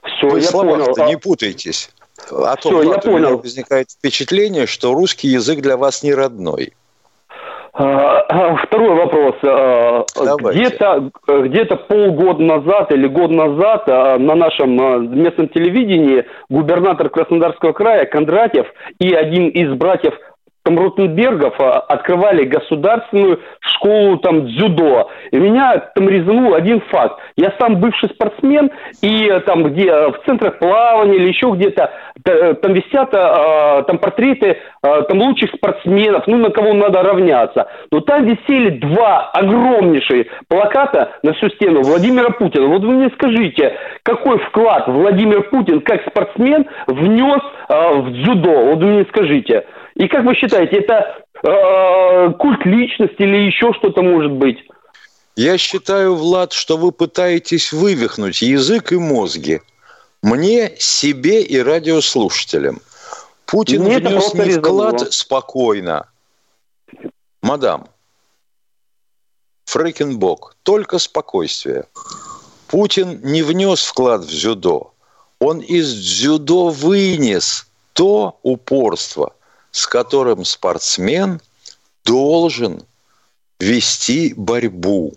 Все, 0.04 0.30
Вы 0.30 0.42
я 0.42 0.52
понял. 0.52 1.08
не 1.08 1.18
путайтесь. 1.18 1.90
А 2.32 2.56
Все, 2.58 2.70
то, 2.70 2.84
я 2.84 2.98
понял. 2.98 3.38
возникает 3.38 3.92
впечатление, 3.92 4.66
что 4.66 4.94
русский 4.94 5.28
язык 5.28 5.62
для 5.62 5.78
вас 5.78 6.04
не 6.04 6.14
родной. 6.14 6.74
А, 7.74 8.26
а, 8.28 8.56
второй 8.56 8.96
вопрос. 8.96 9.36
Где-то 10.56 11.12
где 11.28 11.66
полгода 11.66 12.42
назад 12.42 12.92
или 12.92 13.08
год 13.08 13.30
назад 13.30 13.88
на 13.88 14.36
нашем 14.36 15.22
местном 15.22 15.48
телевидении 15.50 16.26
губернатор 16.50 17.10
Краснодарского 17.10 17.74
края 17.74 18.06
Кондратьев 18.06 18.66
и 19.00 19.14
один 19.14 19.50
из 19.50 19.72
братьев 19.76 20.16
там 20.68 20.78
Ротенбергов 20.78 21.54
а, 21.62 21.80
открывали 21.80 22.44
государственную 22.44 23.40
школу 23.62 24.18
там 24.18 24.48
дзюдо. 24.48 25.10
И 25.32 25.38
меня 25.38 25.78
там 25.96 26.10
резанул 26.10 26.56
один 26.56 26.82
факт. 26.90 27.22
Я 27.38 27.54
сам 27.58 27.78
бывший 27.78 28.10
спортсмен, 28.10 28.70
и 29.02 29.30
э, 29.30 29.40
там 29.42 29.64
где 29.64 29.88
э, 29.88 30.12
в 30.12 30.20
центрах 30.26 30.60
плавания 30.60 31.16
или 31.16 31.30
еще 31.30 31.52
где-то 31.52 31.92
э, 32.26 32.54
там 32.56 32.74
висят 32.74 33.12
там 33.12 33.98
портреты 34.00 34.58
там 34.82 35.22
лучших 35.22 35.52
спортсменов, 35.52 36.28
ну 36.28 36.38
на 36.38 36.50
кого 36.50 36.74
надо 36.74 37.02
равняться. 37.02 37.68
Но 37.92 38.02
там 38.02 38.26
висели 38.26 38.72
два 38.72 39.30
огромнейшие 39.32 40.28
плаката 40.50 41.12
на 41.24 41.34
всю 41.34 41.50
стену 41.50 41.82
Владимира 41.84 42.30
Путина. 42.32 42.68
Вот 42.68 42.82
вы 42.84 42.94
мне 42.94 43.10
скажите, 43.14 43.78
какой 44.04 44.40
вклад 44.40 44.88
Владимир 44.88 45.44
Путин 45.44 45.82
как 45.82 46.02
спортсмен 46.08 46.66
внес 46.88 47.42
в 47.70 48.12
дзюдо? 48.12 48.66
Вот 48.66 48.80
вы 48.80 48.86
мне 48.86 49.06
скажите. 49.10 49.66
И 49.98 50.08
как 50.08 50.26
вы 50.26 50.36
считаете, 50.36 50.78
это 50.78 51.24
э, 51.44 52.34
культ 52.34 52.66
личности 52.66 53.22
или 53.22 53.48
еще 53.48 53.74
что-то 53.74 54.04
может 54.04 54.32
быть? 54.32 54.60
Я 55.36 55.58
считаю, 55.58 56.16
Влад, 56.16 56.54
что 56.54 56.78
вы 56.78 56.92
пытаетесь 56.92 57.74
вывихнуть 57.74 58.42
язык 58.42 58.92
и 58.92 58.98
мозги. 58.98 59.62
Мне, 60.22 60.76
себе 60.78 61.42
и 61.42 61.60
радиослушателям. 61.60 62.80
Путин 63.46 63.84
Мне 63.84 63.98
внес 63.98 64.34
не 64.34 64.52
вклад 64.52 65.14
спокойно. 65.14 66.08
Мадам, 67.42 67.88
Фрекенбок, 69.66 70.56
только 70.64 71.00
спокойствие. 71.00 71.86
Путин 72.68 73.20
не 73.24 73.42
внес 73.42 73.84
вклад 73.84 74.26
в 74.26 74.30
дзюдо. 74.30 74.94
Он 75.40 75.60
из 75.60 75.94
дзюдо 75.94 76.70
вынес 76.70 77.68
то 77.94 78.38
упорство, 78.44 79.34
с 79.78 79.86
которым 79.86 80.44
спортсмен 80.44 81.40
должен 82.04 82.82
вести 83.60 84.34
борьбу 84.36 85.14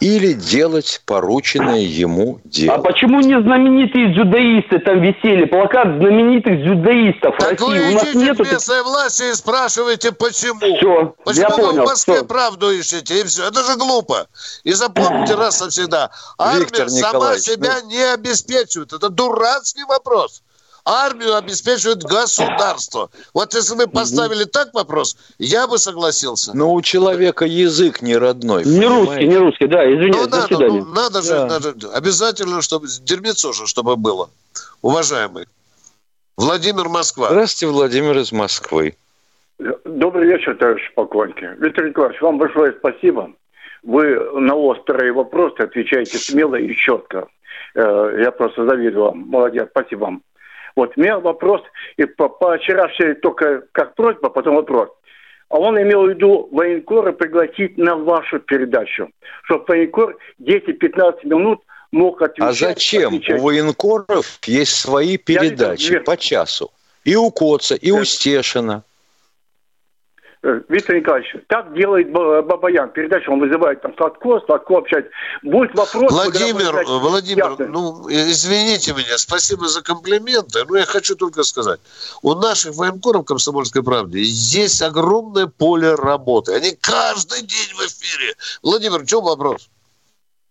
или 0.00 0.34
делать 0.34 1.00
порученное 1.06 1.80
ему 1.80 2.40
дело. 2.44 2.74
А 2.74 2.78
почему 2.80 3.20
не 3.20 3.40
знаменитые 3.40 4.12
дзюдоисты 4.12 4.80
там 4.80 5.00
висели? 5.00 5.46
Плакат 5.46 5.96
знаменитых 5.96 6.60
дзюдоистов 6.62 7.36
так 7.38 7.52
России. 7.52 7.64
вы 7.64 7.92
идите 7.92 8.18
нету... 8.18 8.44
в 8.44 8.52
местной 8.52 8.82
власти 8.82 9.30
и 9.30 9.34
спрашиваете, 9.34 10.12
почему. 10.12 10.60
Все, 10.60 11.14
почему 11.24 11.42
я 11.42 11.48
понял, 11.48 11.72
вы 11.72 11.82
в 11.84 11.86
Москве 11.86 12.16
все. 12.16 12.24
правду 12.26 12.70
ищете, 12.70 13.20
и 13.20 13.24
все. 13.24 13.48
Это 13.48 13.64
же 13.64 13.78
глупо. 13.78 14.26
И 14.64 14.72
запомните 14.72 15.36
раз 15.36 15.58
навсегда. 15.58 16.10
Армия 16.36 16.86
сама 16.90 17.38
себя 17.38 17.76
ну... 17.82 17.88
не 17.88 18.12
обеспечивает. 18.12 18.92
Это 18.92 19.08
дурацкий 19.08 19.84
вопрос 19.84 20.42
армию 20.84 21.36
обеспечивает 21.36 22.02
государство. 22.02 23.10
Вот 23.32 23.54
если 23.54 23.74
мы 23.74 23.86
поставили 23.86 24.44
так 24.44 24.74
вопрос, 24.74 25.16
я 25.38 25.66
бы 25.66 25.78
согласился. 25.78 26.54
Но 26.54 26.72
у 26.72 26.82
человека 26.82 27.44
язык 27.44 28.02
не 28.02 28.16
родной. 28.16 28.64
Не 28.64 28.80
понимаете? 28.80 28.88
русский, 28.88 29.28
не 29.28 29.36
русский, 29.36 29.66
да, 29.66 29.84
извините, 29.92 30.18
ну, 30.18 30.28
надо, 30.28 30.58
Ну, 30.58 30.84
надо 30.84 31.22
же, 31.22 31.30
да. 31.30 31.46
надо, 31.46 31.74
обязательно, 31.94 32.62
чтобы 32.62 32.86
дерьмецо 33.02 33.52
же, 33.52 33.66
чтобы 33.66 33.96
было. 33.96 34.28
Уважаемый. 34.82 35.46
Владимир 36.36 36.88
Москва. 36.88 37.28
Здравствуйте, 37.30 37.72
Владимир 37.72 38.18
из 38.18 38.32
Москвы. 38.32 38.96
Добрый 39.84 40.26
вечер, 40.26 40.56
товарищ 40.56 40.92
полковники. 40.94 41.48
Виктор 41.58 41.88
Николаевич, 41.88 42.20
вам 42.20 42.38
большое 42.38 42.74
спасибо. 42.78 43.30
Вы 43.84 44.18
на 44.40 44.54
острые 44.56 45.12
вопросы 45.12 45.60
отвечаете 45.60 46.18
смело 46.18 46.56
и 46.56 46.74
четко. 46.74 47.28
Э, 47.74 48.16
я 48.20 48.32
просто 48.32 48.66
завидую 48.66 49.04
вам. 49.04 49.18
Молодец, 49.28 49.68
спасибо 49.70 50.00
вам. 50.04 50.22
Вот, 50.76 50.92
у 50.96 51.00
меня 51.00 51.18
вопрос, 51.18 51.62
и 51.96 52.04
по, 52.04 52.28
по 52.28 52.56
вчерашней 52.58 53.14
только 53.14 53.62
как 53.72 53.94
просьба, 53.94 54.28
потом 54.28 54.56
вопрос. 54.56 54.88
А 55.48 55.58
он 55.58 55.80
имел 55.80 56.06
в 56.06 56.08
виду 56.08 56.48
военкора 56.50 57.12
пригласить 57.12 57.78
на 57.78 57.94
вашу 57.96 58.40
передачу, 58.40 59.10
чтобы 59.44 59.64
военкор 59.68 60.16
10-15 60.40 61.18
минут 61.24 61.60
мог 61.92 62.20
отвечать. 62.22 62.50
А 62.50 62.52
зачем? 62.52 63.14
Отвечать. 63.14 63.40
У 63.40 63.44
военкоров 63.44 64.38
есть 64.46 64.74
свои 64.74 65.16
передачи 65.16 65.98
по 66.00 66.16
часу. 66.16 66.72
И 67.04 67.14
у 67.14 67.30
Коца, 67.30 67.76
и 67.76 67.92
да. 67.92 67.98
у 67.98 68.04
Стешина. 68.04 68.82
Э, 70.44 70.60
Виктор 70.68 70.96
Николаевич, 70.96 71.34
так 71.46 71.72
делает 71.72 72.12
Бабаян. 72.12 72.90
Передачу 72.90 73.32
он 73.32 73.40
вызывает 73.40 73.80
там 73.80 73.94
Сладко, 73.96 74.40
Сладко 74.44 74.76
общается. 74.76 75.10
Будет 75.42 75.74
вопрос... 75.74 76.12
Владимир, 76.12 76.84
Владимир, 76.86 77.48
ясно. 77.48 77.66
ну, 77.66 78.06
извините 78.10 78.92
меня, 78.92 79.16
спасибо 79.16 79.66
за 79.68 79.82
комплименты, 79.82 80.60
но 80.68 80.76
я 80.76 80.84
хочу 80.84 81.16
только 81.16 81.44
сказать. 81.44 81.80
У 82.22 82.34
наших 82.34 82.74
военкоров 82.74 83.24
«Комсомольской 83.24 83.82
правды» 83.82 84.18
есть 84.18 84.82
огромное 84.82 85.46
поле 85.46 85.94
работы. 85.94 86.52
Они 86.52 86.72
каждый 86.78 87.40
день 87.40 87.72
в 87.74 87.80
эфире. 87.86 88.34
Владимир, 88.62 88.98
в 88.98 89.06
чем 89.06 89.24
вопрос? 89.24 89.70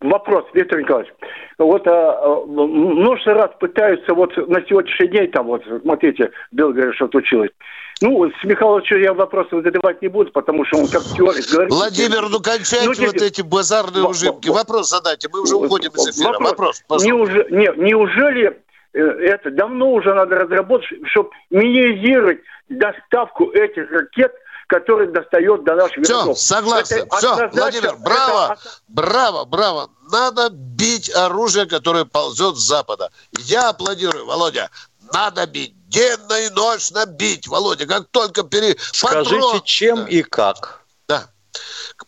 Вопрос, 0.01 0.45
Виктор 0.55 0.81
Николаевич. 0.81 1.13
Вот 1.59 1.87
а, 1.87 2.43
множество 2.47 3.35
раз 3.35 3.51
пытаются 3.59 4.15
вот 4.15 4.35
на 4.49 4.59
сегодняшний 4.67 5.07
день, 5.07 5.31
там 5.31 5.45
вот, 5.45 5.61
смотрите, 5.83 6.31
Белгород 6.51 6.95
что 6.95 7.07
случилось, 7.09 7.51
ну, 8.01 8.29
с 8.29 8.43
Михайловичем 8.43 9.01
я 9.01 9.13
вопросы 9.13 9.61
задавать 9.61 10.01
не 10.01 10.07
буду, 10.07 10.31
потому 10.31 10.65
что 10.65 10.79
он 10.79 10.87
как 10.87 11.03
теорик 11.03 11.45
говорит. 11.51 11.71
Владимир, 11.71 12.29
ну 12.29 12.39
кончайте 12.39 13.01
ну, 13.01 13.07
вот 13.07 13.21
эти 13.21 13.41
базарные 13.41 14.03
ужимки. 14.03 14.49
Вопрос 14.49 14.89
задайте, 14.89 15.29
мы 15.31 15.41
уже 15.41 15.55
уходим 15.55 15.91
из 15.91 16.09
эфира. 16.09 16.39
Вопрос, 16.39 16.81
вопрос 16.81 17.03
Неужели, 17.03 17.47
не, 17.51 17.71
неужели 17.77 18.61
э, 18.93 18.99
это 18.99 19.51
давно 19.51 19.91
уже 19.93 20.13
надо 20.13 20.35
разработать, 20.35 20.87
чтобы 21.05 21.29
минимизировать 21.49 22.39
доставку 22.69 23.51
этих 23.51 23.89
ракет 23.91 24.33
который 24.67 25.07
достает 25.07 25.63
до 25.65 25.75
наших 25.75 26.03
Все, 26.03 26.13
городов. 26.13 26.39
согласен. 26.39 26.97
Это 27.03 27.17
Все, 27.17 27.49
Владимир, 27.49 27.95
браво, 27.97 28.53
это... 28.53 28.61
браво, 28.87 29.45
браво. 29.45 29.89
Надо 30.11 30.49
бить 30.49 31.13
оружие, 31.13 31.67
которое 31.67 32.05
ползет 32.05 32.55
с 32.55 32.61
запада. 32.61 33.11
Я 33.37 33.69
аплодирую, 33.69 34.25
Володя. 34.25 34.71
Надо 35.13 35.45
бить 35.45 35.75
денно 35.93 36.33
и 36.33 36.49
ночно 36.49 37.05
бить, 37.05 37.47
Володя, 37.47 37.85
как 37.85 38.07
только 38.11 38.43
пере... 38.43 38.75
Скажите, 38.91 39.35
Патрон... 39.35 39.61
чем 39.63 40.05
и 40.05 40.23
как? 40.23 40.81
Да. 41.07 41.29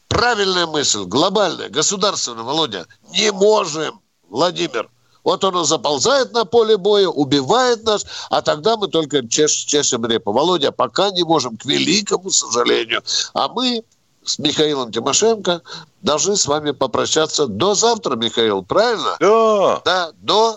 Правильная 0.07 0.65
мысль, 0.65 1.03
глобальная, 1.03 1.69
государственная, 1.69 2.43
Володя. 2.43 2.87
Не 3.11 3.31
можем, 3.31 4.01
Владимир. 4.27 4.89
Вот 5.23 5.43
он 5.43 5.65
заползает 5.65 6.33
на 6.33 6.45
поле 6.45 6.77
боя, 6.77 7.07
убивает 7.07 7.83
нас, 7.83 8.05
а 8.29 8.41
тогда 8.41 8.77
мы 8.77 8.87
только 8.87 9.27
чеш, 9.27 9.51
чешем 9.51 10.05
репу. 10.05 10.31
Володя, 10.31 10.71
пока 10.71 11.09
не 11.09 11.23
можем, 11.23 11.57
к 11.57 11.65
великому 11.65 12.29
сожалению. 12.29 13.01
А 13.33 13.47
мы 13.47 13.83
с 14.25 14.39
Михаилом 14.39 14.91
Тимошенко 14.91 15.61
должны 16.01 16.35
с 16.35 16.45
вами 16.47 16.71
попрощаться 16.71 17.47
до 17.47 17.75
завтра, 17.75 18.15
Михаил, 18.15 18.63
правильно? 18.63 19.15
Да. 19.19 19.81
Да, 19.85 20.11
до 20.21 20.55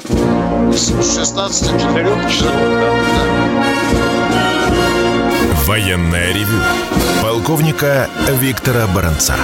16 0.73 1.81
часов. 1.81 2.51
Военная 5.67 6.33
ревю. 6.33 6.63
Полковника 7.23 8.09
Виктора 8.41 8.87
Баранца. 8.87 9.35